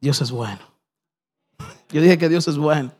Dios 0.00 0.20
es 0.20 0.30
bueno. 0.30 0.60
Yo 1.90 2.00
dije 2.00 2.18
que 2.18 2.28
Dios 2.28 2.46
es 2.48 2.56
bueno. 2.56 2.92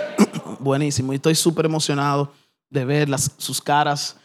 Buenísimo. 0.58 1.12
Y 1.12 1.16
estoy 1.16 1.34
súper 1.34 1.66
emocionado 1.66 2.32
de 2.70 2.84
ver 2.84 3.08
las, 3.08 3.32
sus 3.36 3.60
caras, 3.60 4.16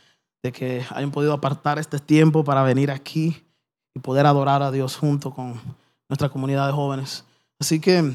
de 0.42 0.52
que 0.52 0.86
hayan 0.92 1.12
podido 1.12 1.34
apartar 1.34 1.78
este 1.80 2.00
tiempo 2.00 2.44
para 2.44 2.64
venir 2.64 2.92
aquí 2.92 3.46
y 3.94 4.00
poder 4.00 4.26
adorar 4.26 4.64
a 4.64 4.72
Dios 4.72 4.96
junto 4.96 5.32
con 5.32 5.60
nuestra 6.08 6.30
comunidad 6.30 6.68
de 6.68 6.74
jóvenes. 6.74 7.26
Así 7.60 7.80
que, 7.80 8.14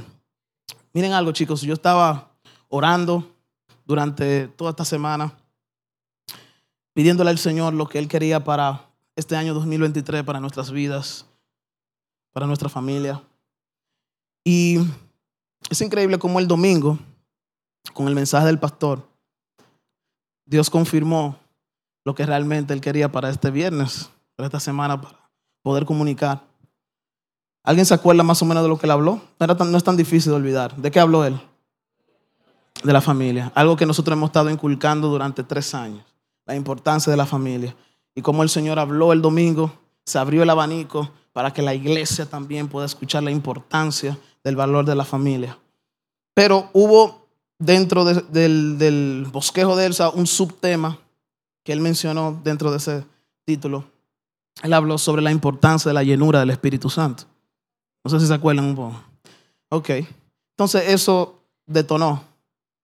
miren 0.92 1.12
algo 1.12 1.32
chicos, 1.32 1.62
yo 1.62 1.74
estaba 1.74 2.32
orando 2.68 3.28
durante 3.84 4.48
toda 4.48 4.70
esta 4.70 4.84
semana, 4.84 5.36
pidiéndole 6.94 7.30
al 7.30 7.38
Señor 7.38 7.74
lo 7.74 7.86
que 7.86 7.98
Él 7.98 8.08
quería 8.08 8.42
para 8.42 8.88
este 9.16 9.36
año 9.36 9.52
2023, 9.52 10.22
para 10.24 10.40
nuestras 10.40 10.70
vidas, 10.70 11.26
para 12.32 12.46
nuestra 12.46 12.68
familia. 12.68 13.22
Y 14.44 14.78
es 15.70 15.80
increíble 15.80 16.18
cómo 16.18 16.40
el 16.40 16.48
domingo, 16.48 16.98
con 17.94 18.08
el 18.08 18.14
mensaje 18.14 18.46
del 18.46 18.58
pastor, 18.58 19.06
Dios 20.44 20.70
confirmó 20.70 21.38
lo 22.04 22.14
que 22.14 22.26
realmente 22.26 22.74
Él 22.74 22.80
quería 22.80 23.12
para 23.12 23.30
este 23.30 23.50
viernes, 23.50 24.10
para 24.36 24.46
esta 24.46 24.60
semana, 24.60 25.00
para 25.00 25.30
poder 25.62 25.84
comunicar. 25.84 26.42
¿Alguien 27.62 27.86
se 27.86 27.94
acuerda 27.94 28.24
más 28.24 28.42
o 28.42 28.44
menos 28.44 28.62
de 28.64 28.68
lo 28.68 28.78
que 28.78 28.86
Él 28.86 28.90
habló? 28.90 29.20
No, 29.38 29.76
es 29.76 29.84
tan 29.84 29.96
difícil 29.96 30.32
de 30.32 30.36
olvidar. 30.36 30.74
¿De 30.76 30.90
qué 30.90 30.98
habló 30.98 31.24
Él? 31.24 31.40
De 32.82 32.92
la 32.92 33.00
familia. 33.00 33.52
Algo 33.54 33.76
que 33.76 33.86
nosotros 33.86 34.16
hemos 34.16 34.30
estado 34.30 34.50
inculcando 34.50 35.08
durante 35.08 35.44
tres 35.44 35.72
años. 35.74 36.04
La 36.44 36.56
importancia 36.56 37.10
de 37.10 37.16
la 37.16 37.26
familia. 37.26 37.76
Y 38.16 38.22
como 38.22 38.42
el 38.42 38.48
Señor 38.48 38.80
habló 38.80 39.12
el 39.12 39.22
domingo, 39.22 39.72
se 40.04 40.18
abrió 40.18 40.42
el 40.42 40.50
abanico 40.50 41.12
para 41.32 41.52
que 41.52 41.62
la 41.62 41.74
iglesia 41.74 42.26
también 42.26 42.68
pueda 42.68 42.86
escuchar 42.86 43.22
la 43.22 43.30
importancia 43.30 44.18
del 44.44 44.56
valor 44.56 44.84
de 44.84 44.94
la 44.94 45.04
familia. 45.04 45.58
Pero 46.34 46.70
hubo 46.72 47.26
dentro 47.58 48.04
del, 48.04 49.26
bosquejo 49.30 49.76
de 49.76 49.86
Elsa 49.86 50.10
un 50.10 50.26
subtema 50.26 50.98
que 51.64 51.72
él 51.72 51.80
mencionó 51.80 52.40
dentro 52.42 52.70
de 52.70 52.78
ese 52.78 53.04
título. 53.44 53.84
Él 54.62 54.72
habló 54.72 54.98
sobre 54.98 55.22
la 55.22 55.30
importancia 55.30 55.88
de 55.88 55.94
la 55.94 56.02
llenura 56.02 56.40
del 56.40 56.50
Espíritu 56.50 56.90
Santo. 56.90 57.24
No 58.04 58.10
sé 58.10 58.20
si 58.20 58.26
se 58.26 58.34
acuerdan 58.34 58.66
un 58.66 58.74
poco. 58.74 59.00
Ok. 59.70 59.90
Entonces 60.56 60.88
eso 60.88 61.40
detonó 61.66 62.24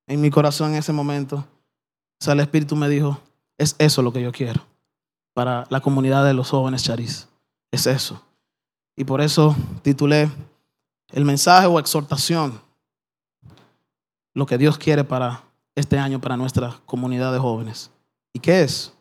en 0.07 0.21
mi 0.21 0.31
corazón 0.31 0.73
en 0.73 0.79
ese 0.79 0.93
momento. 0.93 1.37
O 1.37 2.25
sea, 2.25 2.35
el 2.35 2.41
Espíritu 2.41 2.77
me 2.77 2.89
dijo, 2.89 3.21
es 3.59 3.75
eso 3.79 4.03
lo 4.03 4.13
que 4.13 4.23
yo 4.23 4.33
quiero 4.33 4.63
para 5.39 5.67
la 5.71 5.81
comunidad 5.81 6.25
de 6.25 6.35
los 6.35 6.51
jóvenes 6.51 6.83
Charis. 6.83 7.29
Es 7.71 7.87
eso. 7.87 8.21
Y 8.99 9.05
por 9.05 9.21
eso 9.21 9.55
titulé 9.83 10.29
el 11.13 11.25
mensaje 11.25 11.69
o 11.69 11.79
exhortación, 11.79 12.61
lo 14.35 14.45
que 14.45 14.59
Dios 14.59 14.77
quiere 14.77 15.05
para 15.05 15.45
este 15.77 15.97
año, 15.97 16.21
para 16.21 16.37
nuestra 16.37 16.81
comunidad 16.85 17.33
de 17.33 17.39
jóvenes. 17.39 17.93
¿Y 18.33 18.41
qué 18.41 18.63
es? 18.63 18.93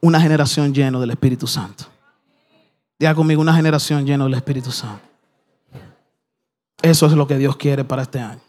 Una 0.00 0.22
generación 0.22 0.72
llena 0.72 0.98
del 0.98 1.10
Espíritu 1.10 1.46
Santo. 1.46 1.84
Diga 2.98 3.14
conmigo, 3.14 3.42
una 3.42 3.54
generación 3.54 4.06
llena 4.06 4.24
del 4.24 4.32
Espíritu 4.32 4.72
Santo. 4.72 5.04
Eso 6.80 7.04
es 7.04 7.12
lo 7.12 7.26
que 7.26 7.36
Dios 7.36 7.58
quiere 7.58 7.84
para 7.84 8.00
este 8.00 8.20
año. 8.20 8.40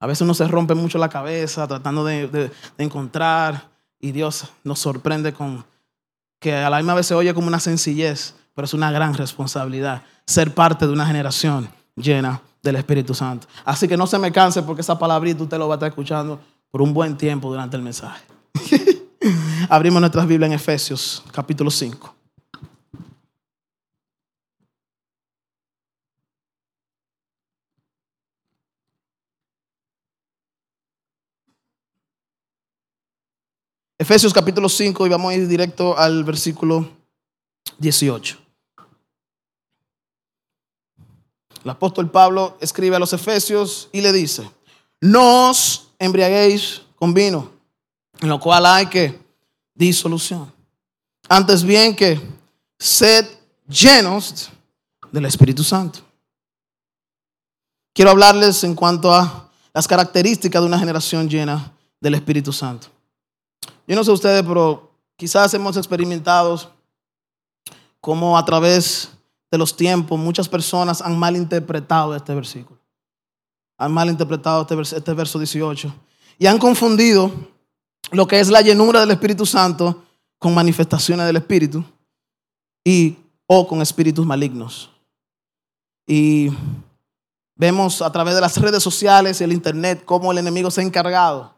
A 0.00 0.06
veces 0.06 0.22
uno 0.22 0.32
se 0.32 0.48
rompe 0.48 0.74
mucho 0.74 0.96
la 0.96 1.10
cabeza 1.10 1.68
tratando 1.68 2.02
de, 2.02 2.50
encontrar 2.78 3.68
y 4.00 4.12
Dios 4.12 4.46
nos 4.64 4.78
sorprende 4.78 5.34
con 5.34 5.66
que 6.40 6.54
a 6.54 6.70
la 6.70 6.78
misma 6.78 6.94
vez 6.94 7.06
se 7.06 7.14
oye 7.14 7.34
como 7.34 7.46
una 7.46 7.60
sencillez, 7.60 8.36
pero 8.54 8.64
es 8.64 8.74
una 8.74 8.90
gran 8.90 9.14
responsabilidad 9.14 10.02
ser 10.26 10.54
parte 10.54 10.86
de 10.86 10.92
una 10.92 11.06
generación 11.06 11.68
llena 11.96 12.40
del 12.62 12.76
Espíritu 12.76 13.14
Santo. 13.14 13.46
Así 13.64 13.88
que 13.88 13.96
no 13.96 14.06
se 14.06 14.18
me 14.18 14.32
canse 14.32 14.62
porque 14.62 14.82
esa 14.82 14.98
palabrita 14.98 15.42
usted 15.42 15.58
lo 15.58 15.68
va 15.68 15.74
a 15.74 15.76
estar 15.76 15.88
escuchando 15.88 16.40
por 16.70 16.82
un 16.82 16.94
buen 16.94 17.16
tiempo 17.16 17.50
durante 17.50 17.76
el 17.76 17.82
mensaje. 17.82 18.24
Abrimos 19.68 20.00
nuestras 20.00 20.26
Biblias 20.26 20.48
en 20.48 20.54
Efesios 20.54 21.22
capítulo 21.32 21.70
5. 21.70 22.16
Efesios 34.02 34.34
capítulo 34.34 34.68
5 34.68 35.06
y 35.06 35.10
vamos 35.10 35.30
a 35.30 35.36
ir 35.36 35.46
directo 35.46 35.96
al 35.96 36.24
versículo 36.24 36.90
18. 37.78 38.41
El 41.64 41.70
apóstol 41.70 42.10
Pablo 42.10 42.56
escribe 42.60 42.96
a 42.96 42.98
los 42.98 43.12
Efesios 43.12 43.88
y 43.92 44.00
le 44.00 44.12
dice, 44.12 44.48
no 45.00 45.50
os 45.50 45.88
embriaguéis 45.98 46.82
con 46.96 47.14
vino, 47.14 47.50
en 48.20 48.28
lo 48.28 48.40
cual 48.40 48.66
hay 48.66 48.86
que 48.86 49.20
disolución. 49.74 50.52
Antes 51.28 51.62
bien 51.62 51.94
que 51.94 52.20
sed 52.78 53.26
llenos 53.68 54.50
del 55.12 55.26
Espíritu 55.26 55.62
Santo. 55.62 56.00
Quiero 57.94 58.10
hablarles 58.10 58.64
en 58.64 58.74
cuanto 58.74 59.14
a 59.14 59.50
las 59.72 59.86
características 59.86 60.60
de 60.60 60.66
una 60.66 60.78
generación 60.78 61.28
llena 61.28 61.72
del 62.00 62.14
Espíritu 62.14 62.52
Santo. 62.52 62.88
Yo 63.86 63.94
no 63.94 64.02
sé 64.02 64.10
ustedes, 64.10 64.42
pero 64.42 64.90
quizás 65.16 65.54
hemos 65.54 65.76
experimentado 65.76 66.72
cómo 68.00 68.36
a 68.36 68.44
través 68.44 69.10
de 69.52 69.58
los 69.58 69.76
tiempos 69.76 70.18
muchas 70.18 70.48
personas 70.48 71.02
han 71.02 71.18
malinterpretado 71.18 72.16
este 72.16 72.34
versículo. 72.34 72.80
Han 73.76 73.92
malinterpretado 73.92 74.62
este, 74.62 74.96
este 74.96 75.12
verso 75.12 75.38
18 75.38 75.94
y 76.38 76.46
han 76.46 76.58
confundido 76.58 77.30
lo 78.12 78.26
que 78.26 78.40
es 78.40 78.48
la 78.48 78.62
llenura 78.62 79.00
del 79.00 79.10
Espíritu 79.10 79.44
Santo 79.44 80.04
con 80.38 80.54
manifestaciones 80.54 81.26
del 81.26 81.36
Espíritu 81.36 81.84
y 82.82 83.18
o 83.46 83.68
con 83.68 83.82
espíritus 83.82 84.24
malignos. 84.24 84.90
Y 86.06 86.48
vemos 87.54 88.00
a 88.00 88.10
través 88.10 88.34
de 88.34 88.40
las 88.40 88.56
redes 88.56 88.82
sociales 88.82 89.40
y 89.40 89.44
el 89.44 89.52
internet 89.52 90.02
cómo 90.06 90.32
el 90.32 90.38
enemigo 90.38 90.70
se 90.70 90.80
ha 90.80 90.84
encargado 90.84 91.52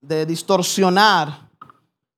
de 0.00 0.26
distorsionar 0.26 1.48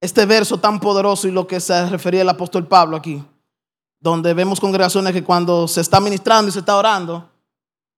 este 0.00 0.24
verso 0.24 0.58
tan 0.58 0.80
poderoso 0.80 1.28
y 1.28 1.30
lo 1.30 1.46
que 1.46 1.60
se 1.60 1.88
refería 1.90 2.22
el 2.22 2.28
apóstol 2.30 2.66
Pablo 2.66 2.96
aquí, 2.96 3.22
donde 4.04 4.34
vemos 4.34 4.60
congregaciones 4.60 5.14
que 5.14 5.24
cuando 5.24 5.66
se 5.66 5.80
está 5.80 5.98
ministrando 5.98 6.50
y 6.50 6.52
se 6.52 6.58
está 6.58 6.76
orando, 6.76 7.26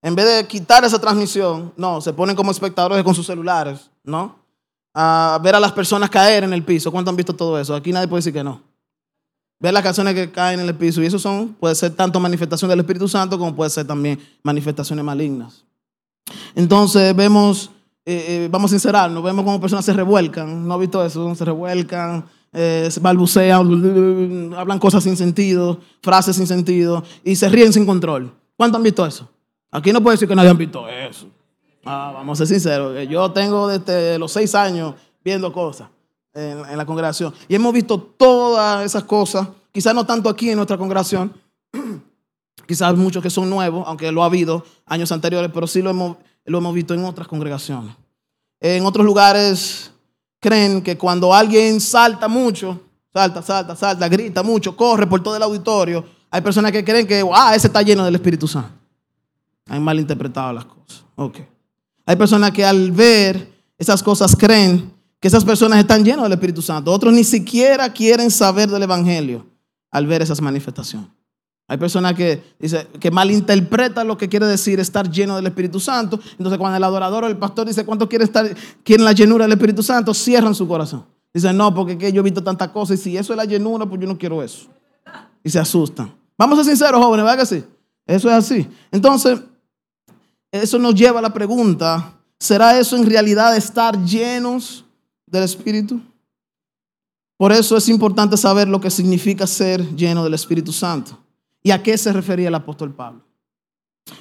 en 0.01 0.15
vez 0.15 0.25
de 0.25 0.47
quitar 0.47 0.85
esa 0.85 1.01
transmisión, 1.01 1.73
no, 1.77 2.01
se 2.01 2.13
ponen 2.13 2.37
como 2.37 2.53
espectadores 2.53 3.03
con 3.03 3.13
sus 3.13 3.27
celulares, 3.27 3.91
¿no? 4.05 4.37
A 4.95 5.41
ver 5.43 5.57
a 5.57 5.61
las 5.61 5.73
personas 5.73 6.09
caer 6.09 6.45
en 6.45 6.53
el 6.53 6.63
piso. 6.63 6.93
¿Cuántos 6.93 7.11
han 7.11 7.17
visto 7.17 7.35
todo 7.35 7.59
eso? 7.59 7.75
Aquí 7.75 7.91
nadie 7.91 8.07
puede 8.07 8.21
decir 8.21 8.33
que 8.33 8.45
no. 8.45 8.63
Ver 9.59 9.75
las 9.75 9.83
canciones 9.83 10.15
que 10.15 10.31
caen 10.31 10.61
en 10.61 10.69
el 10.69 10.77
piso. 10.77 11.03
Y 11.03 11.07
eso 11.07 11.19
son, 11.19 11.55
puede 11.55 11.75
ser 11.75 11.93
tanto 11.97 12.21
manifestación 12.21 12.69
del 12.69 12.79
Espíritu 12.79 13.09
Santo 13.09 13.37
como 13.37 13.57
puede 13.57 13.71
ser 13.71 13.85
también 13.85 14.21
manifestaciones 14.45 15.05
malignas. 15.05 15.65
Entonces 16.55 17.17
vemos 17.17 17.71
eh, 18.09 18.45
eh, 18.45 18.49
vamos 18.49 18.71
a 18.71 18.75
sincerarnos, 18.75 19.25
vemos 19.25 19.45
como 19.45 19.61
personas 19.61 19.85
se 19.85 19.93
revuelcan, 19.93 20.69
¿no 20.69 20.75
ha 20.75 20.79
visto 20.79 21.05
eso? 21.05 21.35
Se 21.35 21.45
revuelcan, 21.45 22.25
eh, 22.59 22.89
balbucean, 23.01 24.55
hablan 24.57 24.79
cosas 24.79 25.05
sin 25.05 25.17
sentido, 25.17 25.79
frases 26.03 26.37
sin 26.37 26.47
sentido 26.47 27.05
y 27.23 27.37
se 27.37 27.49
ríen 27.51 27.73
sin 27.73 27.85
control. 27.85 28.33
¿Cuántos 28.57 28.79
han 28.79 28.83
visto 28.83 29.05
eso? 29.05 29.29
Aquí 29.71 29.93
no 29.93 30.03
puede 30.03 30.15
decir 30.15 30.27
que 30.27 30.35
nadie 30.35 30.49
ha 30.49 30.55
visto 30.55 30.89
eso. 30.89 31.27
Ah, 31.85 32.13
vamos 32.15 32.41
a 32.41 32.47
ser 32.47 32.55
sinceros, 32.59 33.09
yo 33.09 33.31
tengo 33.31 33.69
desde 33.69 34.19
los 34.19 34.33
seis 34.33 34.55
años 34.55 34.95
viendo 35.23 35.53
cosas 35.53 35.89
en, 36.33 36.65
en 36.65 36.77
la 36.77 36.87
congregación 36.87 37.33
y 37.47 37.55
hemos 37.55 37.73
visto 37.73 38.01
todas 38.01 38.85
esas 38.85 39.05
cosas, 39.05 39.47
quizás 39.71 39.95
no 39.95 40.05
tanto 40.05 40.29
aquí 40.29 40.51
en 40.51 40.57
nuestra 40.57 40.79
congregación, 40.79 41.33
quizás 42.67 42.97
muchos 42.97 43.23
que 43.23 43.31
son 43.31 43.51
nuevos, 43.51 43.85
aunque 43.87 44.11
lo 44.11 44.23
ha 44.23 44.27
habido 44.27 44.65
años 44.87 45.13
anteriores, 45.13 45.51
pero 45.53 45.67
sí 45.67 45.83
lo 45.83 45.91
hemos 45.91 46.17
lo 46.47 46.59
hemos 46.59 46.75
visto 46.75 46.95
en 46.95 47.05
otras 47.05 47.29
congregaciones. 47.29 47.95
En 48.61 48.87
otros 48.87 49.05
lugares 49.05 49.93
creen 50.47 50.81
que 50.81 50.97
cuando 50.97 51.35
alguien 51.35 51.81
salta 51.81 52.29
mucho, 52.29 52.81
salta, 53.13 53.43
salta, 53.43 53.75
salta, 53.75 54.09
grita 54.09 54.45
mucho, 54.45 54.77
corre 54.77 55.05
por 55.05 55.21
todo 55.21 55.37
el 55.37 55.43
auditorio, 55.43 56.05
hay 56.31 56.41
personas 56.41 56.71
que 56.71 56.85
creen 56.85 57.05
que, 57.05 57.21
ah, 57.35 57.53
ese 57.57 57.67
está 57.67 57.83
lleno 57.83 58.05
del 58.05 58.15
Espíritu 58.15 58.47
Santo. 58.47 58.71
Hay 59.69 59.81
malinterpretado 59.81 60.53
las 60.53 60.65
cosas. 60.65 61.03
Ok. 61.17 61.39
Hay 62.07 62.15
personas 62.15 62.53
que 62.53 62.65
al 62.65 62.93
ver 62.93 63.53
esas 63.77 64.05
cosas 64.05 64.37
creen 64.37 64.93
que 65.19 65.27
esas 65.27 65.45
personas 65.45 65.81
están 65.81 66.05
llenas 66.05 66.23
del 66.23 66.35
Espíritu 66.35 66.63
Santo. 66.63 66.93
Otros 66.93 67.13
ni 67.13 67.25
siquiera 67.25 67.93
quieren 67.93 68.31
saber 68.31 68.71
del 68.71 68.85
Evangelio 68.85 69.45
al 69.91 70.07
ver 70.07 70.23
esas 70.23 70.41
manifestaciones. 70.41 71.09
Hay 71.69 71.79
personas 71.79 72.15
que, 72.15 72.43
dice, 72.61 72.87
que 73.01 73.11
malinterpretan 73.11 74.07
lo 74.07 74.17
que 74.17 74.29
quiere 74.29 74.47
decir 74.47 74.79
estar 74.79 75.11
lleno 75.11 75.35
del 75.35 75.47
Espíritu 75.49 75.81
Santo. 75.81 76.21
Entonces, 76.39 76.59
cuando 76.59 76.77
el 76.77 76.85
adorador 76.85 77.25
o 77.25 77.27
el 77.27 77.37
pastor 77.37 77.67
dice 77.67 77.85
cuánto 77.85 78.09
quiere 78.09 78.25
estar, 78.25 78.49
quieren 78.85 79.05
la 79.05 79.13
llenura 79.13 79.47
del 79.47 79.53
Espíritu 79.53 79.83
Santo, 79.83 80.15
cierran 80.15 80.55
su 80.55 80.69
corazón. 80.69 81.05
Dicen, 81.35 81.57
no, 81.57 81.75
porque 81.75 82.13
yo 82.13 82.21
he 82.21 82.25
visto 82.25 82.43
tantas 82.43 82.69
cosas 82.69 83.01
y 83.01 83.03
si 83.03 83.17
eso 83.17 83.33
es 83.33 83.37
la 83.37 83.45
llenura, 83.45 83.85
pues 83.85 84.01
yo 84.01 84.07
no 84.07 84.17
quiero 84.17 84.43
eso. 84.43 84.69
Y 85.43 85.51
se 85.51 85.59
asustan. 85.59 86.15
Vamos 86.39 86.59
a 86.59 86.65
ser 86.65 86.77
sinceros, 86.77 87.03
jóvenes, 87.03 87.25
¿verdad 87.25 87.41
que 87.41 87.47
sí? 87.47 87.65
Eso 88.07 88.29
es 88.29 88.35
así. 88.35 88.69
Entonces, 88.93 89.41
eso 90.53 90.79
nos 90.79 90.95
lleva 90.95 91.19
a 91.19 91.23
la 91.23 91.35
pregunta, 91.35 92.13
¿será 92.39 92.79
eso 92.79 92.97
en 92.97 93.07
realidad 93.07 93.57
estar 93.57 94.01
llenos 94.05 94.85
del 95.27 95.43
Espíritu? 95.43 96.01
Por 97.37 97.53
eso 97.53 97.77
es 97.77 97.89
importante 97.89 98.37
saber 98.37 98.69
lo 98.69 98.81
que 98.81 98.91
significa 98.91 99.47
ser 99.49 99.85
lleno 99.97 100.23
del 100.23 100.35
Espíritu 100.35 100.73
Santo 100.73 101.26
y 101.67 101.73
a 101.73 101.83
qué 101.83 101.99
se 101.99 102.13
refería 102.13 102.47
el 102.47 102.55
apóstol 102.55 102.95
Pablo. 102.95 103.23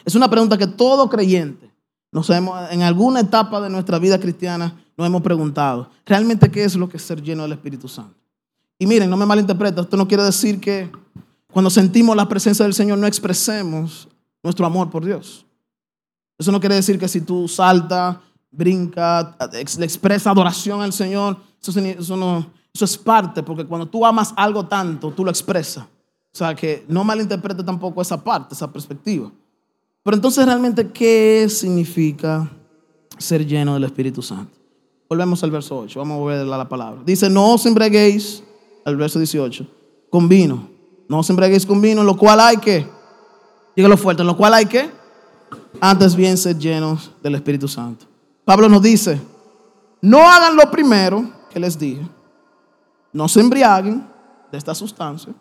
Es 0.03 0.15
una 0.15 0.27
pregunta 0.27 0.57
que 0.57 0.65
todo 0.65 1.07
creyente 1.07 1.71
nos 2.11 2.27
hemos, 2.31 2.71
en 2.71 2.81
alguna 2.81 3.19
etapa 3.19 3.61
de 3.61 3.69
nuestra 3.69 3.99
vida 3.99 4.19
cristiana 4.19 4.75
nos 4.97 5.05
hemos 5.05 5.21
preguntado. 5.21 5.91
¿Realmente 6.07 6.49
qué 6.49 6.63
es 6.63 6.75
lo 6.75 6.89
que 6.89 6.97
es 6.97 7.03
ser 7.03 7.21
lleno 7.21 7.43
del 7.43 7.51
Espíritu 7.51 7.87
Santo? 7.87 8.17
Y 8.79 8.87
miren, 8.87 9.11
no 9.11 9.15
me 9.15 9.27
malinterpreten, 9.27 9.83
esto 9.83 9.95
no 9.95 10.07
quiere 10.07 10.23
decir 10.23 10.59
que 10.59 10.91
cuando 11.53 11.69
sentimos 11.69 12.15
la 12.15 12.27
presencia 12.27 12.65
del 12.65 12.73
Señor 12.73 12.97
no 12.97 13.05
expresemos 13.05 14.07
nuestro 14.41 14.65
amor 14.65 14.89
por 14.89 15.05
Dios. 15.05 15.45
Eso 16.39 16.51
no 16.51 16.59
quiere 16.59 16.73
decir 16.73 16.97
que 16.97 17.07
si 17.07 17.21
tú 17.21 17.47
saltas, 17.47 18.17
brincas, 18.49 19.35
le 19.77 19.85
expresas 19.85 20.25
adoración 20.25 20.81
al 20.81 20.93
Señor, 20.93 21.37
eso, 21.61 22.17
no, 22.17 22.47
eso 22.73 22.85
es 22.85 22.97
parte, 22.97 23.43
porque 23.43 23.67
cuando 23.67 23.85
tú 23.85 24.03
amas 24.03 24.33
algo 24.35 24.65
tanto, 24.65 25.11
tú 25.11 25.23
lo 25.23 25.29
expresas. 25.29 25.85
O 26.35 26.37
sea, 26.37 26.53
que 26.53 26.83
no 26.89 27.05
malinterprete 27.05 27.63
tampoco 27.63 28.01
esa 28.01 28.21
parte, 28.21 28.53
esa 28.53 28.69
perspectiva. 28.69 29.31
Pero 30.03 30.17
entonces 30.17 30.45
realmente, 30.45 30.91
¿qué 30.91 31.47
significa 31.47 32.51
ser 33.17 33.45
lleno 33.45 33.75
del 33.75 33.85
Espíritu 33.85 34.21
Santo? 34.21 34.51
Volvemos 35.07 35.41
al 35.45 35.51
verso 35.51 35.77
8, 35.77 35.97
vamos 35.97 36.15
a 36.15 36.19
volver 36.19 36.39
a 36.41 36.57
la 36.57 36.67
palabra. 36.67 37.01
Dice, 37.05 37.29
no 37.29 37.53
os 37.53 37.65
embriaguéis, 37.65 38.43
al 38.83 38.97
verso 38.97 39.17
18, 39.17 39.65
con 40.09 40.27
vino. 40.27 40.67
No 41.07 41.19
os 41.19 41.29
embriaguéis 41.29 41.65
con 41.65 41.79
vino, 41.79 42.01
en 42.01 42.07
lo 42.07 42.17
cual 42.17 42.41
hay 42.41 42.57
que, 42.57 42.85
dígalo 43.73 43.95
fuerte, 43.95 44.21
en 44.21 44.27
lo 44.27 44.35
cual 44.35 44.55
hay 44.55 44.65
que, 44.65 44.91
antes 45.79 46.17
bien 46.17 46.35
ser 46.35 46.57
llenos 46.57 47.11
del 47.23 47.35
Espíritu 47.35 47.69
Santo. 47.69 48.07
Pablo 48.43 48.67
nos 48.67 48.81
dice, 48.81 49.21
no 50.01 50.29
hagan 50.29 50.57
lo 50.57 50.69
primero 50.69 51.31
que 51.49 51.61
les 51.61 51.79
dije, 51.79 52.05
no 53.13 53.29
se 53.29 53.39
embriaguen 53.39 54.05
de 54.51 54.57
esta 54.57 54.75
sustancia, 54.75 55.33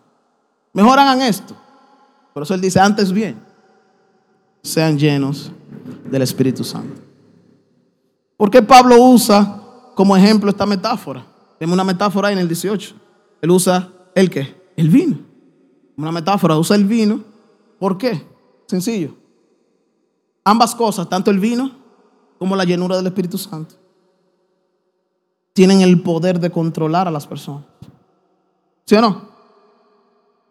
mejor 0.75 0.99
hagan 0.99 1.23
esto. 1.23 1.57
Por 2.35 2.43
eso 2.43 2.53
él 2.53 2.61
dice, 2.61 2.81
antes 2.81 3.13
bien, 3.13 3.41
sean 4.63 4.99
llenos 4.99 5.51
del 6.11 6.21
Espíritu 6.21 6.65
Santo. 6.65 7.01
¿Por 8.37 8.51
qué 8.51 8.61
Pablo 8.61 9.03
usa 9.03 9.63
como 9.95 10.17
ejemplo 10.17 10.51
esta 10.51 10.67
metáfora? 10.67 11.25
Tenemos 11.59 11.75
una 11.75 11.85
metáfora 11.85 12.29
ahí 12.29 12.35
en 12.35 12.41
el 12.41 12.49
18. 12.49 12.95
Él 13.41 13.51
usa 13.51 13.91
el 14.15 14.29
qué? 14.29 14.63
El 14.77 14.91
vino. 14.91 15.19
Una 15.97 16.11
metáfora, 16.11 16.59
usa 16.59 16.77
el 16.77 16.85
vino. 16.85 17.21
¿Por 17.79 17.97
qué? 17.97 18.27
Sencillo. 18.67 19.15
Ambas 20.43 20.75
cosas, 20.75 21.09
tanto 21.09 21.31
el 21.31 21.39
vino 21.39 21.71
como 22.39 22.57
la 22.57 22.65
llenura 22.65 22.97
del 22.97 23.07
Espíritu 23.07 23.39
Santo, 23.39 23.77
tienen 25.53 25.81
el 25.83 26.03
poder 26.03 26.41
de 26.41 26.51
controlar 26.51 27.07
a 27.07 27.11
las 27.11 27.27
personas. 27.27 27.65
¿Sí 28.85 28.97
o 28.97 29.01
no? 29.01 29.34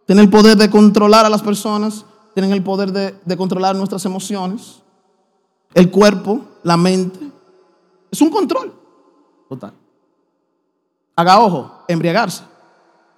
Tienen 0.06 0.26
el 0.26 0.30
poder 0.30 0.58
de 0.58 0.70
controlar 0.70 1.26
a 1.26 1.30
las 1.30 1.42
personas, 1.42 2.06
tienen 2.34 2.52
el 2.52 2.64
poder 2.64 2.92
de, 2.92 3.38
controlar 3.38 3.76
nuestras 3.76 4.04
emociones, 4.06 4.82
el 5.74 5.90
cuerpo, 5.90 6.42
la 6.64 6.78
mente. 6.78 7.20
Es 8.12 8.22
un 8.22 8.30
control 8.30 8.74
total. 9.48 9.74
Haga 11.16 11.40
ojo, 11.40 11.84
embriagarse. 11.88 12.44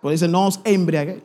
Porque 0.01 0.13
dice, 0.13 0.27
no 0.27 0.47
os 0.47 0.59
embriaguéis. 0.63 1.23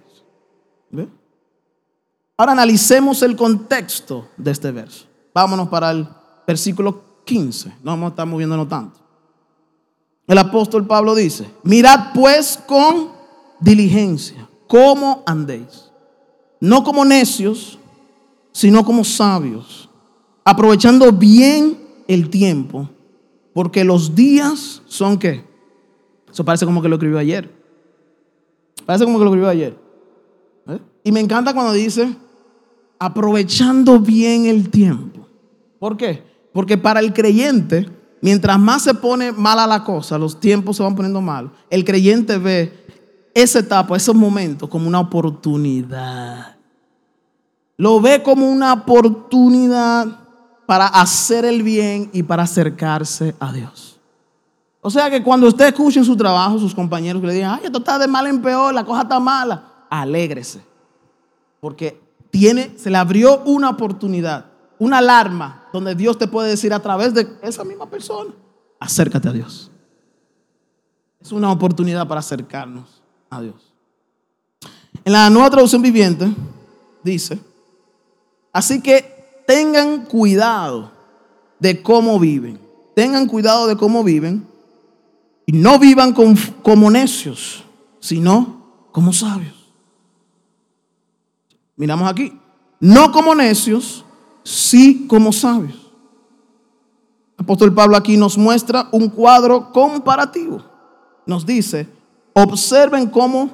Ahora 2.37 2.53
analicemos 2.53 3.23
el 3.23 3.37
contexto 3.37 4.29
de 4.37 4.51
este 4.51 4.71
verso. 4.71 5.07
Vámonos 5.35 5.69
para 5.69 5.91
el 5.91 6.09
versículo 6.47 7.03
15. 7.25 7.69
No 7.83 7.91
vamos 7.93 8.07
a 8.07 8.11
estar 8.11 8.27
moviéndonos 8.27 8.69
tanto. 8.69 8.99
El 10.27 10.39
apóstol 10.39 10.87
Pablo 10.87 11.15
dice, 11.15 11.51
mirad 11.65 12.13
pues 12.15 12.59
con 12.67 13.11
diligencia 13.61 14.40
cómo 14.71 15.25
andéis. 15.27 15.91
No 16.61 16.85
como 16.85 17.05
necios, 17.05 17.77
sino 18.53 18.85
como 18.85 19.03
sabios, 19.03 19.91
aprovechando 20.45 21.11
bien 21.11 21.77
el 22.07 22.31
tiempo, 22.31 22.89
porque 23.53 23.83
los 23.83 24.15
días 24.15 24.81
son 24.87 25.19
qué? 25.19 25.45
Eso 26.33 26.45
parece 26.45 26.67
como 26.67 26.81
que 26.81 26.89
lo 26.89 26.97
escribió 26.97 27.19
ayer. 27.19 27.53
Parece 28.87 29.05
como 29.05 29.19
que 29.19 29.25
lo 29.25 29.31
escribió 29.31 29.49
ayer. 29.49 29.77
¿Eh? 30.69 30.79
Y 31.03 31.11
me 31.11 31.19
encanta 31.19 31.53
cuando 31.53 31.73
dice, 31.73 32.15
aprovechando 33.01 33.99
bien 33.99 34.47
el 34.47 34.71
tiempo. 34.71 35.27
¿Por 35.81 35.97
qué? 35.97 36.23
Porque 36.53 36.79
para 36.79 37.01
el 37.01 37.13
creyente, 37.13 37.89
mientras 38.21 38.59
más 38.61 38.83
se 38.83 38.95
pone 38.95 39.33
mala 39.33 39.67
la 39.67 39.83
cosa, 39.83 40.17
los 40.17 40.39
tiempos 40.39 40.77
se 40.77 40.85
van 40.85 40.95
poniendo 40.95 41.21
mal, 41.21 41.51
el 41.71 41.85
creyente 41.85 42.39
ve 42.39 42.81
esa 43.35 43.61
etapa, 43.61 43.97
esos 43.97 44.15
momentos 44.15 44.69
como 44.69 44.89
una 44.89 45.01
oportunidad. 45.01 46.57
Lo 47.77 48.01
ve 48.01 48.23
como 48.23 48.49
una 48.49 48.73
oportunidad 48.73 50.07
para 50.67 50.87
hacer 50.87 51.45
el 51.45 51.63
bien 51.63 52.11
y 52.13 52.23
para 52.23 52.45
acercarse 52.45 53.35
a 53.41 53.53
Dios. 53.53 53.99
O 54.83 54.91
sea 54.91 55.11
que 55.11 55.23
cuando 55.23 55.47
usted 55.47 55.69
escuche 55.69 55.99
en 55.99 56.05
su 56.05 56.17
trabajo, 56.17 56.59
sus 56.59 56.75
compañeros 56.75 57.21
que 57.21 57.29
le 57.29 57.35
digan, 57.35 57.59
ay, 57.59 57.67
esto 57.67 57.79
está 57.79 57.99
de 57.99 58.09
mal 58.09 58.27
en 58.27 58.41
peor, 58.41 58.73
la 58.73 58.85
cosa 58.85 59.03
está 59.03 59.21
mala, 59.21 59.87
alégrese. 59.91 60.63
Porque 61.61 62.01
tiene, 62.31 62.79
se 62.79 62.91
le 62.91 62.97
abrió 62.97 63.43
una 63.45 63.71
oportunidad, 63.71 64.47
una 64.79 64.99
alarma, 64.99 65.65
donde 65.73 65.95
Dios 65.95 66.17
te 66.17 66.29
puede 66.29 66.51
decir 66.51 66.73
a 66.73 66.81
través 66.81 67.13
de 67.13 67.29
esa 67.43 67.65
misma 67.65 67.87
persona, 67.87 68.31
acércate 68.79 69.29
a 69.29 69.33
Dios. 69.33 69.71
Es 71.21 71.33
una 71.33 71.53
oportunidad 71.53 72.09
para 72.09 72.21
acercarnos 72.21 73.00
a 73.31 73.41
Dios. 73.41 73.73
En 75.05 75.13
la 75.13 75.31
nueva 75.31 75.51
traducción 75.51 75.81
viviente 75.81 76.31
dice, 77.03 77.39
así 78.53 78.83
que 78.83 79.43
tengan 79.47 80.05
cuidado 80.05 80.91
de 81.59 81.83
cómo 81.83 82.19
viven. 82.19 82.61
Tengan 82.95 83.27
cuidado 83.27 83.67
de 83.67 83.77
cómo 83.77 84.05
viven 84.05 84.47
y 85.47 85.53
no 85.53 85.79
vivan 85.79 86.15
como 86.63 86.91
necios, 86.91 87.65
sino 88.01 88.89
como 88.93 89.13
sabios. 89.13 89.55
Miramos 91.77 92.11
aquí. 92.11 92.39
No 92.79 93.11
como 93.13 93.35
necios, 93.35 94.05
sí 94.43 95.07
como 95.07 95.33
sabios. 95.33 95.91
Apóstol 97.37 97.73
Pablo 97.73 97.97
aquí 97.97 98.17
nos 98.17 98.37
muestra 98.37 98.89
un 98.93 99.09
cuadro 99.09 99.73
comparativo. 99.73 100.63
Nos 101.27 101.47
dice, 101.47 101.89
observen 102.33 103.09
cómo 103.09 103.51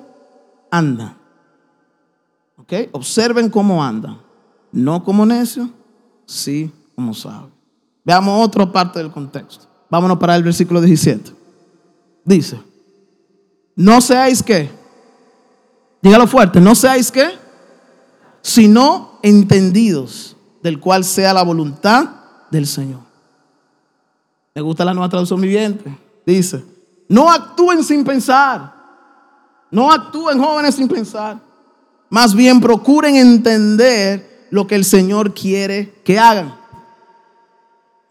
andan. 0.71 1.17
¿Ok? 2.59 2.73
Observen 2.93 3.49
cómo 3.51 3.83
andan. 3.83 4.19
No 4.73 5.03
como 5.05 5.25
necios, 5.25 5.69
sí 6.27 6.71
como 6.95 7.15
sabios. 7.15 7.51
Veamos 8.05 8.45
otra 8.47 8.71
parte 8.71 8.99
del 8.99 9.11
contexto. 9.11 9.67
Vámonos 9.91 10.19
para 10.19 10.37
el 10.37 10.43
versículo 10.43 10.81
17. 10.81 11.33
Dice, 12.25 12.61
no 13.77 14.01
seáis 14.01 14.43
que, 14.43 14.71
dígalo 16.03 16.27
fuerte, 16.27 16.61
no 16.61 16.75
seáis 16.75 17.11
que 17.13 17.47
sino 18.47 19.19
entendidos, 19.23 20.37
del 20.63 20.79
cual 20.79 21.05
sea 21.05 21.35
la 21.35 21.43
voluntad 21.43 22.11
del 22.53 22.69
Señor. 22.69 23.01
Me 24.55 24.63
gusta 24.63 24.85
la 24.85 24.95
nueva 24.95 25.09
traducción 25.09 25.41
viviente. 25.41 25.99
Dice, 26.25 26.65
no 27.09 27.31
actúen 27.31 27.83
sin 27.85 28.05
pensar. 28.05 28.75
No 29.71 29.91
actúen 29.91 30.39
jóvenes 30.39 30.75
sin 30.75 30.89
pensar. 30.89 31.41
Más 32.09 32.35
bien 32.35 32.61
procuren 32.61 33.17
entender 33.17 34.49
lo 34.51 34.67
que 34.67 34.75
el 34.75 34.85
Señor 34.85 35.35
quiere 35.35 36.01
que 36.05 36.19
hagan. 36.19 36.57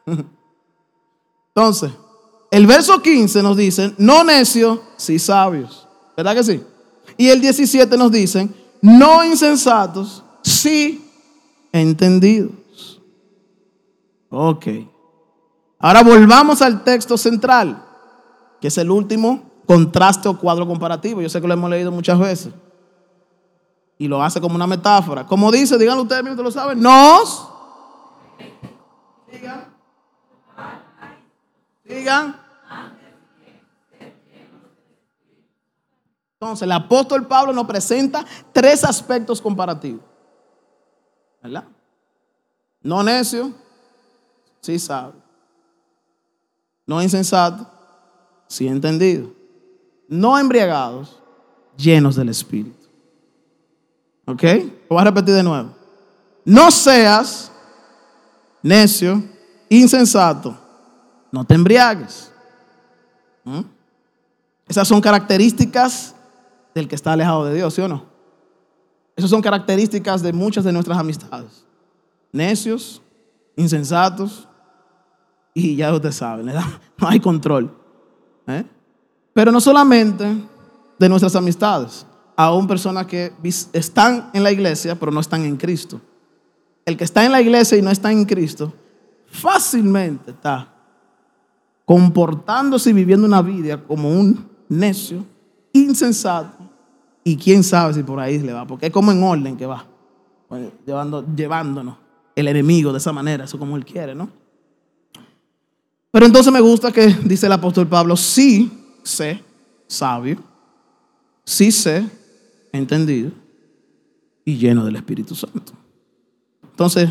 Entonces, 1.55 1.91
el 2.51 2.67
verso 2.67 3.01
15 3.01 3.41
nos 3.41 3.57
dice, 3.57 3.93
no 3.97 4.23
necios, 4.23 4.79
sí 4.97 5.17
sabios. 5.19 5.87
¿Verdad 6.15 6.35
que 6.35 6.43
sí? 6.43 6.63
Y 7.17 7.29
el 7.29 7.41
17 7.41 7.97
nos 7.97 8.11
dice, 8.11 8.49
no 8.81 9.23
insensatos, 9.23 10.23
sí 10.43 11.09
entendidos. 11.71 13.01
Ok. 14.29 14.67
Ahora 15.79 16.03
volvamos 16.03 16.61
al 16.61 16.83
texto 16.83 17.17
central, 17.17 17.84
que 18.65 18.69
es 18.69 18.79
el 18.79 18.89
último 18.89 19.43
contraste 19.67 20.27
o 20.27 20.39
cuadro 20.39 20.65
comparativo. 20.65 21.21
Yo 21.21 21.29
sé 21.29 21.39
que 21.39 21.47
lo 21.47 21.53
hemos 21.53 21.69
leído 21.69 21.91
muchas 21.91 22.17
veces. 22.17 22.51
Y 23.95 24.07
lo 24.07 24.23
hace 24.23 24.41
como 24.41 24.55
una 24.55 24.65
metáfora. 24.65 25.23
Como 25.23 25.51
dice, 25.51 25.77
díganlo 25.77 26.01
ustedes 26.01 26.23
mismos, 26.23 26.43
lo 26.43 26.49
saben. 26.49 26.81
Nos. 26.81 27.47
Digan. 29.31 29.71
Digan. 31.83 32.41
Entonces, 36.33 36.63
el 36.63 36.71
apóstol 36.71 37.27
Pablo 37.27 37.53
nos 37.53 37.67
presenta 37.67 38.25
tres 38.51 38.83
aspectos 38.83 39.39
comparativos. 39.39 40.01
¿verdad? 41.43 41.65
No 42.81 43.03
necio, 43.03 43.53
sí 44.59 44.79
sabe. 44.79 45.13
No 46.87 46.99
insensato, 47.03 47.74
sí 48.55 48.67
entendido. 48.67 49.31
No 50.07 50.37
embriagados, 50.39 51.19
llenos 51.77 52.15
del 52.15 52.29
Espíritu. 52.29 52.87
¿Ok? 54.25 54.43
Lo 54.43 54.95
voy 54.95 55.01
a 55.01 55.03
repetir 55.05 55.35
de 55.35 55.43
nuevo. 55.43 55.69
No 56.45 56.71
seas 56.71 57.51
necio, 58.61 59.21
insensato, 59.69 60.57
no 61.31 61.43
te 61.43 61.53
embriagues. 61.53 62.31
¿Mm? 63.43 63.61
Esas 64.67 64.87
son 64.87 65.01
características 65.01 66.15
del 66.73 66.87
que 66.87 66.95
está 66.95 67.13
alejado 67.13 67.45
de 67.45 67.55
Dios, 67.55 67.73
¿sí 67.73 67.81
o 67.81 67.87
no? 67.87 68.05
Esas 69.15 69.29
son 69.29 69.41
características 69.41 70.21
de 70.21 70.33
muchas 70.33 70.63
de 70.63 70.71
nuestras 70.71 70.97
amistades. 70.97 71.65
Necios, 72.31 73.01
insensatos, 73.55 74.47
y 75.53 75.75
ya 75.77 75.93
ustedes 75.93 76.15
saben, 76.15 76.47
no 76.97 77.07
hay 77.07 77.19
control. 77.19 77.84
¿Eh? 78.47 78.65
Pero 79.33 79.51
no 79.51 79.59
solamente 79.59 80.25
de 80.97 81.09
nuestras 81.09 81.35
amistades, 81.35 82.05
aún 82.35 82.67
personas 82.67 83.05
que 83.05 83.31
están 83.73 84.29
en 84.33 84.43
la 84.43 84.51
iglesia, 84.51 84.97
pero 84.99 85.11
no 85.11 85.19
están 85.19 85.43
en 85.43 85.57
Cristo. 85.57 86.01
El 86.85 86.97
que 86.97 87.03
está 87.03 87.25
en 87.25 87.31
la 87.31 87.41
iglesia 87.41 87.77
y 87.77 87.81
no 87.81 87.89
está 87.89 88.11
en 88.11 88.25
Cristo, 88.25 88.73
fácilmente 89.27 90.31
está 90.31 90.71
comportándose 91.85 92.89
y 92.89 92.93
viviendo 92.93 93.27
una 93.27 93.41
vida 93.41 93.81
como 93.83 94.09
un 94.09 94.49
necio, 94.69 95.25
insensato, 95.73 96.65
y 97.23 97.37
quién 97.37 97.63
sabe 97.63 97.93
si 97.93 98.03
por 98.03 98.19
ahí 98.19 98.39
le 98.39 98.53
va, 98.53 98.65
porque 98.65 98.87
es 98.87 98.91
como 98.91 99.11
en 99.11 99.21
orden 99.23 99.57
que 99.57 99.65
va, 99.65 99.85
pues, 100.47 100.69
llevando, 100.85 101.25
llevándonos 101.35 101.97
el 102.35 102.47
enemigo 102.47 102.91
de 102.91 102.99
esa 102.99 103.11
manera, 103.11 103.45
eso 103.45 103.57
como 103.57 103.75
él 103.75 103.85
quiere, 103.85 104.13
¿no? 104.13 104.29
Pero 106.15 106.27
entonces 106.27 106.53
me 106.53 106.61
gusta 106.61 106.93
que 106.93 107.07
dice 107.25 107.45
el 107.45 107.51
apóstol 107.51 107.89
Pablo, 107.89 108.15
sí 108.15 108.71
sé 109.03 109.43
sabio, 109.85 110.37
sí 111.43 111.73
sé 111.73 112.09
entendido 112.71 113.31
y 114.45 114.55
lleno 114.55 114.85
del 114.85 114.95
Espíritu 114.95 115.35
Santo. 115.35 115.73
Entonces, 116.63 117.09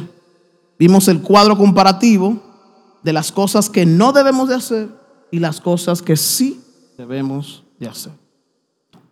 vimos 0.79 1.07
el 1.09 1.21
cuadro 1.21 1.55
comparativo 1.55 2.41
de 3.03 3.13
las 3.13 3.31
cosas 3.31 3.69
que 3.69 3.85
no 3.85 4.11
debemos 4.15 4.49
de 4.49 4.55
hacer 4.55 4.89
y 5.31 5.39
las 5.39 5.61
cosas 5.61 6.01
que 6.01 6.17
sí 6.17 6.63
debemos 6.97 7.63
de 7.79 7.89
hacer. 7.89 8.13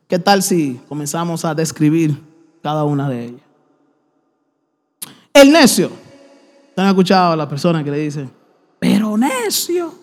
¿Qué 0.09 0.19
tal 0.19 0.43
si 0.43 0.81
comenzamos 0.89 1.45
a 1.45 1.55
describir 1.55 2.19
cada 2.63 2.85
una 2.85 3.11
de 3.11 3.25
ellas? 3.27 3.43
El 5.35 5.53
necio. 5.53 5.91
¿Han 6.77 6.87
escuchado 6.87 7.35
a 7.35 7.37
la 7.37 7.47
persona 7.47 7.85
que 7.85 7.91
le 7.91 7.99
dice, 7.99 8.27
pero 8.83 9.17
necio? 9.17 9.95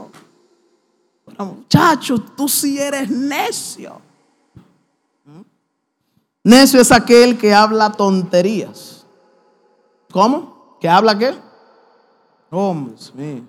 muchacho, 1.38 2.18
tú 2.18 2.48
sí 2.48 2.80
eres 2.80 3.10
necio. 3.10 4.02
¿Mm? 5.26 5.42
Necio 6.46 6.80
es 6.80 6.90
aquel 6.92 7.38
que 7.38 7.54
habla 7.54 7.92
tonterías. 7.92 9.06
¿Cómo? 10.12 10.78
¿Que 10.80 10.88
habla 10.88 11.18
qué? 11.18 11.36
Hombres, 12.50 13.14
mío 13.14 13.44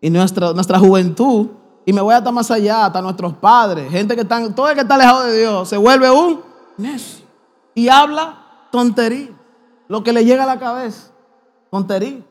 y 0.00 0.08
nuestra, 0.08 0.54
nuestra 0.54 0.78
juventud, 0.78 1.48
y 1.84 1.92
me 1.92 2.00
voy 2.00 2.14
hasta 2.14 2.32
más 2.32 2.50
allá, 2.50 2.86
hasta 2.86 3.02
nuestros 3.02 3.34
padres, 3.34 3.90
gente 3.90 4.14
que 4.14 4.22
están, 4.22 4.54
todo 4.54 4.68
el 4.68 4.74
que 4.74 4.80
está 4.80 4.94
alejado 4.94 5.24
de 5.24 5.38
Dios, 5.38 5.68
se 5.68 5.76
vuelve 5.76 6.10
un 6.10 6.40
necio 6.78 7.26
y 7.74 7.88
habla 7.88 8.66
tontería, 8.72 9.28
lo 9.88 10.02
que 10.02 10.12
le 10.12 10.24
llega 10.24 10.44
a 10.44 10.46
la 10.46 10.58
cabeza, 10.58 11.10
tontería. 11.70 12.22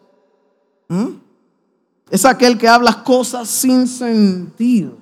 ¿Mm? 0.88 1.29
Es 2.10 2.26
aquel 2.26 2.58
que 2.58 2.68
habla 2.68 3.04
cosas 3.04 3.48
sin 3.48 3.88
sentido. 3.88 4.98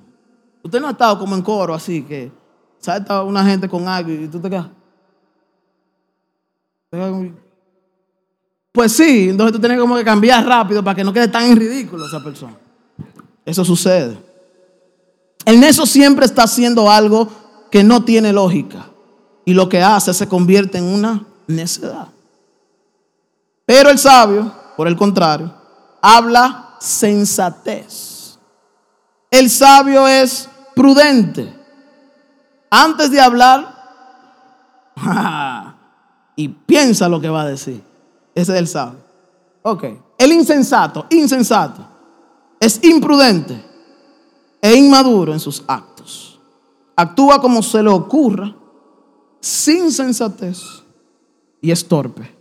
Usted 0.62 0.80
no 0.80 0.88
ha 0.88 0.90
estado 0.90 1.18
como 1.18 1.34
en 1.34 1.42
coro 1.42 1.74
así, 1.74 2.02
que 2.02 2.30
salta 2.78 3.22
una 3.22 3.44
gente 3.44 3.68
con 3.68 3.88
algo 3.88 4.10
y 4.10 4.28
tú 4.28 4.40
te 4.40 4.50
quedas. 4.50 4.68
Pues 8.72 8.92
sí, 8.92 9.30
entonces 9.30 9.52
tú 9.52 9.60
tienes 9.60 9.78
como 9.78 9.96
que 9.96 10.04
cambiar 10.04 10.44
rápido 10.46 10.84
para 10.84 10.94
que 10.94 11.04
no 11.04 11.12
quede 11.12 11.28
tan 11.28 11.44
en 11.44 11.56
ridículo 11.56 12.06
esa 12.06 12.22
persona. 12.22 12.56
Eso 13.44 13.64
sucede. 13.64 14.18
El 15.44 15.60
necio 15.60 15.86
siempre 15.86 16.26
está 16.26 16.42
haciendo 16.42 16.90
algo 16.90 17.28
que 17.70 17.82
no 17.82 18.04
tiene 18.04 18.32
lógica. 18.32 18.86
Y 19.44 19.54
lo 19.54 19.68
que 19.68 19.82
hace 19.82 20.12
se 20.12 20.28
convierte 20.28 20.76
en 20.76 20.84
una 20.84 21.24
necedad. 21.46 22.08
Pero 23.64 23.88
el 23.88 23.98
sabio, 23.98 24.52
por 24.76 24.88
el 24.88 24.96
contrario, 24.96 25.52
habla 26.02 26.67
sensatez. 26.80 28.38
El 29.30 29.50
sabio 29.50 30.06
es 30.06 30.48
prudente. 30.74 31.54
Antes 32.70 33.10
de 33.10 33.20
hablar, 33.20 33.78
y 36.36 36.48
piensa 36.48 37.08
lo 37.08 37.20
que 37.20 37.28
va 37.28 37.42
a 37.42 37.48
decir. 37.48 37.82
Ese 38.34 38.52
es 38.52 38.58
el 38.58 38.68
sabio. 38.68 39.00
Ok. 39.62 39.84
El 40.18 40.32
insensato, 40.32 41.06
insensato, 41.10 41.86
es 42.60 42.82
imprudente 42.84 43.64
e 44.60 44.74
inmaduro 44.74 45.32
en 45.32 45.40
sus 45.40 45.62
actos. 45.66 46.40
Actúa 46.96 47.40
como 47.40 47.62
se 47.62 47.82
le 47.82 47.90
ocurra, 47.90 48.54
sin 49.40 49.92
sensatez, 49.92 50.62
y 51.60 51.70
es 51.70 51.86
torpe. 51.86 52.36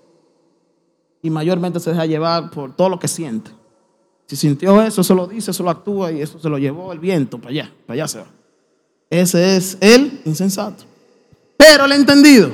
Y 1.22 1.30
mayormente 1.30 1.80
se 1.80 1.92
deja 1.92 2.06
llevar 2.06 2.50
por 2.50 2.76
todo 2.76 2.90
lo 2.90 3.00
que 3.00 3.08
siente. 3.08 3.52
Si 4.28 4.36
sintió 4.36 4.82
eso, 4.82 5.04
se 5.04 5.16
lo 5.16 5.26
dice, 5.26 5.54
se 5.54 5.64
lo 5.64 5.70
actúa 5.70 6.12
y 6.12 6.22
eso 6.22 6.38
se 6.40 6.50
lo 6.50 6.58
llevó 6.58 6.92
el 6.92 7.00
viento 7.00 7.38
para 7.38 7.50
allá, 7.50 7.72
para 7.86 7.96
allá 7.96 8.08
se 8.08 8.20
va. 8.20 8.28
Ese 9.10 9.56
es 9.56 9.78
el 9.80 10.22
insensato. 10.26 10.84
Pero 11.56 11.86
el 11.86 11.94
entendido 11.94 12.52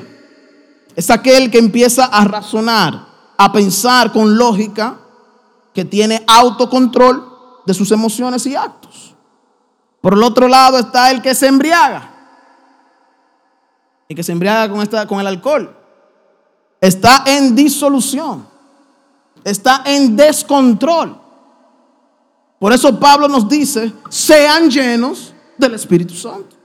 es 0.95 1.09
aquel 1.09 1.49
que 1.49 1.57
empieza 1.57 2.05
a 2.05 2.23
razonar 2.25 3.07
a 3.37 3.51
pensar 3.51 4.11
con 4.11 4.37
lógica, 4.37 4.99
que 5.73 5.83
tiene 5.83 6.23
autocontrol 6.27 7.27
de 7.65 7.73
sus 7.73 7.91
emociones 7.91 8.45
y 8.45 8.55
actos. 8.55 9.15
Por 10.01 10.13
el 10.13 10.23
otro 10.23 10.47
lado 10.47 10.77
está 10.77 11.09
el 11.09 11.21
que 11.21 11.33
se 11.33 11.47
embriaga. 11.47 12.11
Y 14.07 14.13
que 14.13 14.21
se 14.21 14.31
embriaga 14.31 14.69
con, 14.71 14.81
esta, 14.81 15.07
con 15.07 15.19
el 15.19 15.27
alcohol. 15.27 15.75
Está 16.79 17.23
en 17.25 17.55
disolución. 17.55 18.47
Está 19.43 19.81
en 19.85 20.15
descontrol. 20.15 21.22
Por 22.63 22.71
eso 22.71 22.97
Pablo 22.97 23.27
nos 23.27 23.49
dice, 23.49 23.91
sean 24.07 24.71
llenos 24.71 25.33
del 25.57 25.73
Espíritu 25.73 26.13
Santo. 26.13 26.55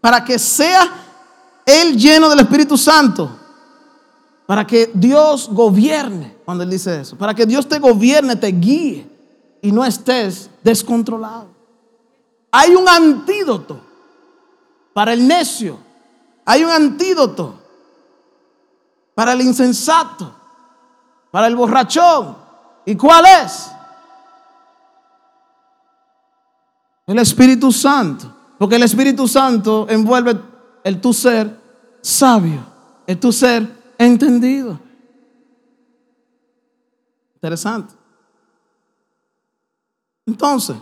Para 0.00 0.24
que 0.24 0.38
sea 0.38 0.88
él 1.66 1.96
lleno 1.96 2.28
del 2.28 2.38
Espíritu 2.38 2.78
Santo 2.78 3.28
para 4.46 4.64
que 4.64 4.92
Dios 4.94 5.48
gobierne, 5.50 6.36
cuando 6.44 6.62
Él 6.62 6.70
dice 6.70 7.00
eso, 7.00 7.18
para 7.18 7.34
que 7.34 7.44
Dios 7.44 7.68
te 7.68 7.80
gobierne, 7.80 8.36
te 8.36 8.46
guíe 8.46 9.10
y 9.60 9.72
no 9.72 9.84
estés 9.84 10.48
descontrolado. 10.62 11.48
Hay 12.52 12.76
un 12.76 12.88
antídoto 12.88 13.80
para 14.94 15.12
el 15.12 15.26
necio, 15.26 15.76
hay 16.44 16.62
un 16.62 16.70
antídoto 16.70 17.58
para 19.16 19.32
el 19.32 19.40
insensato, 19.40 20.32
para 21.32 21.48
el 21.48 21.56
borrachón. 21.56 22.36
¿Y 22.84 22.94
cuál 22.94 23.24
es? 23.42 23.72
El 27.06 27.18
Espíritu 27.18 27.70
Santo. 27.72 28.32
Porque 28.58 28.76
el 28.76 28.82
Espíritu 28.82 29.28
Santo 29.28 29.86
envuelve 29.88 30.38
el 30.82 31.00
tu 31.00 31.12
ser 31.12 31.60
sabio, 32.00 32.60
el 33.06 33.18
tu 33.18 33.32
ser 33.32 33.94
entendido. 33.98 34.78
Interesante. 37.34 37.94
Entonces, 40.26 40.76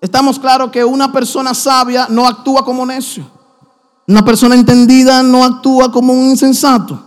estamos 0.00 0.38
claros 0.38 0.70
que 0.70 0.84
una 0.84 1.12
persona 1.12 1.54
sabia 1.54 2.06
no 2.10 2.26
actúa 2.26 2.64
como 2.64 2.84
necio. 2.84 3.24
Una 4.08 4.24
persona 4.24 4.54
entendida 4.54 5.22
no 5.22 5.44
actúa 5.44 5.90
como 5.92 6.12
un 6.12 6.30
insensato. 6.30 7.00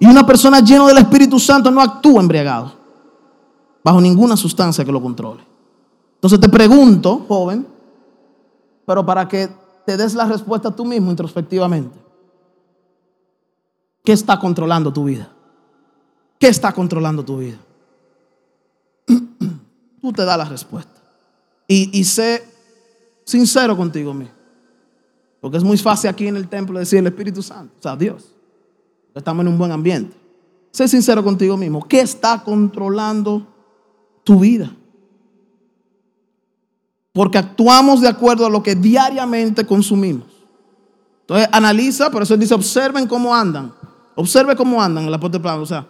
Y 0.00 0.06
una 0.06 0.26
persona 0.26 0.60
llena 0.60 0.86
del 0.88 0.98
Espíritu 0.98 1.38
Santo 1.38 1.70
no 1.70 1.80
actúa 1.80 2.20
embriagado. 2.20 2.72
Bajo 3.84 4.00
ninguna 4.00 4.36
sustancia 4.36 4.84
que 4.84 4.92
lo 4.92 5.00
controle. 5.00 5.44
Entonces 6.14 6.40
te 6.40 6.48
pregunto, 6.48 7.24
joven, 7.28 7.66
pero 8.86 9.04
para 9.04 9.28
que 9.28 9.48
te 9.86 9.96
des 9.96 10.14
la 10.14 10.26
respuesta 10.26 10.70
tú 10.70 10.84
mismo 10.84 11.10
introspectivamente. 11.10 11.98
¿Qué 14.04 14.12
está 14.12 14.38
controlando 14.38 14.92
tu 14.92 15.04
vida? 15.04 15.30
¿Qué 16.38 16.48
está 16.48 16.72
controlando 16.72 17.24
tu 17.24 17.38
vida? 17.38 17.58
Tú 20.00 20.12
te 20.12 20.24
das 20.24 20.36
la 20.36 20.44
respuesta. 20.44 21.00
Y, 21.68 22.04
sé 22.04 22.44
sincero 23.24 23.76
contigo 23.76 24.12
mismo. 24.12 24.34
Porque 25.40 25.56
es 25.56 25.64
muy 25.64 25.78
fácil 25.78 26.10
aquí 26.10 26.26
en 26.26 26.36
el 26.36 26.48
templo 26.48 26.78
decir 26.78 26.98
el 26.98 27.06
Espíritu 27.06 27.42
Santo, 27.42 27.74
o 27.78 27.82
sea, 27.82 27.96
Dios. 27.96 28.34
Estamos 29.14 29.42
en 29.42 29.52
un 29.52 29.58
buen 29.58 29.72
ambiente. 29.72 30.16
Sé 30.70 30.88
sincero 30.88 31.22
contigo 31.24 31.56
mismo. 31.56 31.86
¿Qué 31.86 32.00
está 32.00 32.42
controlando 32.42 33.46
tu 34.24 34.40
vida. 34.40 34.74
Porque 37.12 37.38
actuamos 37.38 38.00
de 38.00 38.08
acuerdo 38.08 38.46
a 38.46 38.50
lo 38.50 38.62
que 38.62 38.74
diariamente 38.74 39.66
consumimos. 39.66 40.26
Entonces 41.22 41.48
analiza, 41.52 42.10
por 42.10 42.22
eso 42.22 42.36
dice, 42.36 42.54
observen 42.54 43.06
cómo 43.06 43.34
andan. 43.34 43.72
Observe 44.14 44.56
cómo 44.56 44.82
andan 44.82 45.04
el 45.04 45.14
apóstol 45.14 45.42
Pablo. 45.42 45.62
O 45.62 45.66
sea, 45.66 45.86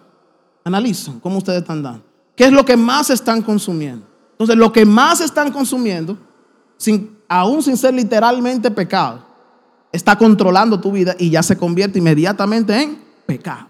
analizan 0.63 1.19
cómo 1.19 1.37
ustedes 1.37 1.61
están 1.61 1.81
dando. 1.81 2.03
¿Qué 2.35 2.45
es 2.45 2.51
lo 2.51 2.65
que 2.65 2.77
más 2.77 3.09
están 3.09 3.41
consumiendo? 3.41 4.05
Entonces, 4.31 4.55
lo 4.55 4.71
que 4.73 4.85
más 4.85 5.21
están 5.21 5.51
consumiendo, 5.51 6.17
sin, 6.77 7.17
aún 7.27 7.61
sin 7.61 7.77
ser 7.77 7.93
literalmente 7.93 8.71
pecado, 8.71 9.23
está 9.91 10.17
controlando 10.17 10.79
tu 10.79 10.91
vida 10.91 11.15
y 11.19 11.29
ya 11.29 11.43
se 11.43 11.57
convierte 11.57 11.99
inmediatamente 11.99 12.81
en 12.81 13.01
pecado. 13.25 13.67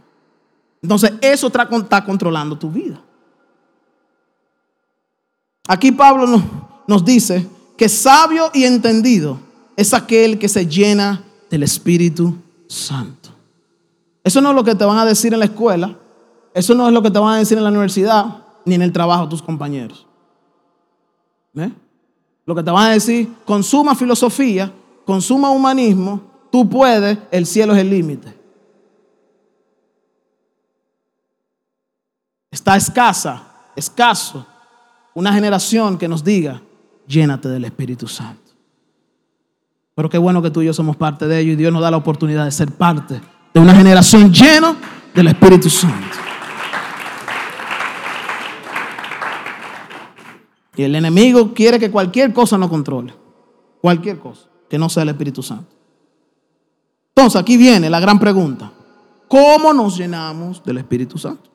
Entonces, 0.81 1.13
eso 1.21 1.47
está 1.47 2.03
controlando 2.05 2.57
tu 2.57 2.71
vida. 2.71 3.01
Aquí 5.67 5.91
Pablo 5.91 6.27
nos, 6.27 6.41
nos 6.87 7.03
dice 7.03 7.47
que 7.77 7.89
sabio 7.89 8.49
y 8.53 8.65
entendido 8.65 9.39
es 9.75 9.93
aquel 9.93 10.37
que 10.39 10.49
se 10.49 10.67
llena 10.67 11.23
del 11.49 11.63
Espíritu 11.63 12.35
Santo. 12.67 13.29
Eso 14.23 14.41
no 14.41 14.49
es 14.49 14.55
lo 14.55 14.63
que 14.63 14.75
te 14.75 14.85
van 14.85 14.97
a 14.97 15.05
decir 15.05 15.33
en 15.33 15.39
la 15.39 15.45
escuela, 15.45 15.97
eso 16.53 16.73
no 16.75 16.87
es 16.87 16.93
lo 16.93 17.01
que 17.01 17.11
te 17.11 17.19
van 17.19 17.35
a 17.35 17.37
decir 17.39 17.57
en 17.57 17.63
la 17.63 17.69
universidad, 17.69 18.43
ni 18.65 18.75
en 18.75 18.81
el 18.81 18.91
trabajo 18.91 19.27
tus 19.27 19.41
compañeros. 19.41 20.05
Lo 22.45 22.55
que 22.55 22.63
te 22.63 22.71
van 22.71 22.91
a 22.91 22.93
decir, 22.93 23.29
consuma 23.45 23.95
filosofía, 23.95 24.71
consuma 25.05 25.49
humanismo, 25.49 26.21
tú 26.51 26.67
puedes, 26.69 27.17
el 27.31 27.45
cielo 27.45 27.73
es 27.73 27.79
el 27.79 27.89
límite. 27.89 28.33
Está 32.51 32.75
escasa, 32.75 33.43
escaso, 33.75 34.45
una 35.13 35.33
generación 35.33 35.97
que 35.97 36.07
nos 36.07 36.23
diga, 36.23 36.61
llénate 37.07 37.49
del 37.49 37.65
Espíritu 37.65 38.07
Santo. 38.07 38.51
Pero 39.95 40.09
qué 40.09 40.17
bueno 40.17 40.41
que 40.41 40.49
tú 40.49 40.61
y 40.61 40.65
yo 40.65 40.73
somos 40.73 40.95
parte 40.95 41.27
de 41.27 41.39
ello 41.39 41.53
y 41.53 41.55
Dios 41.55 41.71
nos 41.71 41.81
da 41.81 41.91
la 41.91 41.97
oportunidad 41.97 42.45
de 42.45 42.51
ser 42.51 42.71
parte 42.71 43.21
de 43.53 43.59
una 43.59 43.75
generación 43.75 44.33
llena 44.33 44.75
del 45.13 45.27
Espíritu 45.27 45.69
Santo. 45.69 46.17
Y 50.75 50.83
el 50.83 50.95
enemigo 50.95 51.53
quiere 51.53 51.79
que 51.79 51.91
cualquier 51.91 52.33
cosa 52.33 52.57
no 52.57 52.69
controle. 52.69 53.13
Cualquier 53.81 54.17
cosa, 54.17 54.47
que 54.69 54.79
no 54.79 54.89
sea 54.89 55.03
el 55.03 55.09
Espíritu 55.09 55.43
Santo. 55.43 55.71
Entonces 57.15 57.39
aquí 57.39 57.57
viene 57.57 57.89
la 57.89 57.99
gran 57.99 58.19
pregunta. 58.19 58.71
¿Cómo 59.27 59.73
nos 59.73 59.97
llenamos 59.97 60.63
del 60.63 60.79
Espíritu 60.79 61.17
Santo? 61.17 61.51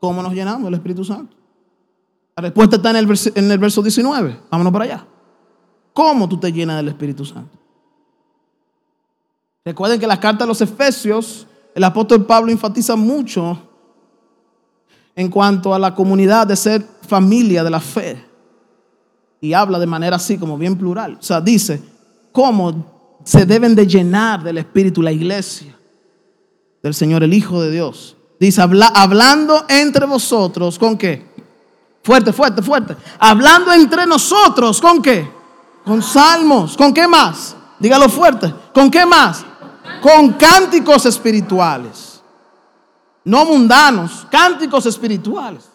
¿Cómo 0.00 0.22
nos 0.22 0.34
llenamos 0.34 0.64
del 0.64 0.74
Espíritu 0.74 1.04
Santo? 1.04 1.34
La 2.36 2.42
respuesta 2.42 2.76
está 2.76 2.90
en 2.90 2.96
el, 2.96 3.06
verso, 3.06 3.30
en 3.34 3.50
el 3.50 3.58
verso 3.58 3.82
19. 3.82 4.40
Vámonos 4.50 4.72
para 4.72 4.84
allá. 4.84 5.06
¿Cómo 5.94 6.28
tú 6.28 6.38
te 6.38 6.52
llenas 6.52 6.76
del 6.76 6.88
Espíritu 6.88 7.24
Santo? 7.24 7.58
Recuerden 9.64 9.98
que 9.98 10.06
las 10.06 10.18
cartas 10.18 10.40
de 10.40 10.48
los 10.48 10.60
Efesios, 10.60 11.46
el 11.74 11.82
apóstol 11.82 12.26
Pablo 12.26 12.52
enfatiza 12.52 12.94
mucho 12.94 13.58
en 15.14 15.30
cuanto 15.30 15.74
a 15.74 15.78
la 15.78 15.94
comunidad 15.94 16.46
de 16.46 16.54
ser 16.56 16.86
familia 17.08 17.64
de 17.64 17.70
la 17.70 17.80
fe. 17.80 18.22
Y 19.40 19.54
habla 19.54 19.78
de 19.78 19.86
manera 19.86 20.16
así, 20.16 20.36
como 20.36 20.58
bien 20.58 20.76
plural. 20.76 21.16
O 21.18 21.22
sea, 21.22 21.40
dice 21.40 21.82
cómo 22.32 23.18
se 23.24 23.46
deben 23.46 23.74
de 23.74 23.86
llenar 23.86 24.44
del 24.44 24.58
Espíritu 24.58 25.00
la 25.00 25.10
iglesia 25.10 25.74
del 26.82 26.94
Señor, 26.94 27.24
el 27.24 27.32
Hijo 27.32 27.62
de 27.62 27.70
Dios. 27.70 28.16
Dice, 28.38 28.60
hablando 28.60 29.64
entre 29.68 30.04
vosotros, 30.04 30.78
¿con 30.78 30.98
qué? 30.98 31.25
Fuerte, 32.06 32.32
fuerte, 32.32 32.62
fuerte. 32.62 32.96
Hablando 33.18 33.72
entre 33.72 34.06
nosotros, 34.06 34.80
¿con 34.80 35.02
qué? 35.02 35.28
Con 35.84 36.02
salmos. 36.02 36.76
¿Con 36.76 36.94
qué 36.94 37.06
más? 37.06 37.56
Dígalo 37.78 38.08
fuerte. 38.08 38.54
¿Con 38.72 38.90
qué 38.90 39.04
más? 39.04 39.44
Con 40.00 40.32
cánticos 40.34 41.04
espirituales 41.04 42.16
no 43.26 43.44
mundanos, 43.44 44.24
cánticos 44.30 44.86
espirituales. 44.86 45.68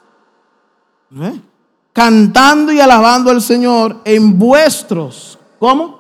Cantando 1.91 2.71
y 2.71 2.79
alabando 2.79 3.29
al 3.29 3.41
Señor 3.41 3.97
en 4.05 4.39
vuestros, 4.39 5.37
¿cómo? 5.59 5.99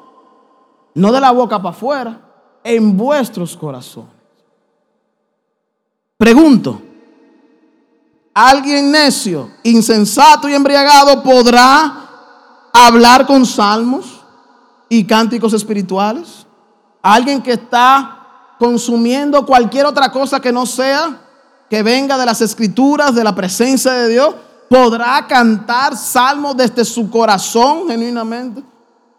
No 0.95 1.11
de 1.11 1.19
la 1.19 1.31
boca 1.31 1.61
para 1.61 1.75
afuera, 1.75 2.21
en 2.63 2.95
vuestros 2.95 3.57
corazones. 3.57 4.13
Pregunto, 6.15 6.81
¿alguien 8.33 8.91
necio, 8.91 9.51
insensato 9.63 10.47
y 10.49 10.53
embriagado 10.53 11.23
podrá 11.23 12.07
hablar 12.73 13.25
con 13.25 13.45
salmos 13.45 14.21
y 14.89 15.05
cánticos 15.05 15.53
espirituales? 15.53 16.45
¿Alguien 17.01 17.41
que 17.41 17.53
está 17.53 18.17
consumiendo 18.59 19.45
cualquier 19.45 19.87
otra 19.87 20.11
cosa 20.11 20.39
que 20.39 20.51
no 20.51 20.65
sea 20.65 21.19
que 21.71 21.83
venga 21.83 22.17
de 22.17 22.25
las 22.25 22.41
escrituras, 22.41 23.15
de 23.15 23.23
la 23.23 23.33
presencia 23.33 23.93
de 23.93 24.09
Dios, 24.09 24.35
podrá 24.69 25.25
cantar 25.25 25.95
salmos 25.95 26.55
desde 26.57 26.83
su 26.83 27.09
corazón 27.09 27.87
genuinamente. 27.87 28.61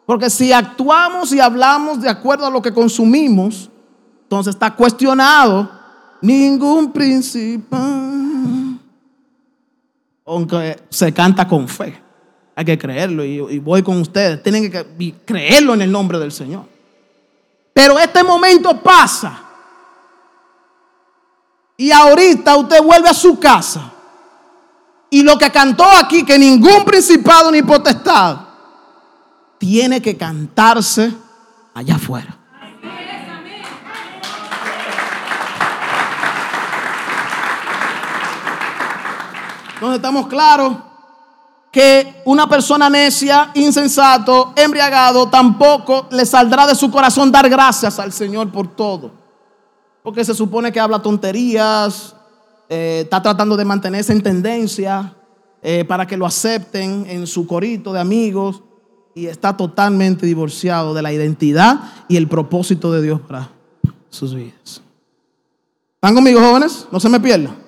Porque 0.04 0.28
si 0.28 0.52
actuamos 0.52 1.32
y 1.32 1.40
hablamos 1.40 2.00
de 2.00 2.10
acuerdo 2.10 2.46
a 2.46 2.50
lo 2.50 2.60
que 2.60 2.72
consumimos, 2.72 3.70
entonces 4.24 4.54
está 4.54 4.76
cuestionado 4.76 5.70
ningún 6.20 6.92
principio. 6.92 7.78
Aunque 10.32 10.82
se 10.88 11.12
canta 11.12 11.46
con 11.46 11.68
fe. 11.68 12.00
Hay 12.54 12.64
que 12.64 12.78
creerlo 12.78 13.24
y, 13.24 13.36
y 13.54 13.58
voy 13.58 13.82
con 13.82 14.00
ustedes. 14.00 14.42
Tienen 14.42 14.70
que 14.70 15.14
creerlo 15.24 15.74
en 15.74 15.82
el 15.82 15.92
nombre 15.92 16.18
del 16.18 16.32
Señor. 16.32 16.64
Pero 17.72 17.98
este 17.98 18.22
momento 18.22 18.80
pasa 18.80 19.42
y 21.76 21.90
ahorita 21.90 22.56
usted 22.56 22.82
vuelve 22.82 23.08
a 23.08 23.14
su 23.14 23.38
casa 23.38 23.92
y 25.10 25.22
lo 25.22 25.36
que 25.36 25.50
cantó 25.50 25.84
aquí, 25.84 26.24
que 26.24 26.38
ningún 26.38 26.84
principado 26.84 27.50
ni 27.50 27.62
potestad, 27.62 28.38
tiene 29.58 30.00
que 30.00 30.16
cantarse 30.16 31.12
allá 31.74 31.96
afuera. 31.96 32.38
Entonces 39.82 39.96
estamos 39.96 40.28
claros 40.28 40.76
que 41.72 42.22
una 42.24 42.48
persona 42.48 42.88
necia, 42.88 43.50
insensato, 43.54 44.52
embriagado, 44.54 45.28
tampoco 45.28 46.06
le 46.12 46.24
saldrá 46.24 46.66
de 46.66 46.74
su 46.76 46.90
corazón 46.90 47.32
dar 47.32 47.48
gracias 47.50 47.98
al 47.98 48.12
Señor 48.12 48.52
por 48.52 48.68
todo 48.68 49.22
porque 50.02 50.24
se 50.24 50.34
supone 50.34 50.72
que 50.72 50.80
habla 50.80 51.00
tonterías, 51.00 52.14
eh, 52.68 53.00
está 53.04 53.22
tratando 53.22 53.56
de 53.56 53.64
mantenerse 53.64 54.12
en 54.12 54.22
tendencia 54.22 55.14
eh, 55.62 55.84
para 55.84 56.06
que 56.06 56.16
lo 56.16 56.26
acepten 56.26 57.06
en 57.08 57.26
su 57.26 57.46
corito 57.46 57.92
de 57.92 58.00
amigos 58.00 58.62
y 59.14 59.26
está 59.26 59.56
totalmente 59.56 60.26
divorciado 60.26 60.94
de 60.94 61.02
la 61.02 61.12
identidad 61.12 61.80
y 62.08 62.16
el 62.16 62.28
propósito 62.28 62.90
de 62.92 63.02
Dios 63.02 63.20
para 63.20 63.50
sus 64.10 64.34
vidas. 64.34 64.82
¿Están 65.94 66.14
conmigo, 66.14 66.40
jóvenes? 66.40 66.88
No 66.90 66.98
se 66.98 67.08
me 67.08 67.20
pierdan. 67.20 67.61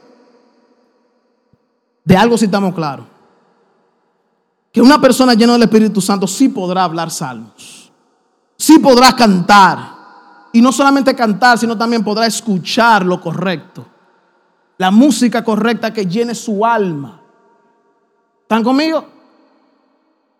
De 2.04 2.16
algo 2.16 2.36
sí 2.36 2.44
estamos 2.44 2.74
claros. 2.74 3.06
Que 4.70 4.82
una 4.82 5.00
persona 5.00 5.34
llena 5.34 5.54
del 5.54 5.62
Espíritu 5.62 6.00
Santo 6.00 6.26
sí 6.26 6.48
podrá 6.48 6.84
hablar 6.84 7.10
salmos. 7.10 7.90
Sí 8.56 8.78
podrá 8.78 9.14
cantar 9.16 9.94
y 10.52 10.60
no 10.60 10.70
solamente 10.70 11.14
cantar, 11.14 11.58
sino 11.58 11.76
también 11.76 12.04
podrá 12.04 12.26
escuchar 12.26 13.04
lo 13.04 13.20
correcto. 13.20 13.86
La 14.78 14.90
música 14.90 15.42
correcta 15.42 15.92
que 15.92 16.06
llene 16.06 16.34
su 16.34 16.64
alma. 16.64 17.20
¿Están 18.42 18.62
conmigo? 18.62 19.04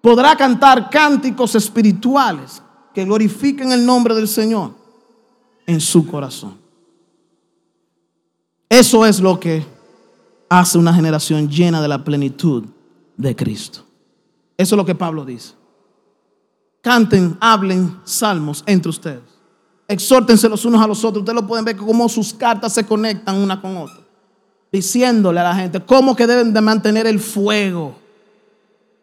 Podrá 0.00 0.36
cantar 0.36 0.90
cánticos 0.90 1.54
espirituales 1.54 2.62
que 2.92 3.04
glorifiquen 3.04 3.72
el 3.72 3.86
nombre 3.86 4.14
del 4.14 4.28
Señor 4.28 4.72
en 5.66 5.80
su 5.80 6.06
corazón. 6.06 6.58
Eso 8.68 9.06
es 9.06 9.20
lo 9.20 9.40
que 9.40 9.73
hace 10.48 10.78
una 10.78 10.94
generación 10.94 11.48
llena 11.48 11.80
de 11.80 11.88
la 11.88 12.04
plenitud 12.04 12.64
de 13.16 13.34
Cristo. 13.34 13.84
Eso 14.56 14.74
es 14.74 14.76
lo 14.76 14.84
que 14.84 14.94
Pablo 14.94 15.24
dice. 15.24 15.54
Canten, 16.80 17.36
hablen 17.40 17.98
salmos 18.04 18.62
entre 18.66 18.90
ustedes. 18.90 19.22
Exhórtense 19.88 20.48
los 20.48 20.64
unos 20.64 20.82
a 20.82 20.86
los 20.86 21.04
otros. 21.04 21.22
Ustedes 21.22 21.40
lo 21.40 21.46
pueden 21.46 21.64
ver 21.64 21.76
cómo 21.76 22.08
sus 22.08 22.32
cartas 22.32 22.72
se 22.72 22.84
conectan 22.84 23.36
una 23.36 23.60
con 23.60 23.76
otra. 23.76 24.00
Diciéndole 24.70 25.40
a 25.40 25.44
la 25.44 25.54
gente 25.54 25.80
cómo 25.80 26.14
que 26.16 26.26
deben 26.26 26.52
de 26.52 26.60
mantener 26.60 27.06
el 27.06 27.20
fuego. 27.20 27.96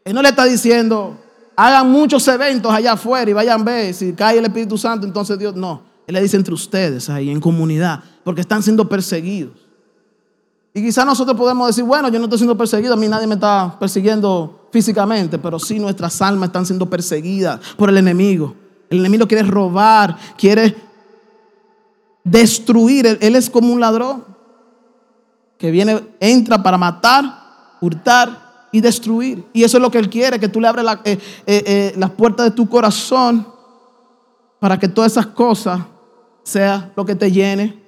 Él 0.04 0.14
no 0.14 0.22
le 0.22 0.30
está 0.30 0.46
diciendo, 0.46 1.18
hagan 1.56 1.92
muchos 1.92 2.28
eventos 2.28 2.72
allá 2.72 2.94
afuera 2.94 3.30
y 3.30 3.34
vayan 3.34 3.62
a 3.62 3.64
ver 3.64 3.94
si 3.94 4.14
cae 4.14 4.40
el 4.40 4.46
Espíritu 4.46 4.78
Santo, 4.78 5.06
entonces 5.06 5.38
Dios 5.38 5.56
no. 5.56 5.84
Él 6.08 6.16
le 6.16 6.22
dice 6.22 6.38
entre 6.38 6.54
ustedes 6.54 7.10
ahí 7.10 7.30
en 7.30 7.40
comunidad, 7.40 8.04
porque 8.24 8.42
están 8.42 8.64
siendo 8.64 8.90
perseguidos. 8.90 9.54
Y 10.74 10.82
quizás 10.82 11.06
nosotros 11.06 11.36
podemos 11.36 11.68
decir, 11.68 11.84
bueno, 11.84 12.08
yo 12.08 12.18
no 12.18 12.26
estoy 12.26 12.40
siendo 12.40 12.58
perseguido, 12.58 12.94
a 12.94 12.98
mí 12.98 13.08
nadie 13.08 13.28
me 13.28 13.36
está 13.36 13.76
persiguiendo 13.78 14.68
físicamente, 14.72 15.38
pero 15.38 15.60
sí 15.60 15.80
nuestras 15.80 16.22
almas 16.22 16.48
están 16.48 16.66
siendo 16.66 16.90
perseguidas 16.90 17.60
por 17.76 17.90
el 17.90 17.98
enemigo. 17.98 18.56
El 18.90 19.00
enemigo 19.00 19.28
quiere 19.28 19.44
robar, 19.44 20.18
quiere 20.38 20.76
destruir. 22.24 23.18
Él, 23.20 23.36
es 23.36 23.50
como 23.50 23.74
un 23.74 23.80
ladrón 23.82 24.24
que 25.58 25.72
viene, 25.72 26.02
entra 26.20 26.64
para 26.64 26.78
matar, 26.78 27.78
hurtar 27.82 28.68
y 28.72 28.80
destruir. 28.80 29.46
Y 29.52 29.64
eso 29.64 29.78
es 29.78 29.82
lo 29.82 29.92
que 29.92 29.98
él 29.98 30.10
quiere, 30.10 30.40
que 30.40 30.50
tú 30.50 30.62
le 30.62 30.70
abres 30.70 30.86
la, 30.86 31.02
eh, 31.04 31.20
eh, 31.46 31.64
eh, 31.66 31.94
las 31.98 32.12
puertas 32.12 32.46
de 32.46 32.52
tu 32.52 32.70
corazón 32.70 33.46
para 34.60 34.80
que 34.80 34.88
todas 34.88 35.12
esas 35.12 35.28
cosas 35.28 35.82
sea 36.44 36.92
lo 36.96 37.06
que 37.06 37.16
te 37.16 37.30
llene 37.30 37.81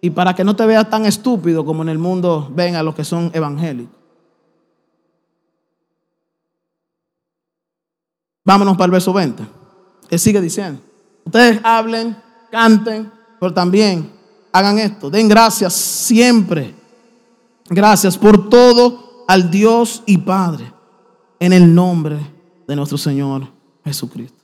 y 0.00 0.10
para 0.10 0.34
que 0.34 0.44
no 0.44 0.56
te 0.56 0.66
veas 0.66 0.88
tan 0.88 1.04
estúpido 1.04 1.64
como 1.64 1.82
en 1.82 1.90
el 1.90 1.98
mundo 1.98 2.50
ven 2.54 2.76
a 2.76 2.82
los 2.82 2.94
que 2.94 3.04
son 3.04 3.30
evangélicos. 3.34 3.94
Vámonos 8.44 8.74
para 8.76 8.86
el 8.86 8.90
verso 8.92 9.12
20. 9.12 9.44
Él 10.08 10.18
sigue 10.18 10.40
diciendo, 10.40 10.80
ustedes 11.24 11.60
hablen, 11.62 12.16
canten, 12.50 13.12
pero 13.38 13.52
también 13.52 14.10
hagan 14.52 14.78
esto, 14.78 15.10
den 15.10 15.28
gracias 15.28 15.74
siempre. 15.74 16.74
Gracias 17.68 18.16
por 18.18 18.48
todo 18.48 19.24
al 19.28 19.50
Dios 19.50 20.02
y 20.06 20.18
Padre 20.18 20.72
en 21.38 21.52
el 21.52 21.72
nombre 21.72 22.18
de 22.66 22.74
nuestro 22.74 22.98
Señor 22.98 23.46
Jesucristo. 23.84 24.42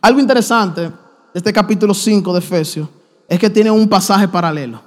Algo 0.00 0.20
interesante 0.20 0.82
de 0.82 0.92
este 1.34 1.52
capítulo 1.52 1.92
5 1.92 2.32
de 2.32 2.38
Efesios 2.38 2.88
es 3.28 3.38
que 3.38 3.50
tiene 3.50 3.70
un 3.70 3.86
pasaje 3.88 4.26
paralelo. 4.26 4.80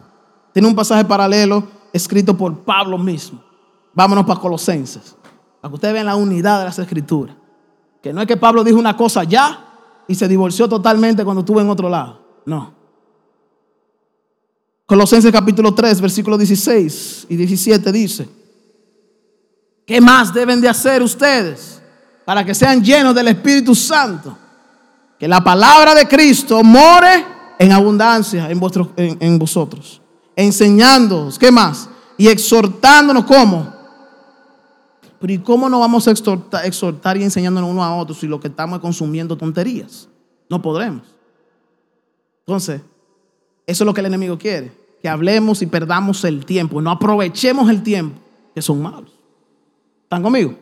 Tiene 0.51 0.67
un 0.67 0.75
pasaje 0.75 1.05
paralelo 1.05 1.63
escrito 1.93 2.35
por 2.35 2.63
Pablo 2.63 2.97
mismo. 2.97 3.41
Vámonos 3.93 4.25
para 4.25 4.39
Colosenses. 4.39 5.15
Para 5.61 5.69
que 5.69 5.75
ustedes 5.75 5.93
vean 5.93 6.07
la 6.07 6.15
unidad 6.15 6.59
de 6.59 6.65
las 6.65 6.79
escrituras. 6.79 7.35
Que 8.01 8.11
no 8.11 8.19
es 8.19 8.27
que 8.27 8.35
Pablo 8.35 8.63
dijo 8.63 8.79
una 8.79 8.97
cosa 8.97 9.23
ya 9.23 9.67
y 10.07 10.15
se 10.15 10.27
divorció 10.27 10.67
totalmente 10.67 11.23
cuando 11.23 11.41
estuvo 11.41 11.61
en 11.61 11.69
otro 11.69 11.87
lado. 11.87 12.19
No. 12.45 12.73
Colosenses 14.87 15.31
capítulo 15.31 15.73
3, 15.73 16.01
versículos 16.01 16.39
16 16.39 17.27
y 17.29 17.35
17 17.37 17.91
dice, 17.91 18.27
¿qué 19.85 20.01
más 20.01 20.33
deben 20.33 20.59
de 20.59 20.67
hacer 20.67 21.01
ustedes 21.01 21.81
para 22.25 22.43
que 22.43 22.53
sean 22.53 22.83
llenos 22.83 23.15
del 23.15 23.29
Espíritu 23.29 23.73
Santo? 23.73 24.37
Que 25.17 25.27
la 25.27 25.41
palabra 25.41 25.93
de 25.95 26.07
Cristo 26.07 26.61
more 26.63 27.23
en 27.61 27.71
abundancia 27.71 28.49
en, 28.49 28.59
en, 29.19 29.37
vosotros, 29.37 30.01
enseñándoos, 30.35 31.37
¿qué 31.37 31.51
más? 31.51 31.87
Y 32.17 32.27
exhortándonos, 32.27 33.23
¿cómo? 33.25 33.71
Pero 35.19 35.31
¿y 35.31 35.37
cómo 35.37 35.69
no 35.69 35.79
vamos 35.79 36.07
a 36.07 36.11
exhortar, 36.11 36.65
exhortar 36.65 37.17
y 37.17 37.23
enseñándonos 37.23 37.69
uno 37.69 37.83
a 37.83 37.95
otro 37.95 38.15
si 38.15 38.25
lo 38.25 38.39
que 38.39 38.47
estamos 38.47 38.77
es 38.77 38.81
consumiendo 38.81 39.37
tonterías? 39.37 40.09
No 40.49 40.59
podremos. 40.59 41.03
Entonces, 42.47 42.81
eso 43.67 43.83
es 43.83 43.85
lo 43.85 43.93
que 43.93 43.99
el 43.99 44.07
enemigo 44.07 44.39
quiere, 44.39 44.75
que 44.99 45.07
hablemos 45.07 45.61
y 45.61 45.67
perdamos 45.67 46.23
el 46.23 46.43
tiempo, 46.47 46.81
no 46.81 46.89
aprovechemos 46.89 47.69
el 47.69 47.83
tiempo, 47.83 48.19
que 48.55 48.63
son 48.63 48.81
malos. 48.81 49.11
¿Están 50.01 50.23
conmigo? 50.23 50.55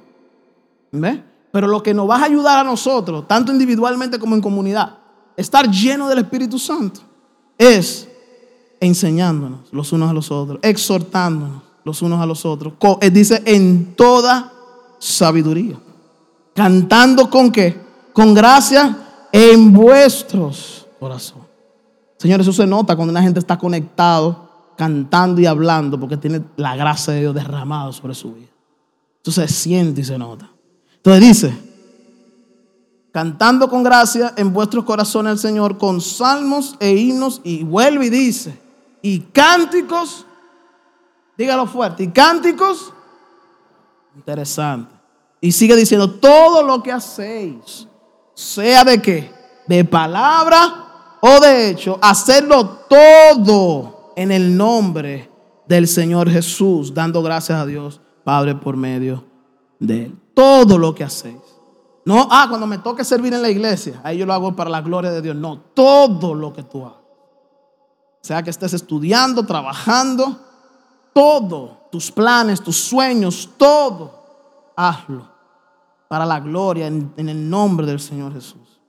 ¿Ve? 0.91 1.23
Pero 1.53 1.67
lo 1.67 1.81
que 1.81 1.93
nos 1.93 2.09
va 2.09 2.17
a 2.17 2.25
ayudar 2.25 2.59
a 2.59 2.63
nosotros, 2.65 3.25
tanto 3.25 3.53
individualmente 3.53 4.19
como 4.19 4.35
en 4.35 4.41
comunidad, 4.41 4.98
estar 5.39 5.69
lleno 5.71 6.09
del 6.09 6.19
Espíritu 6.19 6.59
Santo 6.59 7.01
es 7.57 8.07
enseñándonos 8.79 9.71
los 9.71 9.91
unos 9.91 10.09
a 10.09 10.13
los 10.13 10.31
otros, 10.31 10.59
exhortándonos 10.61 11.63
los 11.83 12.01
unos 12.01 12.19
a 12.19 12.25
los 12.25 12.45
otros. 12.45 12.73
Eh, 13.01 13.09
dice 13.09 13.41
en 13.45 13.95
toda 13.95 14.51
sabiduría. 14.99 15.77
Cantando 16.53 17.29
con 17.29 17.51
qué? 17.51 17.79
Con 18.11 18.33
gracia 18.33 19.27
en 19.31 19.71
vuestros 19.71 20.85
corazones. 20.99 21.47
Señores, 22.17 22.45
eso 22.45 22.61
se 22.61 22.67
nota 22.67 22.97
cuando 22.97 23.11
una 23.11 23.21
gente 23.21 23.39
está 23.39 23.57
conectado, 23.57 24.73
cantando 24.75 25.39
y 25.39 25.45
hablando, 25.45 25.97
porque 25.97 26.17
tiene 26.17 26.41
la 26.57 26.75
gracia 26.75 27.13
de 27.13 27.21
Dios 27.21 27.33
derramada 27.33 27.93
sobre 27.93 28.13
su 28.13 28.33
vida. 28.33 28.49
Eso 29.21 29.31
se 29.31 29.47
siente 29.47 30.01
y 30.01 30.03
se 30.03 30.17
nota. 30.17 30.49
Entonces 30.97 31.21
dice, 31.21 31.68
cantando 33.11 33.69
con 33.69 33.83
gracia 33.83 34.33
en 34.37 34.53
vuestros 34.53 34.85
corazones 34.85 35.31
al 35.31 35.39
Señor 35.39 35.77
con 35.77 36.01
salmos 36.01 36.75
e 36.79 36.91
himnos 36.91 37.41
y 37.43 37.63
vuelve 37.63 38.07
y 38.07 38.09
dice, 38.09 38.59
y 39.01 39.19
cánticos, 39.19 40.25
dígalo 41.37 41.65
fuerte, 41.65 42.03
y 42.03 42.09
cánticos, 42.09 42.93
interesante. 44.15 44.95
Y 45.41 45.51
sigue 45.51 45.75
diciendo, 45.75 46.11
todo 46.11 46.63
lo 46.63 46.83
que 46.83 46.91
hacéis, 46.91 47.87
sea 48.33 48.83
de 48.83 49.01
qué, 49.01 49.31
de 49.67 49.85
palabra 49.85 50.89
o 51.21 51.39
de 51.39 51.69
hecho, 51.69 51.99
hacerlo 52.01 52.65
todo 52.89 54.13
en 54.15 54.31
el 54.31 54.55
nombre 54.55 55.29
del 55.67 55.87
Señor 55.87 56.29
Jesús, 56.29 56.93
dando 56.93 57.21
gracias 57.21 57.59
a 57.59 57.65
Dios 57.65 58.01
Padre 58.23 58.55
por 58.55 58.77
medio 58.77 59.25
de 59.79 60.05
Él. 60.05 60.15
Todo 60.33 60.77
lo 60.77 60.95
que 60.95 61.03
hacéis. 61.03 61.48
No, 62.09 62.27
ah, 62.31 62.47
cuando 62.49 62.65
me 62.65 62.79
toque 62.79 63.03
servir 63.03 63.35
en 63.35 63.41
la 63.43 63.51
iglesia, 63.51 64.01
ahí 64.03 64.17
yo 64.17 64.25
lo 64.25 64.33
hago 64.33 64.55
para 64.55 64.67
la 64.67 64.81
gloria 64.81 65.11
de 65.11 65.21
Dios. 65.21 65.35
No, 65.35 65.59
todo 65.59 66.33
lo 66.33 66.51
que 66.51 66.63
tú 66.63 66.83
hagas. 66.83 66.97
Sea 68.23 68.41
que 68.41 68.49
estés 68.49 68.73
estudiando, 68.73 69.45
trabajando, 69.45 70.39
todo, 71.13 71.87
tus 71.91 72.09
planes, 72.11 72.63
tus 72.63 72.77
sueños, 72.77 73.51
todo, 73.57 74.73
hazlo 74.75 75.29
para 76.07 76.25
la 76.25 76.39
gloria 76.39 76.87
en, 76.87 77.13
el 77.15 77.47
nombre 77.47 77.85
del 77.85 77.99
Señor 77.99 78.33
Jesús. 78.33 78.81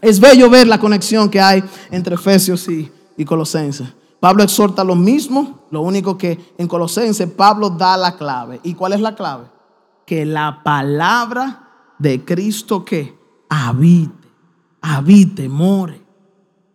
Es 0.00 0.18
bello 0.18 0.48
ver 0.48 0.66
la 0.66 0.80
conexión 0.80 1.28
que 1.28 1.42
hay 1.42 1.62
entre 1.90 2.14
Efesios 2.14 2.66
y, 2.70 2.90
y 3.18 3.24
Colosenses. 3.26 3.86
Pablo 4.18 4.42
exhorta 4.42 4.82
lo 4.82 4.94
mismo, 4.94 5.66
lo 5.70 5.82
único 5.82 6.16
que 6.16 6.54
en 6.56 6.66
Colosenses 6.68 7.30
Pablo 7.32 7.68
da 7.68 7.98
la 7.98 8.16
clave. 8.16 8.60
¿Y 8.62 8.72
cuál 8.72 8.94
es 8.94 9.02
la 9.02 9.14
clave? 9.14 9.44
Que 10.06 10.24
la 10.24 10.62
palabra 10.64 11.64
de 11.98 12.24
Cristo 12.24 12.84
que 12.84 13.16
habite, 13.48 14.28
habite, 14.80 15.48
more. 15.48 16.00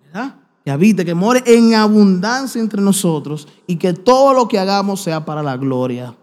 ¿Verdad? 0.04 0.36
Que 0.64 0.72
habite, 0.72 1.06
que 1.06 1.14
more 1.14 1.44
en 1.46 1.76
abundancia 1.76 2.62
entre 2.62 2.82
nosotros 2.82 3.48
y 3.68 3.78
que 3.78 3.94
todo 3.94 4.34
lo 4.34 4.48
que 4.48 4.60
hagamos 4.60 5.02
sea 5.02 5.26
para 5.26 5.42
la 5.42 5.58
gloria 5.58 6.16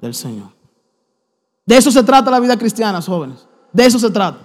del 0.00 0.14
Señor. 0.14 0.48
De 1.66 1.76
eso 1.76 1.90
se 1.90 2.02
trata 2.02 2.30
la 2.30 2.40
vida 2.40 2.58
cristiana, 2.58 3.00
jóvenes. 3.00 3.46
De 3.72 3.86
eso 3.86 3.98
se 3.98 4.10
trata. 4.10 4.38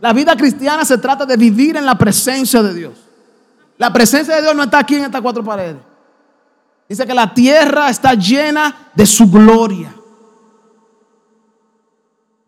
La 0.00 0.12
vida 0.12 0.36
cristiana 0.36 0.84
se 0.84 0.98
trata 0.98 1.24
de 1.24 1.36
vivir 1.36 1.76
en 1.76 1.86
la 1.86 1.96
presencia 1.96 2.62
de 2.62 2.74
Dios. 2.74 2.92
La 3.78 3.92
presencia 3.92 4.36
de 4.36 4.42
Dios 4.42 4.54
no 4.54 4.64
está 4.64 4.80
aquí 4.80 4.96
en 4.96 5.04
estas 5.04 5.22
cuatro 5.22 5.42
paredes. 5.42 5.78
Dice 6.88 7.06
que 7.06 7.14
la 7.14 7.32
tierra 7.32 7.90
está 7.90 8.14
llena 8.14 8.90
de 8.94 9.06
su 9.06 9.30
gloria. 9.30 9.94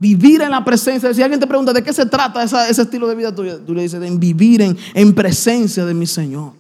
Vivir 0.01 0.41
en 0.41 0.51
la 0.51 0.65
presencia. 0.65 1.13
Si 1.13 1.23
alguien 1.23 1.39
te 1.39 1.47
pregunta 1.47 1.75
de 1.75 1.85
qué 1.85 1.93
se 1.93 2.07
trata 2.07 2.43
ese 2.43 2.83
estilo 2.83 3.07
de 3.07 3.15
vida 3.15 3.35
tú 3.35 3.45
le 3.45 3.83
dices, 3.83 4.03
en 4.03 4.19
vivir 4.19 4.63
en, 4.63 4.77
en 4.95 5.15
presencia 5.15 5.85
de 5.85 5.93
mi 5.93 6.07
Señor. 6.07 6.55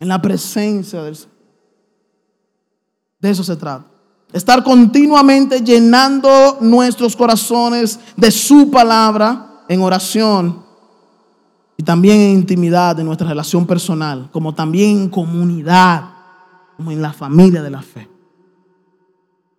En 0.00 0.08
la 0.08 0.20
presencia 0.20 1.02
del 1.02 1.14
Señor. 1.14 1.36
De 3.20 3.30
eso 3.30 3.44
se 3.44 3.54
trata. 3.54 3.86
Estar 4.32 4.64
continuamente 4.64 5.60
llenando 5.60 6.56
nuestros 6.62 7.14
corazones 7.14 8.00
de 8.16 8.30
su 8.30 8.70
palabra 8.70 9.62
en 9.68 9.82
oración 9.82 10.64
y 11.76 11.82
también 11.82 12.18
en 12.18 12.30
intimidad 12.30 12.96
de 12.96 13.04
nuestra 13.04 13.28
relación 13.28 13.66
personal, 13.66 14.30
como 14.32 14.54
también 14.54 15.02
en 15.02 15.08
comunidad, 15.10 16.04
como 16.76 16.90
en 16.90 17.02
la 17.02 17.12
familia 17.12 17.62
de 17.62 17.70
la 17.70 17.82
fe. 17.82 18.08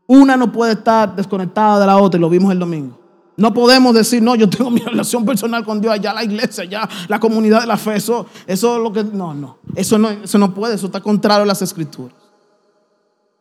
Una 0.07 0.35
no 0.35 0.51
puede 0.51 0.73
estar 0.73 1.15
desconectada 1.15 1.79
de 1.79 1.85
la 1.85 1.97
otra 1.97 2.17
y 2.17 2.21
lo 2.21 2.29
vimos 2.29 2.51
el 2.51 2.59
domingo. 2.59 3.06
No 3.37 3.53
podemos 3.53 3.93
decir, 3.93 4.21
no, 4.21 4.35
yo 4.35 4.49
tengo 4.49 4.69
mi 4.71 4.79
relación 4.79 5.23
personal 5.23 5.63
con 5.63 5.79
Dios, 5.79 5.93
allá 5.93 6.13
la 6.13 6.23
iglesia, 6.23 6.63
allá 6.63 6.89
la 7.07 7.19
comunidad 7.19 7.61
de 7.61 7.67
la 7.67 7.77
fe. 7.77 7.95
Eso, 7.95 8.25
eso 8.47 8.77
es 8.77 8.83
lo 8.83 8.91
que. 8.91 9.03
No, 9.03 9.33
no. 9.33 9.59
Eso 9.75 9.97
no, 9.97 10.09
eso 10.09 10.37
no 10.37 10.53
puede, 10.53 10.75
eso 10.75 10.87
está 10.87 10.99
contrario 10.99 11.43
a 11.43 11.45
las 11.45 11.61
escrituras. 11.61 12.17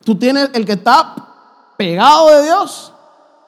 Tú 0.03 0.15
tienes 0.15 0.51
el 0.53 0.65
que 0.65 0.73
está 0.73 1.15
pegado 1.77 2.29
de 2.29 2.43
Dios, 2.43 2.93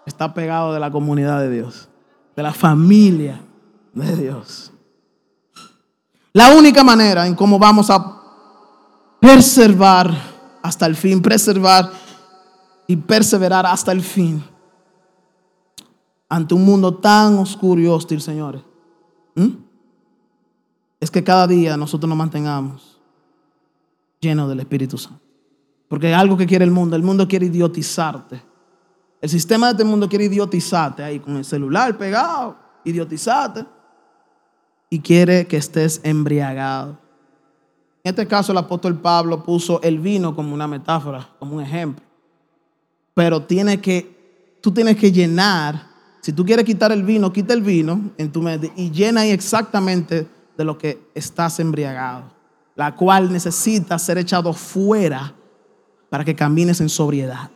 está 0.06 0.34
pegado 0.34 0.74
de 0.74 0.80
la 0.80 0.92
comunidad 0.92 1.40
de 1.40 1.50
Dios, 1.52 1.88
de 2.36 2.44
la 2.44 2.52
familia 2.52 3.40
de 3.94 4.16
Dios. 4.16 4.72
La 6.34 6.50
única 6.50 6.84
manera 6.84 7.28
en 7.28 7.36
cómo 7.36 7.58
vamos 7.58 7.90
a 7.90 8.18
preservar 9.20 10.12
hasta 10.62 10.86
el 10.86 10.96
fin, 10.96 11.22
preservar 11.22 11.92
y 12.88 12.96
perseverar 12.96 13.66
hasta 13.66 13.92
el 13.92 14.02
fin 14.02 14.44
ante 16.30 16.54
un 16.54 16.64
mundo 16.64 16.94
tan 16.96 17.38
oscuro 17.40 17.82
y 17.82 17.88
hostil, 17.88 18.22
señores, 18.22 18.62
es 21.00 21.10
que 21.10 21.24
cada 21.24 21.48
día 21.48 21.76
nosotros 21.76 22.08
nos 22.08 22.18
mantengamos 22.18 23.02
llenos 24.20 24.48
del 24.48 24.60
Espíritu 24.60 24.98
Santo. 24.98 25.22
Porque 25.88 26.14
algo 26.14 26.38
que 26.38 26.46
quiere 26.46 26.64
el 26.64 26.72
mundo. 26.72 26.96
El 26.96 27.04
mundo 27.04 27.28
quiere 27.28 27.48
idiotizarte. 27.48 28.42
El 29.22 29.30
sistema 29.30 29.68
de 29.68 29.72
este 29.74 29.84
mundo 29.84 30.08
quiere 30.08 30.26
idiotizarte 30.26 31.04
ahí 31.04 31.20
con 31.20 31.36
el 31.36 31.44
celular 31.44 31.98
pegado, 31.98 32.56
idiotizarte. 32.86 33.66
Y 34.90 35.00
quiere 35.00 35.48
que 35.48 35.58
estés 35.58 36.00
embriagado. 36.04 37.00
En 38.04 38.12
este 38.12 38.28
caso 38.28 38.52
el 38.52 38.58
apóstol 38.60 39.00
Pablo 39.00 39.44
puso 39.44 39.82
el 39.82 40.00
vino 40.00 40.36
como 40.36 40.54
una 40.54 40.68
metáfora, 40.68 41.28
como 41.40 41.56
un 41.56 41.64
ejemplo. 41.64 42.06
Pero 43.14 43.46
que, 43.46 44.58
tú 44.62 44.72
tienes 44.72 44.96
que 44.96 45.12
llenar, 45.12 45.89
si 46.22 46.34
tú 46.34 46.46
quieres 46.46 46.66
quitar 46.66 46.92
el 46.92 47.04
vino, 47.04 47.32
quita 47.32 47.54
el 47.54 47.62
vino 47.62 48.12
en 48.18 48.32
tu 48.32 48.42
mente 48.42 48.72
y 48.76 48.92
llena 48.92 49.22
ahí 49.22 49.32
exactamente 49.32 50.28
de 50.58 50.64
lo 50.66 50.78
que 50.78 51.10
estás 51.16 51.60
embriagado, 51.60 52.26
la 52.76 52.96
cual 52.96 53.32
necesita 53.32 53.98
ser 53.98 54.18
echado 54.18 54.52
fuera 54.54 55.34
para 56.10 56.26
que 56.26 56.36
camines 56.36 56.82
en 56.82 56.90
sobriedad. 56.90 57.50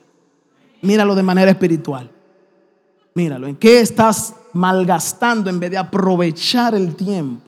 Míralo 0.81 1.15
de 1.15 1.23
manera 1.23 1.51
espiritual. 1.51 2.09
Míralo, 3.15 3.47
¿en 3.47 3.55
qué 3.55 3.81
estás 3.81 4.33
malgastando 4.53 5.49
en 5.49 5.59
vez 5.59 5.71
de 5.71 5.77
aprovechar 5.77 6.73
el 6.73 6.95
tiempo 6.95 7.41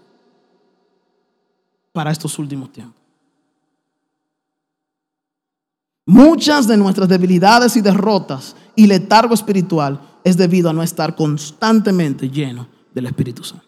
para 1.91 2.11
estos 2.11 2.37
últimos 2.37 2.71
tiempos? 2.71 3.01
Muchas 6.05 6.67
de 6.67 6.77
nuestras 6.77 7.09
debilidades 7.09 7.75
y 7.77 7.81
derrotas 7.81 8.55
y 8.75 8.87
letargo 8.87 9.33
espiritual 9.33 9.99
es 10.23 10.37
debido 10.37 10.69
a 10.69 10.73
no 10.73 10.83
estar 10.83 11.15
constantemente 11.15 12.29
lleno 12.29 12.67
del 12.93 13.05
Espíritu 13.05 13.43
Santo. 13.43 13.65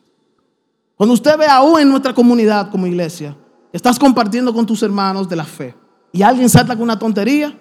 Cuando 0.95 1.13
usted 1.13 1.37
ve 1.37 1.45
aún 1.45 1.79
en 1.79 1.89
nuestra 1.89 2.13
comunidad 2.13 2.71
como 2.71 2.87
iglesia, 2.87 3.35
estás 3.71 3.99
compartiendo 3.99 4.53
con 4.53 4.65
tus 4.65 4.81
hermanos 4.81 5.29
de 5.29 5.35
la 5.35 5.45
fe 5.45 5.75
y 6.11 6.23
alguien 6.23 6.49
salta 6.49 6.75
con 6.75 6.83
una 6.83 6.97
tontería, 6.97 7.55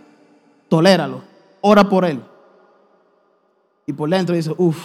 toléralo, 0.68 1.22
ora 1.60 1.86
por 1.86 2.04
él. 2.04 2.22
Y 3.86 3.92
por 3.92 4.08
dentro 4.08 4.34
dice, 4.34 4.52
uff, 4.56 4.78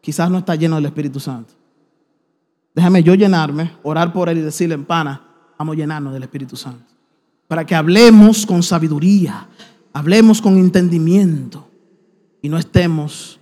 quizás 0.00 0.30
no 0.30 0.38
está 0.38 0.54
lleno 0.54 0.76
del 0.76 0.86
Espíritu 0.86 1.20
Santo. 1.20 1.52
Déjame 2.74 3.02
yo 3.02 3.14
llenarme, 3.14 3.72
orar 3.82 4.12
por 4.12 4.30
él 4.30 4.38
y 4.38 4.40
decirle, 4.40 4.78
pana, 4.78 5.20
vamos 5.58 5.74
a 5.74 5.76
llenarnos 5.76 6.14
del 6.14 6.22
Espíritu 6.22 6.56
Santo. 6.56 6.84
Para 7.46 7.66
que 7.66 7.74
hablemos 7.74 8.46
con 8.46 8.62
sabiduría, 8.62 9.46
hablemos 9.92 10.40
con 10.40 10.56
entendimiento 10.56 11.68
y 12.42 12.48
no 12.48 12.58
estemos 12.58 13.38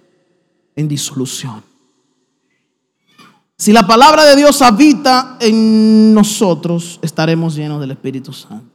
en 0.76 0.86
disolución. 0.86 1.62
Si 3.56 3.72
la 3.72 3.86
palabra 3.86 4.24
de 4.24 4.36
Dios 4.36 4.62
habita 4.62 5.36
en 5.40 6.14
nosotros, 6.14 6.98
estaremos 7.02 7.54
llenos 7.54 7.80
del 7.80 7.90
Espíritu 7.90 8.32
Santo. 8.32 8.70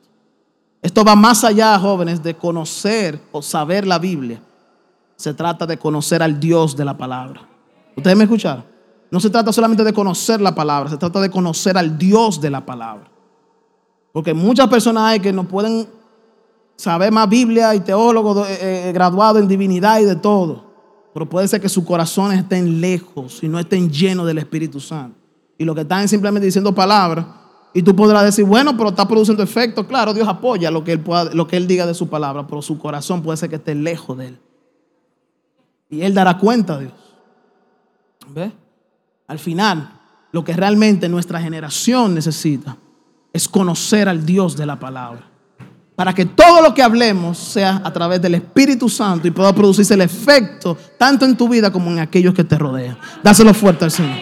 Esto 0.82 1.04
va 1.04 1.16
más 1.16 1.44
allá, 1.44 1.80
jóvenes, 1.80 2.22
de 2.22 2.36
conocer 2.36 3.20
o 3.32 3.42
saber 3.42 3.88
la 3.88 3.98
Biblia. 3.98 4.42
Se 5.16 5.34
trata 5.34 5.66
de 5.66 5.78
conocer 5.78 6.22
al 6.22 6.40
Dios 6.40 6.76
de 6.76 6.86
la 6.86 6.96
palabra. 6.96 7.48
¿Ustedes 7.96 8.16
me 8.16 8.26
escucharon? 8.26 8.66
No 9.10 9.20
se 9.20 9.30
trata 9.30 9.52
solamente 9.52 9.84
de 9.84 9.94
conocer 9.94 10.42
la 10.42 10.54
palabra, 10.54 10.90
se 10.90 10.98
trata 10.98 11.22
de 11.22 11.32
conocer 11.32 11.78
al 11.78 11.98
Dios 11.98 12.40
de 12.42 12.50
la 12.50 12.66
palabra. 12.66 13.10
Porque 14.12 14.34
muchas 14.34 14.68
personas 14.68 15.04
hay 15.04 15.20
que 15.20 15.34
no 15.34 15.48
pueden 15.48 15.88
saber 16.76 17.12
más 17.12 17.30
Biblia 17.30 17.74
y 17.76 17.80
teólogos 17.80 18.48
eh, 18.50 18.90
eh, 18.90 18.92
graduados 18.92 19.42
en 19.42 19.48
divinidad 19.48 20.00
y 20.00 20.06
de 20.06 20.16
todo. 20.16 20.66
Pero 21.14 21.30
puede 21.30 21.48
ser 21.48 21.62
que 21.62 21.70
sus 21.70 21.86
corazones 21.86 22.40
estén 22.40 22.82
lejos 22.82 23.42
y 23.42 23.48
no 23.48 23.58
estén 23.58 23.90
llenos 23.90 24.28
del 24.28 24.38
Espíritu 24.38 24.80
Santo. 24.80 25.18
Y 25.58 25.64
lo 25.64 25.74
que 25.74 25.82
están 25.82 26.08
simplemente 26.10 26.46
diciendo 26.46 26.76
palabras. 26.76 27.26
Y 27.74 27.82
tú 27.82 27.96
podrás 27.96 28.24
decir, 28.24 28.46
bueno, 28.46 28.76
pero 28.76 28.90
está 28.90 29.08
produciendo 29.08 29.42
efecto. 29.44 29.88
Claro, 29.88 30.14
Dios 30.14 30.28
apoya 30.28 30.72
lo 30.72 30.84
que 30.84 30.94
él, 30.94 31.00
pueda, 31.00 31.34
lo 31.34 31.48
que 31.48 31.58
él 31.58 31.68
diga 31.68 31.86
de 31.86 31.94
su 31.94 32.08
palabra, 32.10 32.48
pero 32.48 32.62
su 32.62 32.78
corazón 32.78 33.22
puede 33.22 33.38
ser 33.38 33.50
que 33.50 33.56
esté 33.58 33.76
lejos 33.76 34.18
de 34.18 34.28
él. 34.28 34.40
Y 35.90 36.02
él 36.02 36.14
dará 36.14 36.38
cuenta, 36.38 36.80
Dios. 36.80 36.94
¿Ve? 38.30 38.52
Al 39.28 39.40
final, 39.40 40.02
lo 40.32 40.44
que 40.44 40.54
realmente 40.54 41.08
nuestra 41.08 41.40
generación 41.40 42.16
necesita 42.16 42.78
es 43.32 43.48
conocer 43.48 44.10
al 44.10 44.26
Dios 44.26 44.58
de 44.58 44.66
la 44.66 44.80
palabra 44.80 45.35
para 45.96 46.14
que 46.14 46.26
todo 46.26 46.62
lo 46.62 46.74
que 46.74 46.84
hablemos 46.84 47.38
sea 47.38 47.82
a 47.84 47.94
través 47.94 48.22
del 48.22 48.36
Espíritu 48.36 48.90
Santo 48.90 49.28
y 49.28 49.32
pueda 49.32 49.54
producirse 49.54 49.94
el 49.94 50.02
efecto 50.02 50.78
tanto 50.98 51.26
en 51.26 51.38
tu 51.38 51.48
vida 51.48 51.72
como 51.72 51.90
en 51.90 52.00
aquellos 52.00 52.34
que 52.34 52.44
te 52.44 52.58
rodean. 52.58 52.98
Dáselo 53.24 53.54
fuerte 53.54 53.86
al 53.86 53.92
Señor. 53.92 54.20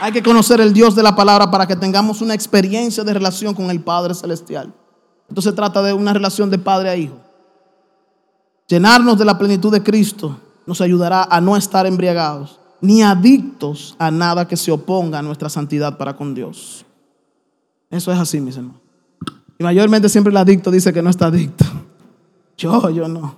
Hay 0.00 0.12
que 0.12 0.22
conocer 0.22 0.60
el 0.60 0.72
Dios 0.72 0.94
de 0.94 1.02
la 1.02 1.16
palabra 1.16 1.50
para 1.50 1.66
que 1.66 1.74
tengamos 1.74 2.20
una 2.20 2.34
experiencia 2.34 3.02
de 3.02 3.14
relación 3.14 3.54
con 3.54 3.70
el 3.70 3.80
Padre 3.80 4.14
Celestial. 4.14 4.72
Entonces 5.28 5.50
se 5.50 5.56
trata 5.56 5.82
de 5.82 5.92
una 5.92 6.12
relación 6.12 6.48
de 6.48 6.58
padre 6.58 6.90
a 6.90 6.96
hijo. 6.96 7.16
Llenarnos 8.68 9.18
de 9.18 9.24
la 9.24 9.36
plenitud 9.36 9.72
de 9.72 9.82
Cristo 9.82 10.38
nos 10.64 10.80
ayudará 10.80 11.24
a 11.24 11.40
no 11.40 11.56
estar 11.56 11.86
embriagados 11.86 12.60
ni 12.80 13.02
adictos 13.02 13.96
a 13.98 14.10
nada 14.10 14.46
que 14.46 14.56
se 14.56 14.70
oponga 14.70 15.18
a 15.18 15.22
nuestra 15.22 15.48
santidad 15.48 15.96
para 15.96 16.16
con 16.16 16.34
Dios. 16.34 16.84
Eso 17.90 18.12
es 18.12 18.18
así, 18.18 18.40
mis 18.40 18.56
hermanos. 18.56 18.80
Y 19.58 19.64
mayormente 19.64 20.08
siempre 20.08 20.30
el 20.30 20.36
adicto 20.36 20.70
dice 20.70 20.92
que 20.92 21.02
no 21.02 21.10
está 21.10 21.26
adicto. 21.26 21.64
Yo, 22.58 22.88
yo 22.88 23.06
no. 23.06 23.36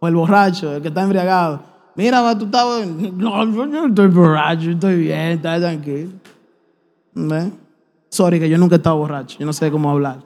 O 0.00 0.08
el 0.08 0.14
borracho, 0.16 0.74
el 0.74 0.82
que 0.82 0.88
está 0.88 1.02
embriagado. 1.02 1.62
Mira, 1.94 2.36
tú 2.36 2.46
estás. 2.46 2.84
No, 3.12 3.44
yo 3.44 3.66
no 3.66 3.86
estoy 3.86 4.08
borracho, 4.08 4.70
estoy 4.70 4.96
bien, 4.96 5.18
estoy 5.32 5.60
tranquilo. 5.60 6.10
¿Ve? 7.14 7.52
Sorry, 8.08 8.40
que 8.40 8.48
yo 8.48 8.58
nunca 8.58 8.74
he 8.74 8.78
estado 8.78 8.96
borracho. 8.96 9.38
Yo 9.38 9.46
no 9.46 9.52
sé 9.52 9.70
cómo 9.70 9.88
hablar. 9.88 10.20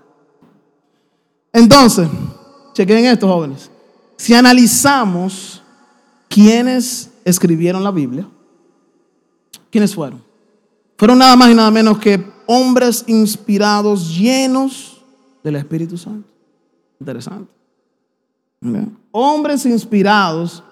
Entonces, 1.52 2.08
chequen 2.72 3.04
esto, 3.04 3.28
jóvenes. 3.28 3.70
Si 4.16 4.32
analizamos 4.32 5.62
quiénes 6.28 7.10
escribieron 7.24 7.84
la 7.84 7.90
Biblia, 7.90 8.26
¿Quiénes 9.74 9.92
fueron? 9.92 10.22
Fueron 10.96 11.18
nada 11.18 11.34
más 11.34 11.50
y 11.50 11.54
nada 11.56 11.68
menos 11.68 11.98
que 11.98 12.24
hombres 12.46 13.02
inspirados, 13.08 14.16
llenos 14.16 15.02
del 15.42 15.56
Espíritu 15.56 15.98
Santo. 15.98 16.28
Interesante. 17.00 17.50
Hombres 19.10 19.66
inspirados, 19.66 20.62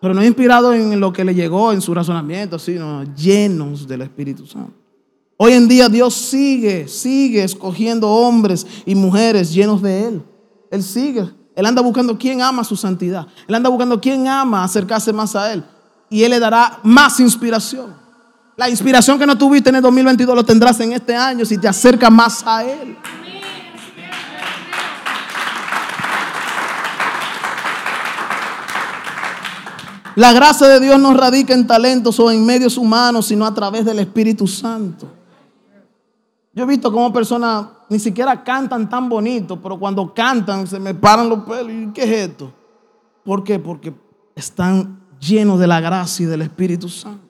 pero 0.00 0.14
no 0.14 0.24
inspirados 0.24 0.76
en 0.76 1.00
lo 1.00 1.12
que 1.12 1.24
le 1.24 1.34
llegó 1.34 1.72
en 1.72 1.80
su 1.80 1.92
razonamiento, 1.92 2.56
sino 2.60 3.02
llenos 3.16 3.88
del 3.88 4.02
Espíritu 4.02 4.46
Santo. 4.46 4.74
Hoy 5.38 5.54
en 5.54 5.66
día 5.66 5.88
Dios 5.88 6.14
sigue, 6.14 6.86
sigue 6.86 7.42
escogiendo 7.42 8.08
hombres 8.08 8.64
y 8.86 8.94
mujeres 8.94 9.52
llenos 9.52 9.82
de 9.82 10.06
Él. 10.06 10.22
Él 10.70 10.84
sigue. 10.84 11.28
Él 11.56 11.66
anda 11.66 11.82
buscando 11.82 12.16
quién 12.16 12.40
ama 12.40 12.62
su 12.62 12.76
santidad. 12.76 13.26
Él 13.48 13.56
anda 13.56 13.68
buscando 13.68 14.00
quién 14.00 14.28
ama 14.28 14.62
acercarse 14.62 15.12
más 15.12 15.34
a 15.34 15.52
Él. 15.52 15.64
Y 16.08 16.22
Él 16.22 16.30
le 16.30 16.38
dará 16.38 16.78
más 16.84 17.18
inspiración. 17.18 18.05
La 18.56 18.70
inspiración 18.70 19.18
que 19.18 19.26
no 19.26 19.36
tuviste 19.36 19.68
en 19.68 19.76
el 19.76 19.82
2022 19.82 20.34
lo 20.34 20.44
tendrás 20.44 20.80
en 20.80 20.92
este 20.92 21.14
año 21.14 21.44
si 21.44 21.58
te 21.58 21.68
acercas 21.68 22.10
más 22.10 22.42
a 22.46 22.64
Él. 22.64 22.96
La 30.14 30.32
gracia 30.32 30.68
de 30.68 30.80
Dios 30.80 30.98
no 30.98 31.12
radica 31.12 31.52
en 31.52 31.66
talentos 31.66 32.18
o 32.18 32.30
en 32.30 32.46
medios 32.46 32.78
humanos, 32.78 33.26
sino 33.26 33.44
a 33.44 33.52
través 33.52 33.84
del 33.84 33.98
Espíritu 33.98 34.46
Santo. 34.46 35.06
Yo 36.54 36.64
he 36.64 36.66
visto 36.66 36.90
cómo 36.90 37.12
personas 37.12 37.66
ni 37.90 37.98
siquiera 37.98 38.42
cantan 38.42 38.88
tan 38.88 39.10
bonito, 39.10 39.60
pero 39.60 39.78
cuando 39.78 40.14
cantan 40.14 40.66
se 40.66 40.80
me 40.80 40.94
paran 40.94 41.28
los 41.28 41.40
pelos. 41.40 41.70
¿Y 41.70 41.92
qué 41.92 42.04
es 42.04 42.30
esto? 42.30 42.50
¿Por 43.22 43.44
qué? 43.44 43.58
Porque 43.58 43.92
están 44.34 45.02
llenos 45.20 45.60
de 45.60 45.66
la 45.66 45.82
gracia 45.82 46.24
y 46.24 46.26
del 46.26 46.40
Espíritu 46.40 46.88
Santo. 46.88 47.25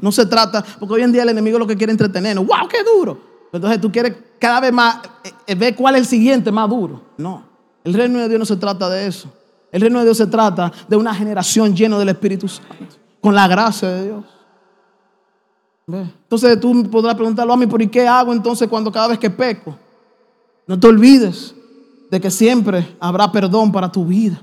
No 0.00 0.12
se 0.12 0.26
trata, 0.26 0.64
porque 0.78 0.94
hoy 0.94 1.02
en 1.02 1.12
día 1.12 1.22
el 1.22 1.28
enemigo 1.30 1.58
lo 1.58 1.66
que 1.66 1.76
quiere 1.76 1.90
entretenernos. 1.90 2.46
¡Wow, 2.46 2.68
qué 2.68 2.84
duro! 2.84 3.18
Entonces 3.52 3.80
tú 3.80 3.90
quieres 3.90 4.14
cada 4.38 4.60
vez 4.60 4.72
más 4.72 4.98
eh, 5.24 5.32
eh, 5.46 5.54
ver 5.54 5.74
cuál 5.74 5.96
es 5.96 6.02
el 6.02 6.06
siguiente 6.06 6.52
más 6.52 6.68
duro. 6.68 7.02
No, 7.16 7.44
el 7.84 7.94
reino 7.94 8.18
de 8.18 8.28
Dios 8.28 8.38
no 8.38 8.46
se 8.46 8.56
trata 8.56 8.88
de 8.88 9.06
eso. 9.06 9.32
El 9.72 9.80
reino 9.80 9.98
de 9.98 10.04
Dios 10.04 10.16
se 10.16 10.26
trata 10.26 10.72
de 10.88 10.96
una 10.96 11.14
generación 11.14 11.74
llena 11.74 11.98
del 11.98 12.08
Espíritu 12.10 12.48
Santo, 12.48 12.96
con 13.20 13.34
la 13.34 13.48
gracia 13.48 13.88
de 13.88 14.04
Dios. 14.04 14.24
Entonces 15.86 16.60
tú 16.60 16.88
podrás 16.90 17.14
preguntarlo 17.14 17.52
a 17.52 17.56
mí, 17.56 17.66
¿por 17.66 17.88
qué 17.90 18.06
hago 18.06 18.32
entonces 18.32 18.68
cuando 18.68 18.92
cada 18.92 19.08
vez 19.08 19.18
que 19.18 19.30
peco? 19.30 19.76
No 20.66 20.78
te 20.78 20.86
olvides 20.86 21.54
de 22.10 22.20
que 22.20 22.30
siempre 22.30 22.96
habrá 23.00 23.32
perdón 23.32 23.72
para 23.72 23.90
tu 23.90 24.04
vida. 24.04 24.42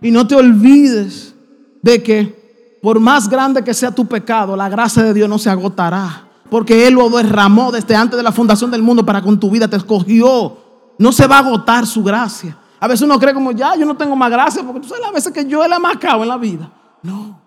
Y 0.00 0.10
no 0.10 0.26
te 0.26 0.36
olvides 0.36 1.34
de 1.82 2.02
que 2.02 2.39
por 2.80 2.98
más 2.98 3.28
grande 3.28 3.62
que 3.62 3.74
sea 3.74 3.90
tu 3.90 4.06
pecado, 4.06 4.56
la 4.56 4.68
gracia 4.68 5.02
de 5.02 5.12
Dios 5.12 5.28
no 5.28 5.38
se 5.38 5.50
agotará. 5.50 6.26
Porque 6.48 6.86
Él 6.86 6.94
lo 6.94 7.08
derramó 7.10 7.70
desde 7.70 7.94
antes 7.94 8.16
de 8.16 8.22
la 8.22 8.32
fundación 8.32 8.70
del 8.70 8.82
mundo 8.82 9.04
para 9.04 9.22
con 9.22 9.38
tu 9.38 9.50
vida, 9.50 9.68
te 9.68 9.76
escogió. 9.76 10.56
No 10.98 11.12
se 11.12 11.26
va 11.26 11.36
a 11.36 11.40
agotar 11.40 11.86
su 11.86 12.02
gracia. 12.02 12.56
A 12.80 12.88
veces 12.88 13.02
uno 13.02 13.18
cree 13.18 13.34
como, 13.34 13.52
ya, 13.52 13.76
yo 13.76 13.86
no 13.86 13.96
tengo 13.96 14.16
más 14.16 14.30
gracia, 14.30 14.62
porque 14.62 14.80
tú 14.80 14.88
sabes 14.88 15.04
las 15.04 15.12
veces 15.12 15.32
que 15.32 15.46
yo 15.46 15.62
he 15.64 15.68
la 15.68 15.78
marcado 15.78 16.22
en 16.22 16.28
la 16.28 16.38
vida. 16.38 16.72
No. 17.02 17.40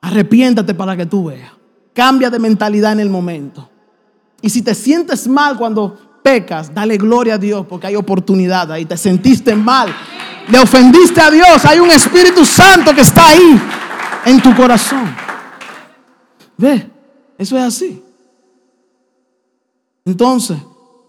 Arrepiéntate 0.00 0.74
para 0.74 0.96
que 0.96 1.06
tú 1.06 1.26
veas. 1.26 1.52
Cambia 1.94 2.30
de 2.30 2.38
mentalidad 2.38 2.92
en 2.92 3.00
el 3.00 3.10
momento. 3.10 3.68
Y 4.40 4.50
si 4.50 4.62
te 4.62 4.74
sientes 4.74 5.28
mal 5.28 5.56
cuando 5.56 6.20
pecas, 6.22 6.74
dale 6.74 6.96
gloria 6.96 7.34
a 7.34 7.38
Dios 7.38 7.66
porque 7.68 7.86
hay 7.86 7.96
oportunidad 7.96 8.72
ahí. 8.72 8.86
Te 8.86 8.96
sentiste 8.96 9.54
mal, 9.54 9.94
le 10.48 10.58
ofendiste 10.58 11.20
a 11.20 11.30
Dios. 11.30 11.64
Hay 11.64 11.78
un 11.78 11.90
Espíritu 11.90 12.44
Santo 12.44 12.92
que 12.94 13.02
está 13.02 13.28
ahí 13.28 13.60
en 14.24 14.42
tu 14.42 14.54
corazón. 14.54 15.14
Ve, 16.56 16.90
eso 17.38 17.56
es 17.56 17.62
así. 17.62 18.02
Entonces, 20.04 20.58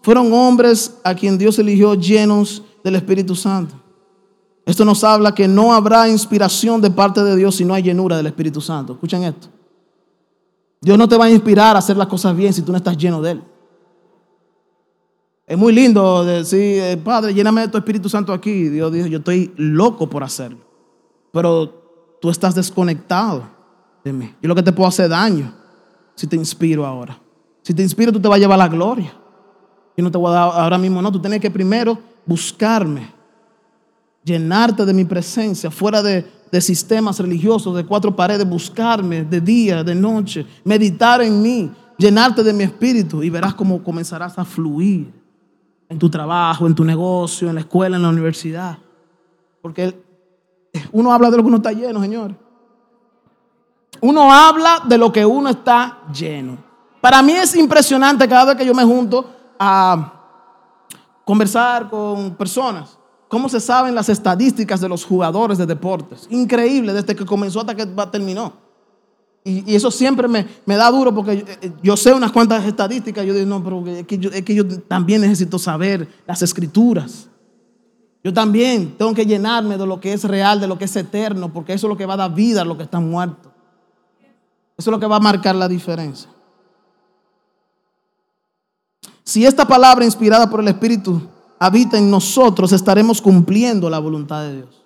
fueron 0.02 0.32
hombres 0.32 0.98
a 1.02 1.14
quien 1.14 1.38
Dios 1.38 1.58
eligió 1.58 1.94
llenos 1.94 2.62
del 2.82 2.96
Espíritu 2.96 3.34
Santo. 3.34 3.74
Esto 4.66 4.84
nos 4.84 5.04
habla 5.04 5.34
que 5.34 5.46
no 5.46 5.74
habrá 5.74 6.08
inspiración 6.08 6.80
de 6.80 6.90
parte 6.90 7.22
de 7.22 7.36
Dios 7.36 7.56
si 7.56 7.64
no 7.64 7.74
hay 7.74 7.82
llenura 7.82 8.16
del 8.16 8.26
Espíritu 8.26 8.60
Santo. 8.60 8.94
Escuchen 8.94 9.22
esto. 9.24 9.48
Dios 10.80 10.98
no 10.98 11.08
te 11.08 11.16
va 11.16 11.26
a 11.26 11.30
inspirar 11.30 11.76
a 11.76 11.78
hacer 11.78 11.96
las 11.96 12.06
cosas 12.06 12.36
bien 12.36 12.52
si 12.52 12.62
tú 12.62 12.72
no 12.72 12.78
estás 12.78 12.96
lleno 12.96 13.20
de 13.20 13.32
Él. 13.32 13.42
Es 15.46 15.58
muy 15.58 15.74
lindo 15.74 16.24
decir, 16.24 16.82
eh, 16.82 16.96
Padre, 16.96 17.34
lléname 17.34 17.62
de 17.62 17.68
tu 17.68 17.76
Espíritu 17.76 18.08
Santo 18.08 18.32
aquí. 18.32 18.68
Dios 18.68 18.90
dice, 18.92 19.10
yo 19.10 19.18
estoy 19.18 19.52
loco 19.56 20.08
por 20.08 20.22
hacerlo. 20.22 20.58
Pero 21.32 21.83
tú 22.24 22.30
estás 22.30 22.54
desconectado 22.54 23.42
de 24.02 24.10
mí. 24.10 24.34
Y 24.40 24.46
lo 24.46 24.54
que 24.54 24.62
te 24.62 24.72
puedo 24.72 24.88
hacer 24.88 25.10
daño 25.10 25.52
si 26.14 26.26
te 26.26 26.36
inspiro 26.36 26.86
ahora. 26.86 27.20
Si 27.60 27.74
te 27.74 27.82
inspiro, 27.82 28.10
tú 28.10 28.18
te 28.18 28.26
vas 28.26 28.36
a 28.36 28.40
llevar 28.40 28.58
la 28.58 28.66
gloria. 28.66 29.12
Yo 29.94 30.02
no 30.02 30.10
te 30.10 30.16
voy 30.16 30.30
a 30.30 30.34
dar 30.34 30.50
ahora 30.54 30.78
mismo, 30.78 31.02
no. 31.02 31.12
Tú 31.12 31.20
tienes 31.20 31.38
que 31.38 31.50
primero 31.50 31.98
buscarme, 32.24 33.12
llenarte 34.24 34.86
de 34.86 34.94
mi 34.94 35.04
presencia, 35.04 35.70
fuera 35.70 36.02
de, 36.02 36.26
de 36.50 36.60
sistemas 36.62 37.20
religiosos, 37.20 37.76
de 37.76 37.84
cuatro 37.84 38.16
paredes, 38.16 38.48
buscarme 38.48 39.24
de 39.24 39.42
día, 39.42 39.84
de 39.84 39.94
noche, 39.94 40.46
meditar 40.64 41.20
en 41.20 41.42
mí, 41.42 41.70
llenarte 41.98 42.42
de 42.42 42.54
mi 42.54 42.64
espíritu 42.64 43.22
y 43.22 43.28
verás 43.28 43.52
cómo 43.52 43.84
comenzarás 43.84 44.38
a 44.38 44.46
fluir 44.46 45.12
en 45.90 45.98
tu 45.98 46.08
trabajo, 46.08 46.66
en 46.66 46.74
tu 46.74 46.84
negocio, 46.84 47.50
en 47.50 47.56
la 47.56 47.60
escuela, 47.60 47.96
en 47.96 48.02
la 48.02 48.08
universidad. 48.08 48.78
Porque 49.60 50.03
uno 50.92 51.12
habla 51.12 51.30
de 51.30 51.36
lo 51.36 51.42
que 51.42 51.48
uno 51.48 51.56
está 51.58 51.72
lleno, 51.72 52.00
Señor. 52.00 52.34
Uno 54.00 54.32
habla 54.32 54.82
de 54.86 54.98
lo 54.98 55.12
que 55.12 55.24
uno 55.24 55.48
está 55.48 55.98
lleno. 56.12 56.58
Para 57.00 57.22
mí 57.22 57.32
es 57.32 57.54
impresionante 57.54 58.28
cada 58.28 58.46
vez 58.46 58.56
que 58.56 58.66
yo 58.66 58.74
me 58.74 58.84
junto 58.84 59.30
a 59.58 60.12
conversar 61.24 61.88
con 61.88 62.34
personas, 62.34 62.98
cómo 63.28 63.48
se 63.48 63.60
saben 63.60 63.94
las 63.94 64.08
estadísticas 64.08 64.80
de 64.80 64.88
los 64.88 65.04
jugadores 65.04 65.58
de 65.58 65.66
deportes. 65.66 66.26
Increíble, 66.30 66.92
desde 66.92 67.14
que 67.14 67.24
comenzó 67.24 67.60
hasta 67.60 67.74
que 67.74 67.86
terminó. 68.10 68.52
Y, 69.44 69.74
eso 69.74 69.90
siempre 69.90 70.26
me, 70.26 70.46
da 70.66 70.90
duro 70.90 71.14
porque 71.14 71.44
eh, 71.60 71.72
yo, 71.82 71.96
sé 71.96 72.14
unas 72.14 72.32
cuantas 72.32 72.64
estadísticas. 72.64 73.26
Yo 73.26 73.34
digo, 73.34 73.46
no, 73.46 73.62
pero 73.62 73.86
es 73.86 74.06
que 74.06 74.54
yo 74.54 74.66
también 74.80 75.20
necesito 75.20 75.58
saber 75.58 76.08
las 76.26 76.40
escrituras. 76.42 77.28
Yo 78.24 78.32
también 78.32 78.96
tengo 78.96 79.12
que 79.12 79.26
llenarme 79.26 79.76
de 79.76 79.86
lo 79.86 80.00
que 80.00 80.14
es 80.14 80.24
real, 80.24 80.58
de 80.58 80.66
lo 80.66 80.78
que 80.78 80.86
es 80.86 80.96
eterno, 80.96 81.52
porque 81.52 81.74
eso 81.74 81.86
es 81.86 81.90
lo 81.90 81.96
que 81.96 82.06
va 82.06 82.14
a 82.14 82.16
dar 82.16 82.34
vida 82.34 82.62
a 82.62 82.64
lo 82.64 82.74
que 82.74 82.84
está 82.84 82.98
muerto. 82.98 83.52
Eso 84.78 84.90
es 84.90 84.92
lo 84.92 84.98
que 84.98 85.06
va 85.06 85.16
a 85.16 85.20
marcar 85.20 85.54
la 85.54 85.68
diferencia. 85.68 86.30
Si 89.22 89.44
esta 89.44 89.66
palabra 89.66 90.06
inspirada 90.06 90.48
por 90.48 90.60
el 90.60 90.68
Espíritu 90.68 91.20
habita 91.58 91.98
en 91.98 92.10
nosotros, 92.10 92.72
estaremos 92.72 93.20
cumpliendo 93.20 93.90
la 93.90 93.98
voluntad 93.98 94.42
de 94.42 94.56
Dios. 94.56 94.82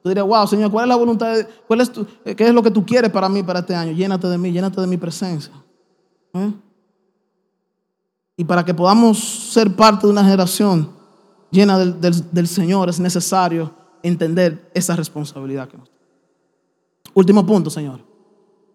Tú 0.00 0.08
dirás, 0.10 0.24
wow, 0.24 0.46
Señor, 0.46 0.70
¿cuál 0.70 0.84
es 0.84 0.88
la 0.88 0.96
voluntad? 0.96 1.34
De, 1.34 1.48
cuál 1.66 1.80
¿Qué 2.24 2.46
es 2.46 2.54
lo 2.54 2.62
que 2.62 2.70
tú 2.70 2.86
quieres 2.86 3.10
para 3.10 3.28
mí, 3.28 3.42
para 3.42 3.58
este 3.58 3.74
año? 3.74 3.90
Llénate 3.90 4.28
de 4.28 4.38
mí, 4.38 4.52
llénate 4.52 4.80
de 4.80 4.86
mi 4.86 4.96
presencia. 4.96 5.52
¿Eh? 6.32 6.52
Y 8.36 8.44
para 8.44 8.64
que 8.64 8.72
podamos 8.72 9.18
ser 9.18 9.74
parte 9.74 10.06
de 10.06 10.12
una 10.12 10.22
generación 10.22 10.97
llena 11.50 11.78
del, 11.78 12.46
Señor, 12.46 12.88
es 12.88 13.00
necesario 13.00 13.72
entender 14.02 14.70
esa 14.74 14.96
responsabilidad 14.96 15.68
que 15.68 15.76
nos 15.76 15.90
Último 17.14 17.44
punto, 17.44 17.68
Señor. 17.68 18.00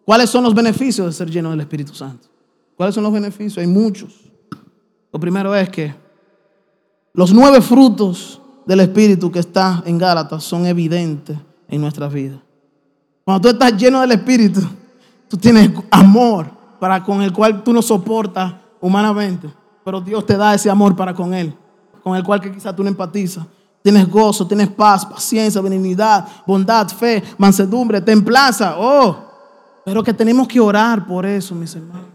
¿Cuáles 0.05 0.30
son 0.30 0.43
los 0.43 0.53
beneficios 0.53 1.07
de 1.07 1.13
ser 1.13 1.30
lleno 1.30 1.51
del 1.51 1.61
Espíritu 1.61 1.93
Santo? 1.93 2.28
¿Cuáles 2.76 2.93
son 2.93 3.03
los 3.03 3.13
beneficios? 3.13 3.57
Hay 3.57 3.67
muchos. 3.67 4.13
Lo 5.13 5.19
primero 5.19 5.55
es 5.55 5.69
que 5.69 5.95
los 7.13 7.34
nueve 7.34 7.61
frutos 7.61 8.41
del 8.65 8.82
Espíritu 8.82 9.32
que 9.32 9.39
está 9.39 9.82
en 9.86 9.97
Gálatas 9.97 10.43
son 10.43 10.65
evidentes 10.65 11.38
en 11.69 11.80
nuestras 11.80 12.11
vidas. 12.11 12.39
Cuando 13.24 13.41
tú 13.41 13.49
estás 13.49 13.78
lleno 13.78 14.01
del 14.01 14.11
Espíritu, 14.11 14.61
tú 15.30 15.38
tienes 15.38 15.71
amor 15.89 16.51
para 16.80 17.01
con 17.03 17.21
el 17.21 17.32
cual 17.32 17.63
tú 17.63 17.71
no 17.71 17.82
soportas 17.82 18.55
humanamente, 18.82 19.47
pero 19.86 20.01
Dios 20.01 20.26
te 20.26 20.36
da 20.36 20.53
ese 20.53 20.69
amor 20.69 20.95
para 20.95 21.13
con 21.13 21.34
Él, 21.34 21.55
con 22.03 22.15
el 22.15 22.23
cual 22.23 22.41
que 22.41 22.51
quizás 22.51 22.75
tú 22.75 22.83
no 22.83 22.89
empatizas. 22.89 23.45
Tienes 23.81 24.09
gozo, 24.09 24.47
tienes 24.47 24.69
paz, 24.69 25.05
paciencia, 25.05 25.61
benignidad, 25.61 26.25
bondad, 26.45 26.87
fe, 26.87 27.23
mansedumbre, 27.37 28.01
templanza. 28.01 28.75
Oh, 28.77 29.17
pero 29.83 30.03
que 30.03 30.13
tenemos 30.13 30.47
que 30.47 30.59
orar 30.59 31.05
por 31.05 31.25
eso, 31.25 31.53
mis 31.53 31.75
hermanos. 31.75 32.07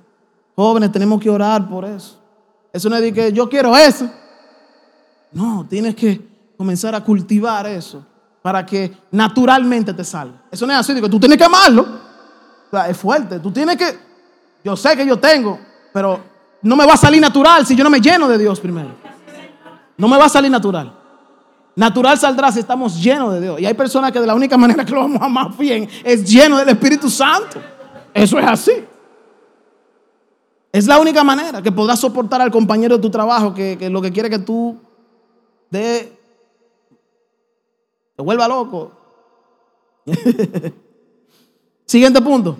Jóvenes, 0.57 0.91
tenemos 0.91 1.21
que 1.21 1.29
orar 1.29 1.69
por 1.69 1.85
eso. 1.85 2.19
Eso 2.73 2.89
no 2.89 2.97
es 2.97 3.03
de 3.03 3.13
que 3.13 3.33
yo 3.33 3.49
quiero 3.49 3.77
eso. 3.77 4.11
No, 5.33 5.67
tienes 5.69 5.95
que 5.95 6.27
comenzar 6.57 6.95
a 6.95 7.05
cultivar 7.05 7.67
eso 7.67 8.05
para 8.43 8.65
que 8.65 8.97
naturalmente 9.11 9.93
te 9.93 10.05
salga. 10.05 10.43
Eso 10.51 10.67
no 10.67 10.73
es 10.73 10.79
así, 10.79 10.95
digo, 10.95 11.09
tú 11.09 11.21
tienes 11.21 11.37
que 11.37 11.45
amarlo. 11.45 11.87
es 12.89 12.97
fuerte, 12.97 13.39
tú 13.41 13.51
tienes 13.51 13.77
que, 13.77 13.99
yo 14.65 14.77
sé 14.77 14.97
que 14.97 15.07
yo 15.07 15.19
tengo, 15.19 15.59
pero 15.93 16.21
no 16.63 16.77
me 16.77 16.87
va 16.87 16.95
a 16.95 16.97
salir 16.97 17.21
natural 17.21 17.67
si 17.67 17.77
yo 17.77 17.85
no 17.85 17.91
me 17.91 18.01
lleno 18.01 18.27
de 18.27 18.39
Dios 18.39 18.59
primero. 18.59 19.08
No 19.99 20.09
me 20.09 20.17
va 20.17 20.25
a 20.27 20.29
salir 20.29 20.51
natural. 20.51 20.95
Natural 21.75 22.19
saldrá 22.19 22.51
si 22.51 22.61
estamos 22.61 23.01
llenos 23.03 23.35
de 23.35 23.41
Dios. 23.41 23.61
Y 23.61 23.67
hay 23.67 23.75
personas 23.75 24.11
que 24.11 24.21
de 24.21 24.27
la 24.27 24.35
única 24.35 24.57
manera 24.57 24.85
que 24.85 24.93
lo 24.93 25.01
vamos 25.01 25.21
a 25.21 25.27
amar 25.27 25.57
bien 25.57 25.89
es 26.03 26.25
lleno 26.25 26.57
del 26.57 26.71
Espíritu 26.71 27.11
Santo. 27.11 27.61
Eso 28.15 28.39
es 28.39 28.47
así. 28.47 28.73
Es 30.73 30.87
la 30.87 30.99
única 30.99 31.25
manera 31.25 31.61
que 31.61 31.73
podrás 31.73 31.99
soportar 31.99 32.41
al 32.41 32.51
compañero 32.51 32.97
de 32.97 33.03
tu 33.03 33.11
trabajo 33.11 33.53
que, 33.53 33.77
lo 33.91 34.01
que 34.01 34.13
quiere 34.13 34.31
que 34.31 34.39
tú 34.39 34.77
de 35.71 36.17
te 38.17 38.23
vuelva 38.23 38.49
loco. 38.49 38.93
Siguiente 41.87 42.21
punto. 42.21 42.57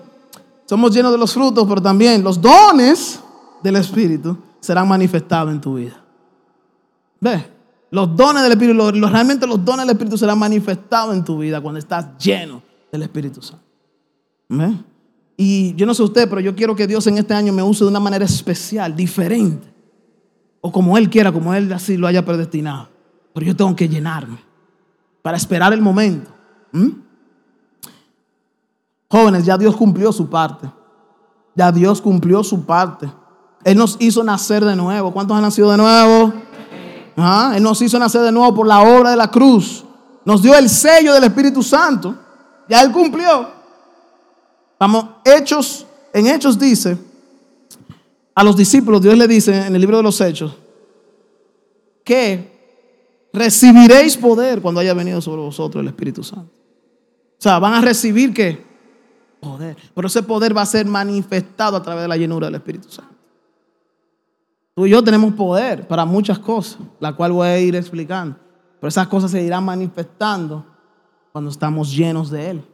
Somos 0.65 0.95
llenos 0.95 1.13
de 1.13 1.19
los 1.19 1.33
frutos, 1.33 1.67
pero 1.69 1.81
también 1.81 2.23
los 2.23 2.41
dones 2.41 3.21
del 3.63 3.77
Espíritu 3.77 4.37
serán 4.61 4.87
manifestados 4.87 5.53
en 5.53 5.61
tu 5.61 5.75
vida. 5.75 6.08
¿Ves? 7.21 7.43
Los 7.91 8.15
dones 8.15 8.43
del 8.43 8.53
Espíritu, 8.53 8.91
realmente 9.09 9.47
los 9.47 9.65
dones 9.65 9.87
del 9.87 9.95
Espíritu 9.95 10.19
serán 10.19 10.39
manifestados 10.39 11.15
en 11.15 11.25
tu 11.25 11.39
vida 11.39 11.61
cuando 11.61 11.79
estás 11.79 12.19
lleno 12.19 12.63
del 12.93 13.03
Espíritu 13.03 13.41
Santo. 13.41 13.65
¿Ves? 14.49 14.75
Y 15.37 15.75
yo 15.75 15.87
no 15.87 15.95
sé 15.95 16.03
usted, 16.03 16.29
pero 16.29 16.41
yo 16.41 16.55
quiero 16.55 16.75
que 16.75 16.87
Dios 16.87 17.07
en 17.07 17.17
este 17.17 17.33
año 17.33 17.53
me 17.53 17.63
use 17.63 17.85
de 17.85 17.91
una 17.91 18.01
manera 18.01 18.25
especial, 18.25 18.95
diferente. 18.95 19.73
O 20.61 20.73
como 20.73 20.99
Él 20.99 21.09
quiera, 21.09 21.33
como 21.33 21.55
Él 21.55 21.73
así 21.73 21.97
lo 21.97 22.07
haya 22.07 22.25
predestinado. 22.25 22.89
Pero 23.33 23.47
yo 23.47 23.57
tengo 23.57 23.75
que 23.77 23.89
llenarme 23.89 24.39
para 25.23 25.37
esperar 25.37 25.73
el 25.73 25.81
momento. 25.81 26.31
¿Mm? 26.73 26.89
Jóvenes, 29.09 29.45
ya 29.45 29.57
Dios 29.57 29.77
cumplió 29.77 30.13
su 30.13 30.29
parte. 30.29 30.71
Ya 31.55 31.73
Dios 31.73 32.03
cumplió 32.03 32.43
su 32.45 32.65
parte. 32.65 33.11
Él 33.65 33.79
nos 33.79 33.97
hizo 34.01 34.23
nacer 34.23 34.65
de 34.65 34.77
nuevo. 34.77 35.13
¿Cuántos 35.13 35.37
han 35.37 35.43
nacido 35.43 35.71
de 35.71 35.77
nuevo? 35.77 36.33
Él 37.55 37.63
nos 37.63 37.83
hizo 37.83 37.99
nacer 37.99 38.23
de 38.23 38.33
nuevo 38.33 38.55
por 38.55 38.67
la 38.67 38.81
obra 38.81 39.11
de 39.11 39.17
la 39.17 39.31
cruz. 39.31 39.85
Nos 40.25 40.43
dio 40.43 40.57
el 40.57 40.69
sello 40.69 41.15
del 41.15 41.25
Espíritu 41.25 41.63
Santo. 41.63 42.15
Ya 42.69 42.83
Él 42.83 42.93
cumplió. 42.93 43.49
Vamos, 44.79 45.07
en 45.25 46.27
Hechos 46.27 46.59
dice, 46.59 46.97
a 48.35 48.45
los 48.45 48.57
discípulos, 48.57 49.03
Dios 49.03 49.19
le 49.19 49.27
dice 49.27 49.67
en 49.67 49.75
el 49.75 49.81
libro 49.81 49.97
de 49.97 50.03
los 50.05 50.21
Hechos, 50.21 50.55
que 52.05 53.29
recibiréis 53.33 54.17
poder 54.17 54.63
cuando 54.63 54.81
haya 54.81 54.95
venido 54.95 55.21
sobre 55.21 55.43
vosotros 55.43 55.83
el 55.83 55.89
Espíritu 55.89 56.23
Santo. 56.23 56.53
O 56.53 57.41
sea, 57.41 57.59
van 57.59 57.75
a 57.75 57.81
recibir 57.81 58.33
qué? 58.33 58.65
Poder. 59.41 59.77
Pero 59.95 60.07
ese 60.07 60.23
poder 60.23 60.57
va 60.57 60.63
a 60.63 60.67
ser 60.67 60.87
manifestado 60.87 61.77
a 61.77 61.83
través 61.83 62.03
de 62.03 62.09
la 62.09 62.17
llenura 62.17 62.47
del 62.47 62.57
Espíritu 62.57 62.89
Santo. 62.91 63.18
Tú 64.79 64.87
y 64.87 64.91
yo 64.91 65.03
tenemos 65.03 65.35
poder 65.35 65.89
para 65.89 66.05
muchas 66.05 66.39
cosas, 66.39 66.79
la 67.01 67.13
cual 67.13 67.33
voy 67.33 67.49
a 67.49 67.59
ir 67.59 67.75
explicando. 67.75 68.37
Pero 68.79 68.87
esas 68.87 69.09
cosas 69.09 69.29
se 69.33 69.43
irán 69.43 69.65
manifestando 69.65 70.65
cuando 71.33 71.51
estamos 71.51 71.91
llenos 71.91 72.31
de 72.31 72.51
Él. 72.51 72.65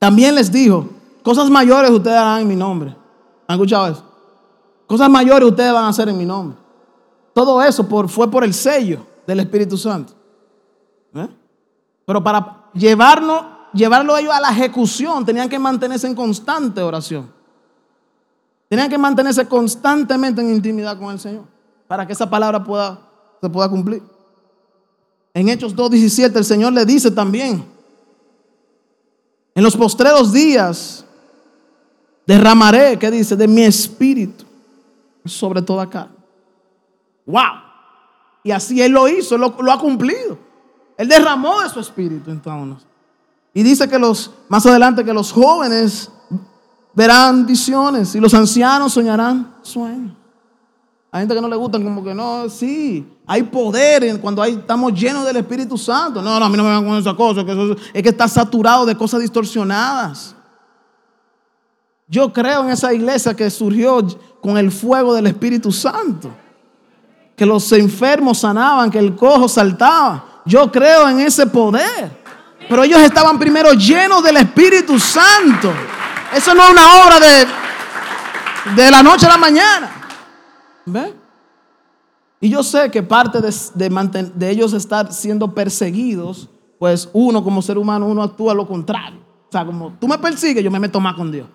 También 0.00 0.34
les 0.34 0.50
dijo, 0.50 0.88
cosas 1.22 1.48
mayores 1.48 1.92
ustedes 1.92 2.16
harán 2.16 2.40
en 2.40 2.48
mi 2.48 2.56
nombre. 2.56 2.92
¿Han 3.46 3.54
escuchado 3.54 3.86
eso? 3.86 4.04
Cosas 4.88 5.08
mayores 5.08 5.48
ustedes 5.48 5.72
van 5.72 5.84
a 5.84 5.90
hacer 5.90 6.08
en 6.08 6.18
mi 6.18 6.26
nombre. 6.26 6.58
Todo 7.32 7.62
eso 7.62 7.84
fue 8.08 8.28
por 8.28 8.42
el 8.42 8.52
sello 8.52 9.06
del 9.24 9.38
Espíritu 9.38 9.78
Santo. 9.78 10.12
¿Eh? 11.14 11.28
Pero 12.04 12.20
para 12.20 12.64
llevarlo, 12.74 13.46
llevarlo 13.72 14.16
ellos 14.16 14.34
a 14.34 14.40
la 14.40 14.50
ejecución, 14.50 15.24
tenían 15.24 15.48
que 15.48 15.60
mantenerse 15.60 16.08
en 16.08 16.16
constante 16.16 16.82
oración. 16.82 17.41
Tenían 18.72 18.88
que 18.88 18.96
mantenerse 18.96 19.46
constantemente 19.46 20.40
en 20.40 20.50
intimidad 20.50 20.98
con 20.98 21.12
el 21.12 21.20
Señor 21.20 21.44
para 21.86 22.06
que 22.06 22.14
esa 22.14 22.30
palabra 22.30 22.64
pueda, 22.64 22.98
se 23.38 23.50
pueda 23.50 23.68
cumplir. 23.68 24.02
En 25.34 25.50
Hechos 25.50 25.76
2.17 25.76 26.34
el 26.36 26.44
Señor 26.46 26.72
le 26.72 26.86
dice 26.86 27.10
también, 27.10 27.66
en 29.54 29.62
los 29.62 29.76
postreros 29.76 30.32
días 30.32 31.04
derramaré, 32.26 32.98
¿qué 32.98 33.10
dice? 33.10 33.36
De 33.36 33.46
mi 33.46 33.60
espíritu 33.62 34.46
sobre 35.26 35.60
toda 35.60 35.90
carne. 35.90 36.16
¡Wow! 37.26 37.42
Y 38.42 38.52
así 38.52 38.80
Él 38.80 38.92
lo 38.92 39.06
hizo, 39.06 39.36
lo, 39.36 39.54
lo 39.60 39.70
ha 39.70 39.78
cumplido. 39.78 40.38
Él 40.96 41.08
derramó 41.08 41.60
de 41.60 41.68
su 41.68 41.78
espíritu 41.78 42.30
en 42.30 42.40
todos. 42.40 42.86
Y 43.52 43.62
dice 43.62 43.86
que 43.86 43.98
los, 43.98 44.30
más 44.48 44.64
adelante, 44.64 45.04
que 45.04 45.12
los 45.12 45.30
jóvenes 45.30 46.10
verán 46.94 47.46
visiones 47.46 48.14
y 48.14 48.20
los 48.20 48.34
ancianos 48.34 48.92
soñarán 48.92 49.54
sueños. 49.62 50.16
Hay 51.10 51.20
gente 51.20 51.34
que 51.34 51.40
no 51.42 51.48
le 51.48 51.56
gustan, 51.56 51.84
como 51.84 52.02
que 52.02 52.14
no, 52.14 52.48
sí, 52.48 53.06
hay 53.26 53.42
poder 53.42 54.18
cuando 54.18 54.40
hay, 54.40 54.54
estamos 54.54 54.98
llenos 54.98 55.26
del 55.26 55.36
Espíritu 55.36 55.76
Santo. 55.76 56.22
No, 56.22 56.40
no, 56.40 56.46
a 56.46 56.48
mí 56.48 56.56
no 56.56 56.64
me 56.64 56.70
van 56.70 56.86
con 56.86 56.96
esa 56.96 57.14
cosa, 57.14 57.44
que 57.44 57.76
es 57.92 58.02
que 58.02 58.08
está 58.08 58.26
saturado 58.26 58.86
de 58.86 58.96
cosas 58.96 59.20
distorsionadas. 59.20 60.34
Yo 62.08 62.32
creo 62.32 62.64
en 62.64 62.70
esa 62.70 62.92
iglesia 62.92 63.34
que 63.34 63.50
surgió 63.50 64.06
con 64.40 64.58
el 64.58 64.70
fuego 64.72 65.14
del 65.14 65.26
Espíritu 65.26 65.70
Santo. 65.70 66.30
Que 67.36 67.46
los 67.46 67.72
enfermos 67.72 68.38
sanaban, 68.38 68.90
que 68.90 68.98
el 68.98 69.16
cojo 69.16 69.48
saltaba. 69.48 70.42
Yo 70.44 70.70
creo 70.70 71.08
en 71.08 71.20
ese 71.20 71.46
poder. 71.46 72.22
Pero 72.68 72.84
ellos 72.84 73.00
estaban 73.00 73.38
primero 73.38 73.72
llenos 73.72 74.22
del 74.22 74.36
Espíritu 74.36 74.98
Santo. 74.98 75.72
Eso 76.36 76.54
no 76.54 76.62
es 76.64 76.70
una 76.70 77.04
obra 77.04 77.20
de, 77.20 77.46
de 78.82 78.90
la 78.90 79.02
noche 79.02 79.26
a 79.26 79.30
la 79.30 79.38
mañana. 79.38 79.90
¿Ve? 80.86 81.14
Y 82.40 82.48
yo 82.48 82.62
sé 82.62 82.90
que 82.90 83.02
parte 83.02 83.40
de, 83.40 84.30
de, 84.34 84.50
ellos 84.50 84.72
estar 84.72 85.12
siendo 85.12 85.54
perseguidos, 85.54 86.48
pues 86.78 87.08
uno 87.12 87.44
como 87.44 87.62
ser 87.62 87.78
humano, 87.78 88.06
uno 88.06 88.22
actúa 88.22 88.54
lo 88.54 88.66
contrario. 88.66 89.20
O 89.48 89.52
sea, 89.52 89.64
como 89.64 89.92
tú 90.00 90.08
me 90.08 90.18
persigues, 90.18 90.64
yo 90.64 90.70
me 90.70 90.80
meto 90.80 90.98
más 90.98 91.14
con 91.14 91.30
Dios. 91.30 91.46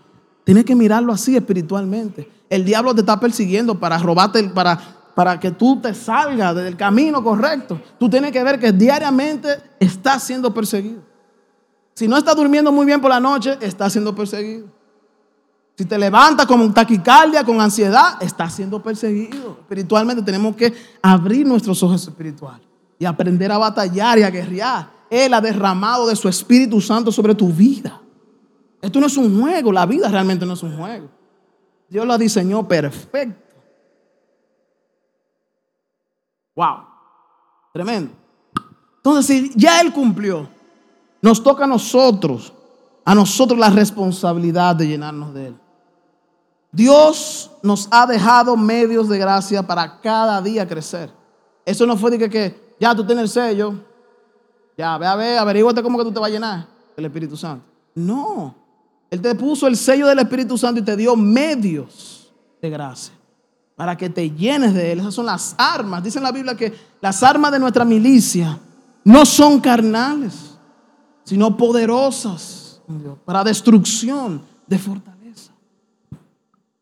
Tienes 0.45 0.63
que 0.63 0.75
mirarlo 0.75 1.11
así 1.11 1.36
espiritualmente. 1.36 2.32
El 2.49 2.63
diablo 2.63 2.93
te 2.93 3.01
está 3.01 3.19
persiguiendo 3.19 3.78
para 3.78 3.97
robarte, 3.97 4.41
para, 4.45 4.80
para 5.13 5.38
que 5.39 5.51
tú 5.51 5.82
te 5.82 5.93
salgas 5.93 6.55
del 6.55 6.78
camino 6.78 7.21
correcto. 7.21 7.82
Tú 7.99 8.09
tienes 8.09 8.32
que 8.32 8.41
ver 8.43 8.57
que 8.57 8.71
diariamente 8.71 9.49
estás 9.82 10.23
siendo 10.23 10.53
perseguido. 10.53 11.01
Si 11.98 12.08
no 12.08 12.16
estás 12.16 12.36
durmiendo 12.36 12.72
muy 12.72 12.86
bien 12.86 13.02
por 13.02 13.10
la 13.10 13.20
noche, 13.20 13.58
estás 13.60 13.91
siendo 13.91 14.14
perseguido. 14.14 14.68
Si 15.76 15.84
te 15.84 15.98
levantas 15.98 16.45
con 16.45 16.72
taquicardia, 16.72 17.43
con 17.43 17.60
ansiedad, 17.60 18.22
estás 18.22 18.54
siendo 18.54 18.84
perseguido. 18.84 19.58
Espiritualmente 19.62 20.22
tenemos 20.22 20.56
que 20.56 20.72
abrir 21.02 21.48
nuestros 21.48 21.82
ojos 21.82 22.08
espirituales 22.08 22.68
y 23.00 23.06
aprender 23.06 23.52
a 23.52 23.58
batallar 23.58 24.20
y 24.20 24.22
a 24.22 24.30
guerrear. 24.30 24.91
Él 25.10 25.34
ha 25.34 25.41
derramado 25.41 26.06
de 26.06 26.16
su 26.16 26.30
Espíritu 26.30 26.80
Santo 26.82 27.12
sobre 27.12 27.34
tu 27.34 27.52
vida. 27.52 28.00
Esto 28.80 29.00
no 29.00 29.08
es 29.08 29.18
un 29.18 29.41
juego, 29.41 29.72
la 29.72 29.88
vida 29.88 30.08
realmente 30.08 30.45
no 30.45 30.54
es 30.54 30.62
un 30.62 30.78
juego. 30.78 31.10
Dios 31.89 32.06
la 32.06 32.20
diseñó 32.20 32.68
perfecto. 32.68 33.56
Wow, 36.56 36.78
tremendo. 37.74 38.12
Entonces, 38.98 39.26
si 39.26 39.52
ya 39.56 39.82
Él 39.82 39.91
cumplió, 39.91 40.57
nos 41.22 41.43
toca 41.43 41.65
a 41.65 41.68
nosotros, 41.68 42.53
a 43.03 43.15
nosotros 43.15 43.59
la 43.59 43.70
responsabilidad 43.70 44.76
de 44.76 44.88
llenarnos 44.88 45.34
de 45.34 45.47
Él. 45.47 45.55
Dios 46.72 47.51
nos 47.63 47.88
ha 47.91 48.05
dejado 48.05 48.55
medios 48.55 49.09
de 49.09 49.18
gracia 49.18 49.65
para 49.65 49.99
cada 49.99 50.41
día 50.41 50.68
crecer. 50.68 51.11
Eso 51.65 51.86
no 51.86 51.97
fue 51.97 52.11
de 52.11 52.30
que, 52.30 52.76
ya 52.80 52.93
tú 52.93 53.05
tienes 53.05 53.24
el 53.24 53.30
sello, 53.30 53.74
ya 54.78 54.97
ve 54.97 55.07
a 55.07 55.15
ver, 55.15 55.38
averíguate 55.39 55.82
cómo 55.82 55.97
que 55.97 56.03
tú 56.03 56.11
te 56.11 56.20
vas 56.20 56.30
a 56.30 56.34
llenar 56.34 56.68
el 56.95 57.05
Espíritu 57.05 57.36
Santo. 57.36 57.65
No, 57.95 58.53
Él 59.09 59.22
te 59.22 59.34
puso 59.34 59.68
el 59.68 59.76
sello 59.76 60.07
del 60.07 60.20
Espíritu 60.20 60.57
Santo 60.57 60.80
y 60.80 60.84
te 60.84 60.95
dio 60.95 61.15
medios 61.15 62.32
de 62.61 62.70
gracia 62.70 63.13
para 63.76 63.95
que 63.95 64.09
te 64.09 64.30
llenes 64.30 64.74
de 64.74 64.91
Él. 64.91 64.99
Esas 64.99 65.13
son 65.13 65.26
las 65.26 65.55
armas. 65.57 66.03
Dice 66.03 66.20
en 66.20 66.24
la 66.24 66.32
Biblia 66.32 66.55
que 66.55 66.74
las 67.01 67.24
armas 67.24 67.51
de 67.51 67.59
nuestra 67.59 67.86
milicia 67.86 68.59
no 69.03 69.26
son 69.26 69.59
carnales 69.59 70.47
sino 71.28 71.57
poderosas 71.57 72.82
para 73.25 73.43
destrucción 73.43 74.41
de 74.65 74.80
fortaleza. 74.80 75.51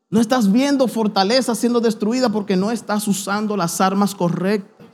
No 0.07 0.21
estás 0.21 0.51
viendo 0.51 0.87
fortaleza 0.87 1.55
siendo 1.55 1.79
destruida 1.79 2.29
porque 2.29 2.55
no 2.55 2.69
estás 2.69 3.07
usando 3.07 3.57
las 3.57 3.81
armas 3.81 4.13
correctas, 4.13 4.85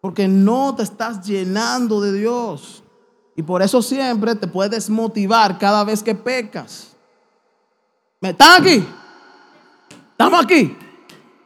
porque 0.00 0.26
no 0.26 0.74
te 0.74 0.84
estás 0.84 1.20
llenando 1.26 2.00
de 2.00 2.14
Dios. 2.14 2.82
Y 3.36 3.42
por 3.42 3.60
eso 3.60 3.82
siempre 3.82 4.34
te 4.34 4.46
puedes 4.46 4.88
motivar 4.88 5.58
cada 5.58 5.84
vez 5.84 6.02
que 6.02 6.14
pecas. 6.14 6.96
¿Me 8.22 8.30
están 8.30 8.62
aquí? 8.62 8.86
¿Estamos 10.12 10.42
aquí? 10.42 10.74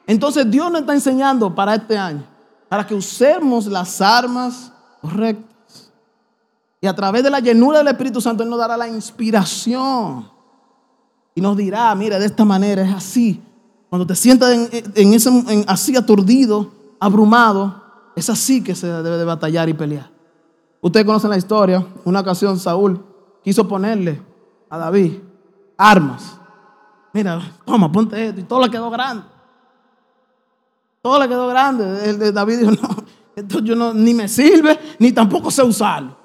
Entonces 0.07 0.49
Dios 0.49 0.71
nos 0.71 0.83
está 0.83 0.95
enseñando 0.95 1.53
para 1.53 1.75
este 1.75 1.99
año, 1.99 2.25
para 2.69 2.87
que 2.87 2.95
usemos 2.95 3.67
las 3.67 4.01
armas 4.01 4.71
correctas. 5.01 5.54
Y 6.85 6.87
a 6.87 6.95
través 6.95 7.23
de 7.25 7.31
la 7.31 7.41
llenura 7.41 7.79
del 7.79 7.89
Espíritu 7.89 8.21
Santo, 8.21 8.43
Él 8.43 8.51
nos 8.51 8.59
dará 8.59 8.77
la 8.77 8.87
inspiración. 8.87 10.29
Y 11.35 11.41
nos 11.41 11.57
dirá, 11.57 11.95
mira, 11.95 12.19
de 12.19 12.27
esta 12.27 12.45
manera 12.45 12.83
es 12.83 12.93
así. 12.93 13.43
Cuando 13.89 14.07
te 14.07 14.15
sientas 14.15 14.51
en, 14.95 15.15
ese, 15.15 15.65
así 15.67 15.97
aturdido, 15.97 16.71
abrumado, 17.01 17.83
es 18.15 18.29
así 18.29 18.63
que 18.63 18.75
se 18.75 18.87
debe 18.87 19.17
de 19.17 19.25
batallar 19.25 19.67
y 19.71 19.73
pelear. 19.73 20.11
Ustedes 20.83 21.07
conocen 21.07 21.31
la 21.31 21.39
historia. 21.39 21.87
Una 22.05 22.21
ocasión 22.21 22.59
Saúl 22.59 23.03
quiso 23.43 23.67
ponerle 23.67 24.21
a 24.69 24.77
David 24.77 25.15
armas. 25.79 26.39
Mira, 27.15 27.41
toma, 27.65 27.91
ponte 27.91 28.27
esto. 28.29 28.41
Y 28.43 28.45
todo 28.45 28.61
le 28.61 28.71
quedó 28.71 28.91
grande. 28.91 29.25
Todo 31.01 31.19
le 31.19 31.29
quedó 31.29 31.49
grande. 31.49 32.11
El 32.11 32.35
David 32.35 32.59
dijo, 32.59 32.73
no, 32.73 33.05
esto 33.35 33.61
yo 33.61 33.75
no, 33.75 33.95
ni 33.95 34.13
me 34.13 34.29
sirve, 34.29 34.79
ni 34.99 35.13
tampoco 35.13 35.51
sé 35.51 35.63
usarlo. 35.63 36.24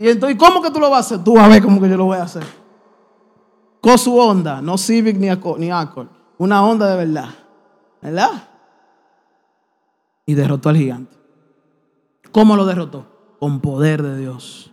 Y 0.00 0.08
entonces, 0.08 0.38
¿cómo 0.38 0.62
que 0.62 0.70
tú 0.70 0.80
lo 0.80 0.88
vas 0.88 1.04
a 1.04 1.14
hacer? 1.14 1.24
Tú 1.24 1.34
vas 1.34 1.44
a 1.44 1.48
ver 1.48 1.62
cómo 1.62 1.78
que 1.78 1.86
yo 1.86 1.96
lo 1.98 2.06
voy 2.06 2.16
a 2.16 2.22
hacer. 2.22 2.42
Con 3.82 3.98
su 3.98 4.16
onda, 4.16 4.62
no 4.62 4.78
Civic 4.78 5.18
ni, 5.18 5.28
Accord. 5.28 6.08
Una 6.38 6.64
onda 6.64 6.88
de 6.88 6.96
verdad. 6.96 7.28
¿Verdad? 8.00 8.48
Y 10.24 10.32
derrotó 10.32 10.70
al 10.70 10.78
gigante. 10.78 11.14
¿Cómo 12.32 12.56
lo 12.56 12.64
derrotó? 12.64 13.36
Con 13.38 13.60
poder 13.60 14.02
de 14.02 14.16
Dios. 14.18 14.72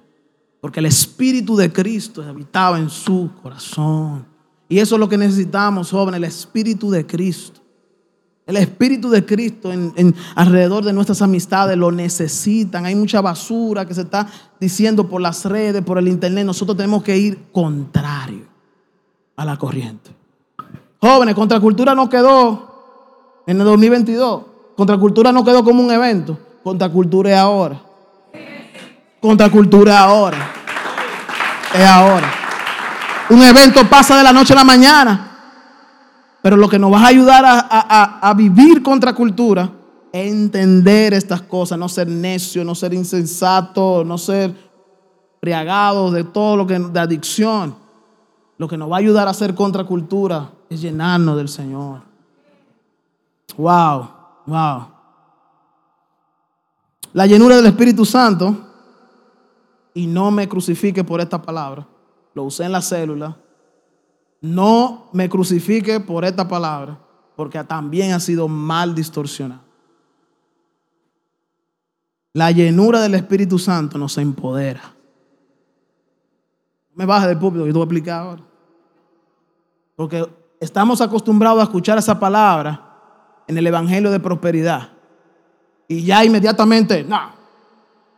Porque 0.61 0.79
el 0.79 0.85
Espíritu 0.85 1.57
de 1.57 1.73
Cristo 1.73 2.23
habitaba 2.23 2.79
en 2.79 2.89
su 2.89 3.29
corazón. 3.43 4.25
Y 4.69 4.79
eso 4.79 4.95
es 4.95 4.99
lo 4.99 5.09
que 5.09 5.17
necesitamos, 5.17 5.91
jóvenes, 5.91 6.19
el 6.19 6.23
Espíritu 6.23 6.89
de 6.89 7.05
Cristo. 7.05 7.59
El 8.47 8.55
Espíritu 8.55 9.09
de 9.09 9.25
Cristo 9.25 9.73
en, 9.73 10.15
alrededor 10.33 10.85
de 10.85 10.93
nuestras 10.93 11.21
amistades 11.21 11.77
lo 11.77 11.91
necesitan. 11.91 12.85
Hay 12.85 12.95
mucha 12.95 13.19
basura 13.19 13.85
que 13.85 13.93
se 13.93 14.01
está 14.01 14.25
diciendo 14.57 15.09
por 15.09 15.21
las 15.21 15.43
redes, 15.43 15.83
por 15.83 15.97
el 15.97 16.07
internet. 16.07 16.45
Nosotros 16.45 16.77
tenemos 16.77 17.03
que 17.03 17.17
ir 17.17 17.51
contrario 17.51 18.45
a 19.35 19.43
la 19.43 19.57
corriente. 19.57 20.11
Jóvenes, 21.01 21.35
Contracultura 21.35 21.93
no 21.93 22.09
quedó 22.09 23.43
en 23.45 23.59
el 23.59 23.65
2022. 23.65 24.43
Contracultura 24.77 25.33
no 25.33 25.43
quedó 25.43 25.61
como 25.65 25.83
un 25.83 25.91
evento. 25.91 26.39
Contracultura 26.63 27.31
es 27.31 27.37
ahora. 27.37 27.81
Contracultura 29.19 29.93
es 29.93 29.99
ahora. 29.99 30.51
Es 31.73 31.85
ahora. 31.85 32.31
Un 33.29 33.43
evento 33.43 33.85
pasa 33.89 34.15
de 34.15 34.23
la 34.23 34.31
noche 34.31 34.53
a 34.53 34.55
la 34.55 34.63
mañana. 34.63 35.26
Pero 36.47 36.55
lo 36.55 36.69
que 36.69 36.79
nos 36.79 36.93
va 36.93 37.01
a 37.01 37.07
ayudar 37.07 37.43
a, 37.45 38.33
vivir 38.33 38.81
contra 38.81 39.13
cultura 39.13 39.69
es 40.13 40.31
entender 40.31 41.13
estas 41.13 41.41
cosas, 41.41 41.77
no 41.77 41.89
ser 41.89 42.07
necio, 42.07 42.63
no 42.63 42.73
ser 42.73 42.93
insensato, 42.93 44.05
no 44.05 44.17
ser 44.17 44.55
priagado 45.41 46.09
de 46.09 46.23
todo 46.23 46.55
lo 46.55 46.65
que 46.65 46.79
de 46.79 46.99
adicción. 47.01 47.75
Lo 48.57 48.65
que 48.65 48.77
nos 48.77 48.89
va 48.89 48.95
a 48.95 48.99
ayudar 48.99 49.27
a 49.27 49.33
ser 49.33 49.53
contracultura 49.55 50.49
es 50.69 50.79
llenarnos 50.79 51.35
del 51.35 51.49
Señor. 51.49 52.03
Wow, 53.57 54.07
wow. 54.45 54.87
La 57.11 57.27
llenura 57.27 57.57
del 57.57 57.65
Espíritu 57.65 58.05
Santo, 58.05 58.55
y 59.93 60.07
no 60.07 60.31
me 60.31 60.47
crucifique 60.47 61.03
por 61.03 61.19
esta 61.19 61.41
palabra, 61.41 61.85
lo 62.33 62.43
usé 62.43 62.63
en 62.63 62.71
la 62.71 62.81
célula 62.81 63.35
no 64.41 65.09
me 65.13 65.29
crucifique 65.29 65.99
por 65.99 66.25
esta 66.25 66.47
palabra, 66.47 66.97
porque 67.35 67.63
también 67.63 68.13
ha 68.13 68.19
sido 68.19 68.47
mal 68.47 68.93
distorsionada. 68.93 69.61
La 72.33 72.51
llenura 72.51 73.01
del 73.01 73.15
Espíritu 73.15 73.57
Santo 73.57 73.97
nos 73.97 74.17
empodera. 74.17 74.93
Me 76.93 77.05
baja 77.05 77.27
del 77.27 77.39
púlpito 77.39 77.67
y 77.67 77.73
te 77.73 77.77
voy 77.77 78.09
ahora. 78.09 78.43
Porque 79.95 80.27
estamos 80.59 81.01
acostumbrados 81.01 81.59
a 81.59 81.63
escuchar 81.63 81.97
esa 81.97 82.19
palabra 82.19 82.83
en 83.47 83.57
el 83.57 83.65
Evangelio 83.65 84.11
de 84.11 84.19
prosperidad. 84.19 84.89
Y 85.87 86.03
ya 86.03 86.23
inmediatamente, 86.23 87.03
no, 87.03 87.31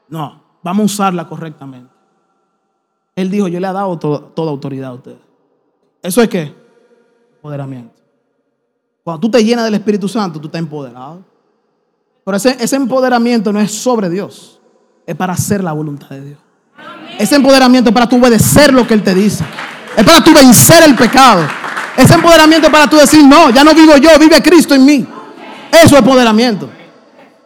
no, 0.10 0.44
vamos 0.64 0.82
a 0.82 0.86
usarla 0.86 1.28
correctamente. 1.28 1.94
Él 3.16 3.30
dijo, 3.30 3.48
yo 3.48 3.60
le 3.60 3.68
he 3.68 3.74
dado 3.74 3.98
toda 3.98 4.50
autoridad 4.50 4.92
a 4.92 4.96
ustedes. 4.96 5.29
¿Eso 6.02 6.22
es 6.22 6.30
qué? 6.30 6.54
Empoderamiento. 7.36 7.96
Cuando 9.04 9.20
tú 9.20 9.32
te 9.32 9.44
llenas 9.44 9.66
del 9.66 9.76
Espíritu 9.76 10.08
Santo, 10.08 10.40
tú 10.40 10.48
estás 10.48 10.60
empoderado. 10.60 11.24
Pero 12.24 12.38
ese, 12.38 12.58
ese 12.60 12.76
empoderamiento 12.76 13.52
no 13.52 13.60
es 13.60 13.72
sobre 13.72 14.10
Dios, 14.10 14.60
es 15.06 15.16
para 15.16 15.34
hacer 15.34 15.64
la 15.64 15.72
voluntad 15.72 16.10
de 16.10 16.22
Dios. 16.22 16.40
Ese 17.18 17.36
empoderamiento 17.36 17.90
es 17.90 17.94
para 17.94 18.08
tú 18.08 18.18
obedecer 18.18 18.74
lo 18.74 18.86
que 18.88 18.94
Él 18.94 19.04
te 19.04 19.14
dice. 19.14 19.44
Es 19.98 20.04
para 20.04 20.24
tú 20.24 20.34
vencer 20.34 20.84
el 20.84 20.96
pecado. 20.96 21.42
Ese 21.98 22.14
empoderamiento 22.14 22.68
es 22.68 22.72
para 22.72 22.90
tú 22.90 22.96
decir, 22.98 23.26
no, 23.26 23.50
ya 23.50 23.64
no 23.64 23.74
vivo 23.74 23.98
yo, 23.98 24.10
vive 24.20 24.42
Cristo 24.42 24.74
en 24.74 24.86
mí. 24.86 25.06
Eso 25.72 25.96
es 25.96 26.02
empoderamiento. 26.02 26.70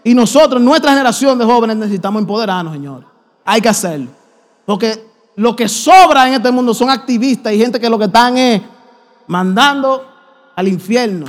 Y 0.03 0.13
nosotros, 0.13 0.61
nuestra 0.61 0.91
generación 0.91 1.39
de 1.39 1.45
jóvenes, 1.45 1.77
necesitamos 1.77 2.21
empoderarnos, 2.21 2.73
Señor. 2.73 3.05
Hay 3.45 3.61
que 3.61 3.69
hacerlo. 3.69 4.11
Porque 4.65 5.12
lo 5.35 5.55
que 5.55 5.67
sobra 5.67 6.27
en 6.27 6.35
este 6.35 6.51
mundo 6.51 6.73
son 6.73 6.89
activistas 6.89 7.53
y 7.53 7.57
gente 7.57 7.79
que 7.79 7.89
lo 7.89 7.97
que 7.97 8.05
están 8.05 8.37
es 8.37 8.61
mandando 9.27 10.05
al 10.55 10.67
infierno. 10.67 11.25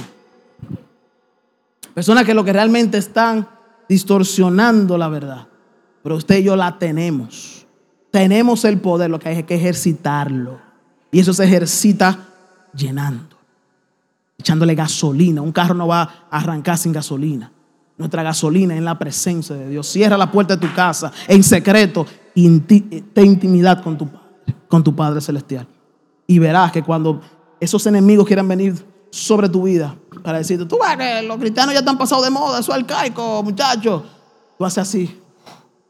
Personas 1.95 2.25
que 2.25 2.35
lo 2.35 2.45
que 2.45 2.53
realmente 2.53 2.99
están 2.99 3.49
distorsionando 3.89 4.99
la 4.99 5.09
verdad. 5.09 5.47
Pero 6.03 6.17
usted 6.17 6.39
y 6.39 6.45
yo 6.45 6.57
la 6.57 6.79
tenemos. 6.79 7.67
Tenemos 8.11 8.65
el 8.65 8.79
poder, 8.79 9.11
lo 9.11 9.19
que 9.19 9.29
hay 9.29 9.43
que 9.45 9.55
ejercitarlo. 9.55 10.61
Y 11.11 11.21
eso 11.21 11.33
se 11.33 11.45
ejercita 11.45 12.19
llenando, 12.75 13.37
echándole 14.37 14.75
gasolina. 14.75 15.41
Un 15.41 15.53
carro 15.53 15.75
no 15.75 15.87
va 15.87 16.27
a 16.31 16.39
arrancar 16.39 16.77
sin 16.77 16.93
gasolina. 16.93 17.51
Nuestra 17.97 18.25
gasolina 18.25 18.77
en 18.77 18.85
la 18.85 18.99
presencia 18.99 19.55
de 19.55 19.69
Dios. 19.69 19.87
Cierra 19.87 20.19
la 20.19 20.31
puerta 20.31 20.57
de 20.57 20.67
tu 20.67 20.75
casa 20.75 21.13
en 21.29 21.43
secreto. 21.43 22.07
Ten 22.35 23.27
intimidad 23.27 23.83
con 23.83 23.97
tu 23.97 24.09
con 24.75 24.83
tu 24.83 24.95
Padre 24.95 25.21
Celestial. 25.21 25.69
Y 26.27 26.41
verás 26.41 26.73
que 26.73 26.83
cuando 26.83 27.21
esos 27.61 27.87
enemigos 27.87 28.27
quieran 28.27 28.49
venir 28.49 28.75
sobre 29.09 29.49
tu 29.49 29.63
vida 29.63 29.95
para 30.25 30.39
decirte, 30.39 30.67
tú 30.67 30.79
que 30.99 31.23
los 31.23 31.37
cristianos 31.37 31.75
ya 31.75 31.79
están 31.79 31.97
pasados 31.97 32.25
de 32.25 32.31
moda, 32.31 32.59
eso 32.59 32.73
es 32.73 32.79
arcaico, 32.79 33.43
muchachos. 33.45 34.03
Tú 34.59 34.65
haces 34.65 34.79
así 34.79 35.21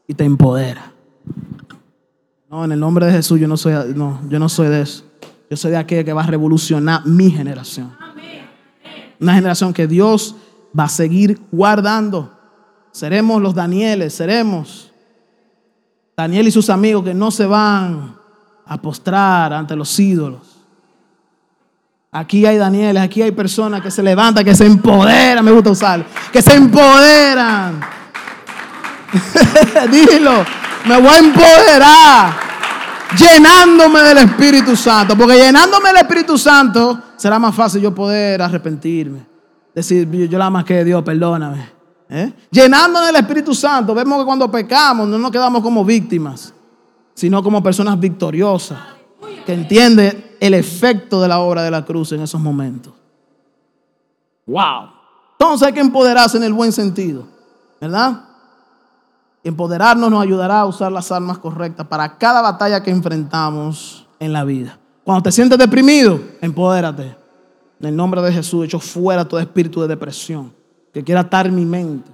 y 0.07 0.13
te 0.13 0.23
empodera. 0.23 0.91
No, 2.47 2.63
en 2.63 2.73
el 2.73 2.79
nombre 2.79 3.07
de 3.07 3.13
Jesús 3.13 3.39
yo 3.39 3.47
no 3.47 3.57
soy, 3.57 3.73
no, 3.95 4.21
yo 4.29 4.37
no 4.37 4.49
soy 4.49 4.67
de 4.67 4.81
eso. 4.81 5.03
Yo 5.49 5.57
soy 5.57 5.71
de 5.71 5.77
aquel 5.77 6.05
que 6.05 6.13
va 6.13 6.21
a 6.21 6.27
revolucionar 6.27 7.07
mi 7.07 7.31
generación. 7.31 7.91
Una 9.19 9.33
generación 9.33 9.73
que 9.73 9.87
Dios 9.87 10.35
va 10.77 10.83
a 10.83 10.89
seguir 10.89 11.41
guardando. 11.51 12.37
Seremos 12.91 13.41
los 13.41 13.55
Danieles, 13.55 14.13
seremos 14.13 14.91
Daniel 16.15 16.47
y 16.47 16.51
sus 16.51 16.69
amigos 16.69 17.03
que 17.03 17.13
no 17.13 17.29
se 17.31 17.45
van 17.45 18.15
a 18.65 18.77
postrar 18.77 19.53
ante 19.53 19.75
los 19.75 19.99
ídolos. 19.99 20.41
Aquí 22.11 22.45
hay 22.45 22.57
Danieles, 22.57 23.03
aquí 23.03 23.21
hay 23.21 23.31
personas 23.31 23.81
que 23.81 23.91
se 23.91 24.01
levantan, 24.01 24.45
que 24.45 24.55
se 24.55 24.65
empoderan, 24.65 25.43
me 25.43 25.51
gusta 25.51 25.71
usarlo, 25.71 26.05
que 26.31 26.41
se 26.41 26.53
empoderan. 26.55 27.81
Dilo, 29.91 30.45
me 30.85 31.01
voy 31.01 31.09
a 31.09 31.17
empoderar 31.17 32.33
llenándome 33.19 33.99
del 33.99 34.17
Espíritu 34.19 34.75
Santo, 34.77 35.17
porque 35.17 35.35
llenándome 35.35 35.89
del 35.89 35.97
Espíritu 35.97 36.37
Santo 36.37 37.01
será 37.17 37.37
más 37.37 37.53
fácil 37.53 37.81
yo 37.81 37.93
poder 37.93 38.41
arrepentirme. 38.41 39.25
Decir, 39.73 40.09
yo 40.29 40.37
la 40.37 40.49
más 40.49 40.63
que 40.63 40.85
Dios, 40.85 41.03
perdóname. 41.03 41.74
¿Eh? 42.09 42.31
Llenándonos 42.51 43.07
del 43.07 43.15
Espíritu 43.15 43.55
Santo, 43.55 43.95
vemos 43.95 44.19
que 44.19 44.25
cuando 44.25 44.49
pecamos 44.49 45.07
no 45.07 45.17
nos 45.17 45.31
quedamos 45.31 45.61
como 45.61 45.83
víctimas, 45.83 46.53
sino 47.13 47.41
como 47.41 47.63
personas 47.63 47.99
victoriosas, 47.99 48.79
que 49.45 49.53
entienden 49.53 50.35
el 50.39 50.53
efecto 50.53 51.21
de 51.21 51.27
la 51.27 51.39
obra 51.39 51.63
de 51.63 51.71
la 51.71 51.83
cruz 51.83 52.11
en 52.11 52.21
esos 52.21 52.39
momentos. 52.39 52.93
¡Wow! 54.45 54.89
Entonces 55.31 55.67
hay 55.67 55.73
que 55.73 55.79
empoderarse 55.79 56.37
en 56.37 56.43
el 56.43 56.53
buen 56.53 56.71
sentido, 56.71 57.27
¿verdad? 57.81 58.21
Empoderarnos 59.43 60.09
nos 60.09 60.21
ayudará 60.21 60.61
a 60.61 60.65
usar 60.65 60.91
las 60.91 61.11
armas 61.11 61.39
correctas 61.39 61.87
para 61.87 62.17
cada 62.17 62.41
batalla 62.41 62.83
que 62.83 62.91
enfrentamos 62.91 64.07
en 64.19 64.33
la 64.33 64.43
vida. 64.43 64.77
Cuando 65.03 65.23
te 65.23 65.31
sientes 65.31 65.57
deprimido, 65.57 66.19
empodérate. 66.41 67.15
En 67.79 67.87
el 67.87 67.95
nombre 67.95 68.21
de 68.21 68.31
Jesús, 68.31 68.65
echo 68.65 68.79
fuera 68.79 69.27
todo 69.27 69.39
espíritu 69.39 69.81
de 69.81 69.87
depresión 69.87 70.53
que 70.95 71.03
quiera 71.03 71.19
atar 71.19 71.51
mi 71.51 71.65
mente, 71.65 72.09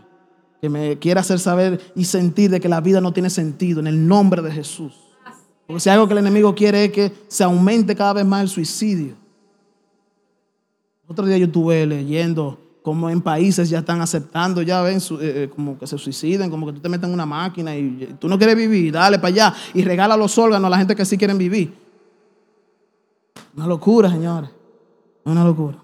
que 0.60 0.68
me 0.68 0.98
quiera 0.98 1.22
hacer 1.22 1.38
saber 1.38 1.80
y 1.96 2.04
sentir 2.04 2.50
de 2.50 2.60
que 2.60 2.68
la 2.68 2.82
vida 2.82 3.00
no 3.00 3.14
tiene 3.14 3.30
sentido 3.30 3.80
en 3.80 3.86
el 3.86 4.08
nombre 4.08 4.42
de 4.42 4.52
Jesús. 4.52 4.94
Porque 5.68 5.80
si 5.80 5.90
algo 5.92 6.08
que 6.08 6.14
el 6.14 6.18
enemigo 6.18 6.56
quiere 6.56 6.86
es 6.86 6.92
que 6.92 7.14
se 7.28 7.44
aumente 7.44 7.96
cada 7.96 8.14
vez 8.14 8.26
más 8.26 8.42
el 8.42 8.50
suicidio. 8.50 9.14
Otro 11.08 11.28
día 11.28 11.38
yo 11.38 11.46
estuve 11.46 11.86
leyendo 11.86 12.58
cómo 12.82 13.08
en 13.12 13.22
países 13.22 13.70
ya 13.70 13.78
están 13.78 14.02
aceptando, 14.02 14.64
ya 14.64 14.82
ven, 14.82 14.98
eh, 14.98 15.02
eh, 15.22 15.50
como 15.56 15.78
que 15.78 15.86
se 15.86 16.00
suiciden, 16.00 16.50
como 16.50 16.66
que 16.66 16.74
tú 16.74 16.80
te 16.80 16.90
metes 16.90 17.08
en 17.08 17.14
una 17.14 17.28
máquina 17.28 17.78
y 17.78 18.16
tú 18.20 18.28
no 18.28 18.36
quieres 18.36 18.56
vivir, 18.56 18.94
dale 18.94 19.20
para 19.20 19.28
allá 19.28 19.54
y 19.76 19.84
regala 19.84 20.18
los 20.18 20.36
órganos 20.40 20.66
a 20.66 20.70
la 20.72 20.80
gente 20.80 20.96
que 20.96 21.06
sí 21.06 21.20
quieren 21.20 21.38
vivir. 21.38 21.72
Una 23.56 23.68
locura, 23.68 24.10
señores. 24.10 24.50
Una 25.24 25.44
locura. 25.44 25.78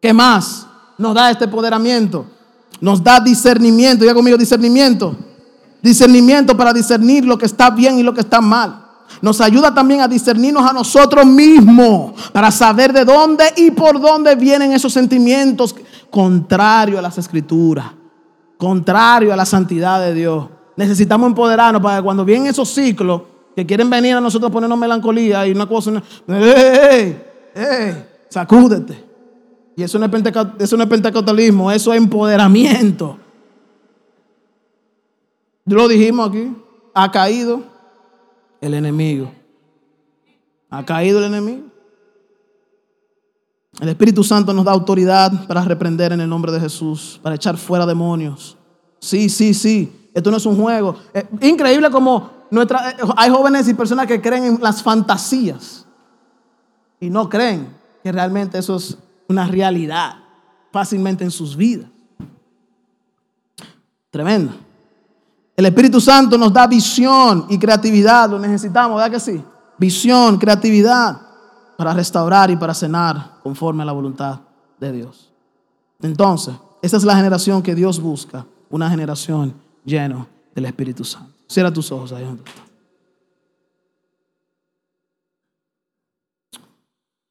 ¿Qué 0.00 0.14
más 0.14 0.66
nos 0.98 1.14
da 1.14 1.30
este 1.30 1.44
empoderamiento? 1.44 2.26
Nos 2.80 3.02
da 3.02 3.20
discernimiento. 3.20 4.04
Ya 4.04 4.14
conmigo, 4.14 4.36
discernimiento. 4.36 5.16
Discernimiento 5.82 6.56
para 6.56 6.72
discernir 6.72 7.24
lo 7.24 7.38
que 7.38 7.46
está 7.46 7.70
bien 7.70 7.98
y 7.98 8.02
lo 8.02 8.12
que 8.14 8.20
está 8.20 8.40
mal. 8.40 8.82
Nos 9.22 9.40
ayuda 9.40 9.72
también 9.72 10.00
a 10.00 10.08
discernirnos 10.08 10.68
a 10.68 10.72
nosotros 10.72 11.24
mismos 11.24 12.12
para 12.32 12.50
saber 12.50 12.92
de 12.92 13.04
dónde 13.04 13.44
y 13.56 13.70
por 13.70 14.00
dónde 14.00 14.34
vienen 14.34 14.72
esos 14.72 14.92
sentimientos 14.92 15.74
contrario 16.10 16.98
a 16.98 17.02
las 17.02 17.16
escrituras, 17.18 17.86
contrario 18.58 19.32
a 19.32 19.36
la 19.36 19.46
santidad 19.46 20.00
de 20.00 20.12
Dios. 20.12 20.48
Necesitamos 20.76 21.28
empoderarnos 21.28 21.80
para 21.80 21.98
que 21.98 22.02
cuando 22.02 22.24
vienen 22.24 22.48
esos 22.48 22.68
ciclos 22.68 23.22
que 23.54 23.64
quieren 23.64 23.88
venir 23.88 24.16
a 24.16 24.20
nosotros 24.20 24.52
ponernos 24.52 24.78
melancolía 24.78 25.46
y 25.46 25.52
una 25.52 25.66
cosa, 25.66 26.02
¡hey! 26.28 27.22
¡hey! 27.54 28.04
Sacúdete. 28.28 29.05
Y 29.76 29.82
eso 29.82 29.98
no, 29.98 30.06
es 30.06 30.12
eso 30.58 30.88
pentecostalismo, 30.88 31.70
eso 31.70 31.92
es 31.92 31.98
empoderamiento. 31.98 33.18
Lo 35.66 35.86
dijimos 35.86 36.30
aquí, 36.30 36.56
ha 36.94 37.10
caído 37.10 37.62
el 38.60 38.72
enemigo. 38.72 39.30
Ha 40.70 40.84
caído 40.84 41.18
el 41.18 41.26
enemigo. 41.26 41.64
El 43.78 43.90
Espíritu 43.90 44.24
Santo 44.24 44.54
nos 44.54 44.64
da 44.64 44.72
autoridad 44.72 45.46
para 45.46 45.62
reprender 45.62 46.12
en 46.12 46.22
el 46.22 46.28
nombre 46.28 46.50
de 46.50 46.60
Jesús, 46.60 47.20
para 47.22 47.36
echar 47.36 47.58
fuera 47.58 47.84
demonios. 47.84 48.56
Sí, 48.98 49.28
sí, 49.28 49.52
sí. 49.52 50.10
Esto 50.14 50.30
no 50.30 50.38
es 50.38 50.46
un 50.46 50.56
juego. 50.56 50.96
Increíble 51.42 51.90
como 51.90 52.30
nuestra, 52.50 52.92
eh, 52.92 52.96
hay 53.16 53.30
jóvenes 53.30 53.68
y 53.68 53.74
personas 53.74 54.06
que 54.06 54.22
creen 54.22 54.44
en 54.44 54.58
las 54.62 54.82
fantasías 54.82 55.86
y 56.98 57.10
no 57.10 57.28
creen 57.28 57.76
que 58.02 58.10
realmente 58.12 58.56
eso 58.56 58.76
es 58.76 58.96
una 59.28 59.46
realidad 59.46 60.16
fácilmente 60.72 61.24
en 61.24 61.30
sus 61.30 61.56
vidas. 61.56 61.88
Tremendo. 64.10 64.52
El 65.56 65.66
Espíritu 65.66 66.00
Santo 66.00 66.36
nos 66.36 66.52
da 66.52 66.66
visión 66.66 67.46
y 67.48 67.58
creatividad, 67.58 68.28
lo 68.28 68.38
necesitamos, 68.38 68.96
¿verdad 68.96 69.10
que 69.10 69.20
sí? 69.20 69.42
Visión, 69.78 70.38
creatividad 70.38 71.20
para 71.76 71.94
restaurar 71.94 72.50
y 72.50 72.56
para 72.56 72.74
cenar 72.74 73.40
conforme 73.42 73.82
a 73.82 73.86
la 73.86 73.92
voluntad 73.92 74.40
de 74.78 74.92
Dios. 74.92 75.30
Entonces, 76.02 76.54
esa 76.82 76.96
es 76.96 77.04
la 77.04 77.16
generación 77.16 77.62
que 77.62 77.74
Dios 77.74 78.00
busca, 78.00 78.46
una 78.68 78.90
generación 78.90 79.54
llena 79.84 80.26
del 80.54 80.66
Espíritu 80.66 81.04
Santo. 81.04 81.32
Cierra 81.46 81.72
tus 81.72 81.90
ojos 81.90 82.12
ahí. 82.12 82.26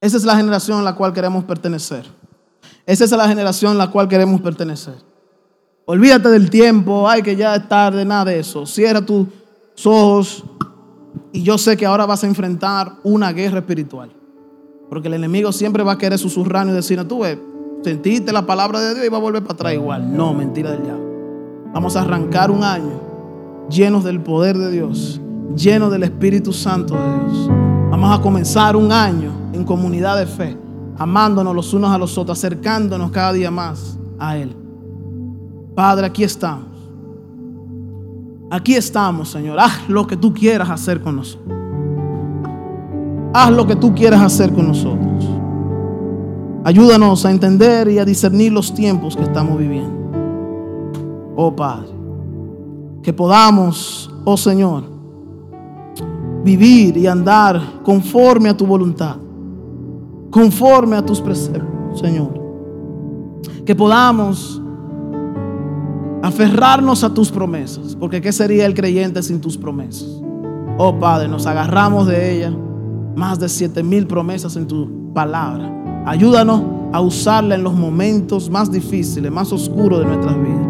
Esa 0.06 0.18
es 0.18 0.24
la 0.24 0.36
generación 0.36 0.78
a 0.78 0.82
la 0.82 0.94
cual 0.94 1.12
queremos 1.12 1.42
pertenecer. 1.42 2.06
Esa 2.86 3.04
es 3.04 3.10
la 3.10 3.26
generación 3.26 3.72
a 3.72 3.74
la 3.74 3.90
cual 3.90 4.06
queremos 4.06 4.40
pertenecer. 4.40 4.94
Olvídate 5.84 6.28
del 6.28 6.48
tiempo, 6.48 7.08
ay 7.08 7.22
que 7.22 7.34
ya 7.34 7.56
es 7.56 7.68
tarde, 7.68 8.04
nada 8.04 8.26
de 8.26 8.38
eso. 8.38 8.66
Cierra 8.66 9.04
tus 9.04 9.26
ojos 9.84 10.44
y 11.32 11.42
yo 11.42 11.58
sé 11.58 11.76
que 11.76 11.84
ahora 11.84 12.06
vas 12.06 12.22
a 12.22 12.28
enfrentar 12.28 12.92
una 13.02 13.32
guerra 13.32 13.58
espiritual. 13.58 14.12
Porque 14.88 15.08
el 15.08 15.14
enemigo 15.14 15.50
siempre 15.50 15.82
va 15.82 15.92
a 15.92 15.98
querer 15.98 16.20
susurrar 16.20 16.68
y 16.68 16.70
decir, 16.70 16.96
no, 16.96 17.04
tú 17.04 17.22
ves, 17.22 17.36
sentiste 17.82 18.32
la 18.32 18.46
palabra 18.46 18.80
de 18.80 18.94
Dios 18.94 19.06
y 19.06 19.08
va 19.08 19.16
a 19.16 19.20
volver 19.20 19.42
para 19.42 19.54
atrás 19.54 19.74
igual. 19.74 20.16
No, 20.16 20.32
mentira 20.32 20.70
del 20.70 20.84
diablo. 20.84 21.04
Vamos 21.74 21.96
a 21.96 22.02
arrancar 22.02 22.52
un 22.52 22.62
año 22.62 23.00
llenos 23.68 24.04
del 24.04 24.20
poder 24.20 24.56
de 24.56 24.70
Dios, 24.70 25.20
llenos 25.56 25.90
del 25.90 26.04
Espíritu 26.04 26.52
Santo 26.52 26.94
de 26.94 27.24
Dios. 27.24 27.65
Vamos 27.90 28.18
a 28.18 28.20
comenzar 28.20 28.76
un 28.76 28.90
año 28.90 29.30
en 29.52 29.64
comunidad 29.64 30.18
de 30.18 30.26
fe, 30.26 30.56
amándonos 30.98 31.54
los 31.54 31.72
unos 31.72 31.90
a 31.90 31.98
los 31.98 32.18
otros, 32.18 32.38
acercándonos 32.38 33.10
cada 33.10 33.32
día 33.32 33.50
más 33.50 33.98
a 34.18 34.36
Él. 34.36 34.54
Padre, 35.74 36.06
aquí 36.06 36.24
estamos. 36.24 36.68
Aquí 38.50 38.74
estamos, 38.74 39.30
Señor. 39.30 39.58
Haz 39.58 39.88
lo 39.88 40.06
que 40.06 40.16
tú 40.16 40.32
quieras 40.32 40.70
hacer 40.70 41.00
con 41.00 41.16
nosotros. 41.16 41.54
Haz 43.32 43.50
lo 43.50 43.66
que 43.66 43.76
tú 43.76 43.94
quieras 43.94 44.22
hacer 44.22 44.52
con 44.52 44.68
nosotros. 44.68 45.24
Ayúdanos 46.64 47.24
a 47.24 47.30
entender 47.30 47.88
y 47.88 47.98
a 47.98 48.04
discernir 48.04 48.52
los 48.52 48.74
tiempos 48.74 49.16
que 49.16 49.22
estamos 49.22 49.58
viviendo. 49.58 49.94
Oh 51.36 51.54
Padre, 51.54 51.90
que 53.02 53.12
podamos, 53.12 54.10
oh 54.24 54.36
Señor, 54.36 54.95
vivir 56.46 56.96
y 56.96 57.08
andar 57.08 57.82
conforme 57.82 58.48
a 58.48 58.56
tu 58.56 58.64
voluntad, 58.64 59.16
conforme 60.30 60.96
a 60.96 61.04
tus 61.04 61.20
preceptos, 61.20 61.98
Señor. 62.00 62.40
Que 63.64 63.74
podamos 63.74 64.62
aferrarnos 66.22 67.02
a 67.02 67.12
tus 67.12 67.32
promesas, 67.32 67.96
porque 67.96 68.22
¿qué 68.22 68.30
sería 68.30 68.64
el 68.64 68.74
creyente 68.74 69.24
sin 69.24 69.40
tus 69.40 69.58
promesas? 69.58 70.08
Oh 70.78 70.96
Padre, 71.00 71.26
nos 71.26 71.46
agarramos 71.46 72.06
de 72.06 72.36
ella, 72.36 72.56
más 73.16 73.40
de 73.40 73.48
siete 73.48 73.82
mil 73.82 74.06
promesas 74.06 74.54
en 74.54 74.68
tu 74.68 75.12
palabra. 75.12 76.04
Ayúdanos 76.06 76.62
a 76.92 77.00
usarla 77.00 77.56
en 77.56 77.64
los 77.64 77.74
momentos 77.74 78.48
más 78.50 78.70
difíciles, 78.70 79.32
más 79.32 79.52
oscuros 79.52 79.98
de 79.98 80.06
nuestras 80.06 80.36
vidas. 80.36 80.68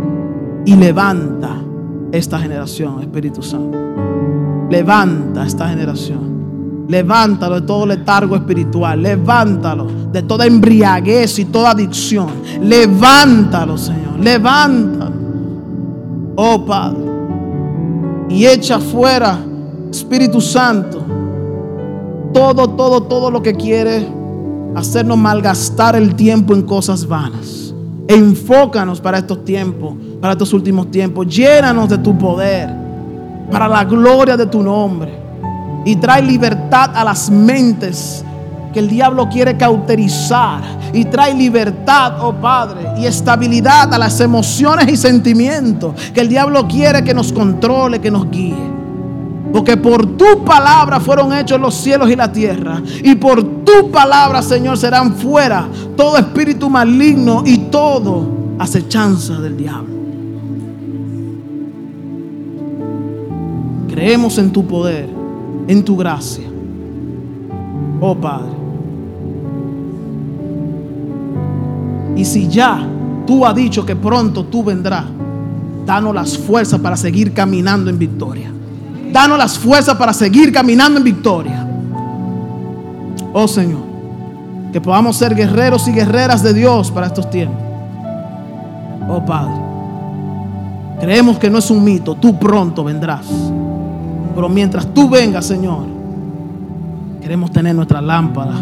Y 0.65 0.75
levanta 0.75 1.63
esta 2.13 2.39
generación, 2.39 3.03
Espíritu 3.03 3.43
Santo. 3.43 3.96
Levanta 4.71 5.47
esta 5.47 5.69
generación. 5.69 6.87
Levántalo 6.89 7.61
de 7.61 7.67
todo 7.67 7.87
letargo 7.87 8.37
espiritual. 8.37 9.03
Levántalo 9.03 9.87
de 10.13 10.23
toda 10.23 10.47
embriaguez 10.47 11.39
y 11.39 11.47
toda 11.47 11.71
adicción. 11.71 12.29
Levántalo, 12.61 13.77
Señor. 13.77 14.19
Levántalo. 14.21 15.17
Oh 16.37 16.65
Padre. 16.65 17.07
Y 18.29 18.47
echa 18.47 18.79
fuera, 18.79 19.39
Espíritu 19.91 20.41
Santo, 20.41 21.03
todo, 22.33 22.69
todo, 22.71 23.03
todo 23.03 23.31
lo 23.31 23.41
que 23.41 23.55
quiere 23.55 24.07
hacernos 24.75 25.17
malgastar 25.17 25.97
el 25.97 26.15
tiempo 26.15 26.55
en 26.55 26.63
cosas 26.63 27.07
vanas. 27.07 27.75
Enfócanos 28.09 29.01
para 29.01 29.19
estos 29.19 29.45
tiempos, 29.45 29.95
para 30.21 30.33
estos 30.33 30.53
últimos 30.53 30.91
tiempos. 30.91 31.27
Llénanos 31.35 31.89
de 31.89 31.99
tu 31.99 32.17
poder, 32.19 32.69
para 33.51 33.69
la 33.69 33.85
gloria 33.85 34.37
de 34.37 34.47
tu 34.47 34.63
nombre. 34.63 35.27
Y 35.85 35.97
trae 35.97 36.23
libertad 36.23 36.91
a 36.95 37.05
las 37.05 37.31
mentes 37.31 38.25
que 38.73 38.81
el 38.81 38.89
diablo 38.89 39.29
quiere 39.29 39.57
cauterizar. 39.57 40.63
Y 40.93 41.05
trae 41.05 41.35
libertad, 41.35 42.15
oh 42.21 42.35
Padre, 42.35 42.93
y 42.99 43.07
estabilidad 43.07 43.93
a 43.95 43.99
las 43.99 44.21
emociones 44.21 44.89
y 44.89 44.97
sentimientos 44.97 45.95
que 46.13 46.21
el 46.21 46.29
diablo 46.29 46.67
quiere 46.67 47.03
que 47.05 47.15
nos 47.15 47.33
controle, 47.33 48.01
que 48.01 48.11
nos 48.11 48.31
guíe. 48.31 48.77
Porque 49.53 49.77
por 49.77 50.05
tu 50.17 50.45
palabra 50.45 51.01
fueron 51.01 51.33
hechos 51.33 51.61
los 51.61 51.75
cielos 51.75 52.11
y 52.11 52.17
la 52.17 52.31
tierra. 52.31 52.83
Y 53.03 53.15
por 53.15 53.43
tu 53.65 53.91
palabra, 53.91 54.43
Señor, 54.43 54.77
serán 54.77 55.15
fuera 55.15 55.67
todo 55.97 56.19
espíritu 56.19 56.69
maligno 56.69 57.43
y 57.47 57.57
todo 57.57 58.27
acechanza 58.59 59.41
del 59.41 59.57
diablo. 59.57 59.96
Creemos 63.97 64.37
en 64.37 64.53
tu 64.53 64.67
poder, 64.67 65.09
en 65.67 65.83
tu 65.83 65.97
gracia. 65.97 66.45
Oh 67.99 68.15
Padre. 68.15 68.53
Y 72.15 72.23
si 72.27 72.47
ya 72.47 72.87
tú 73.27 73.47
has 73.47 73.55
dicho 73.55 73.87
que 73.87 73.97
pronto 73.97 74.45
tú 74.45 74.63
vendrás, 74.63 75.07
danos 75.87 76.15
las 76.15 76.37
fuerzas 76.37 76.79
para 76.79 76.95
seguir 76.95 77.33
caminando 77.33 77.89
en 77.89 77.99
victoria. 77.99 78.53
Danos 79.11 79.39
las 79.39 79.59
fuerzas 79.59 79.97
para 79.97 80.13
seguir 80.13 80.53
caminando 80.53 80.99
en 80.99 81.05
victoria. 81.05 81.67
Oh 83.33 83.49
Señor, 83.49 83.81
que 84.75 84.81
podamos 84.83 85.17
ser 85.17 85.35
guerreros 85.35 85.89
y 85.89 85.93
guerreras 85.93 86.43
de 86.43 86.53
Dios 86.53 86.91
para 86.91 87.07
estos 87.07 87.31
tiempos. 87.31 87.63
Oh 89.09 89.25
Padre, 89.25 89.55
creemos 91.01 91.39
que 91.39 91.49
no 91.49 91.57
es 91.57 91.71
un 91.71 91.83
mito, 91.83 92.15
tú 92.15 92.39
pronto 92.39 92.85
vendrás. 92.85 93.25
Pero 94.37 94.51
mientras 94.51 94.93
tú 94.93 95.09
vengas, 95.09 95.47
Señor, 95.47 95.85
queremos 97.23 97.51
tener 97.51 97.75
nuestra 97.75 98.03
lámpara 98.03 98.53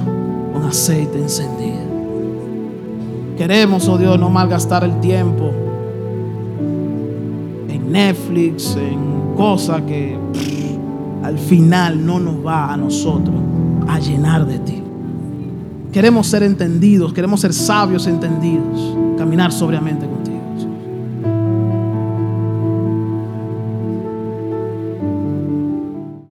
con 0.53 0.63
aceite 0.63 1.19
encendido. 1.19 1.83
Queremos, 3.37 3.89
oh 3.89 3.99
Dios, 3.99 4.17
no 4.21 4.31
malgastar 4.31 4.85
el 4.85 5.01
tiempo 5.01 5.51
en 7.69 7.91
Netflix, 7.91 8.77
en 8.77 9.35
cosas 9.37 9.83
que 9.83 10.17
al 11.25 11.37
final 11.39 12.07
no 12.07 12.21
nos 12.21 12.37
va 12.47 12.73
a 12.73 12.77
nosotros 12.77 13.35
a 13.89 13.99
llenar 13.99 14.47
de 14.47 14.61
ti. 14.61 14.81
Queremos 15.93 16.29
ser 16.29 16.45
entendidos, 16.45 17.13
queremos 17.13 17.41
ser 17.41 17.53
sabios 17.53 18.07
entendidos, 18.07 18.97
caminar 19.19 19.51
sobriamente. 19.51 20.14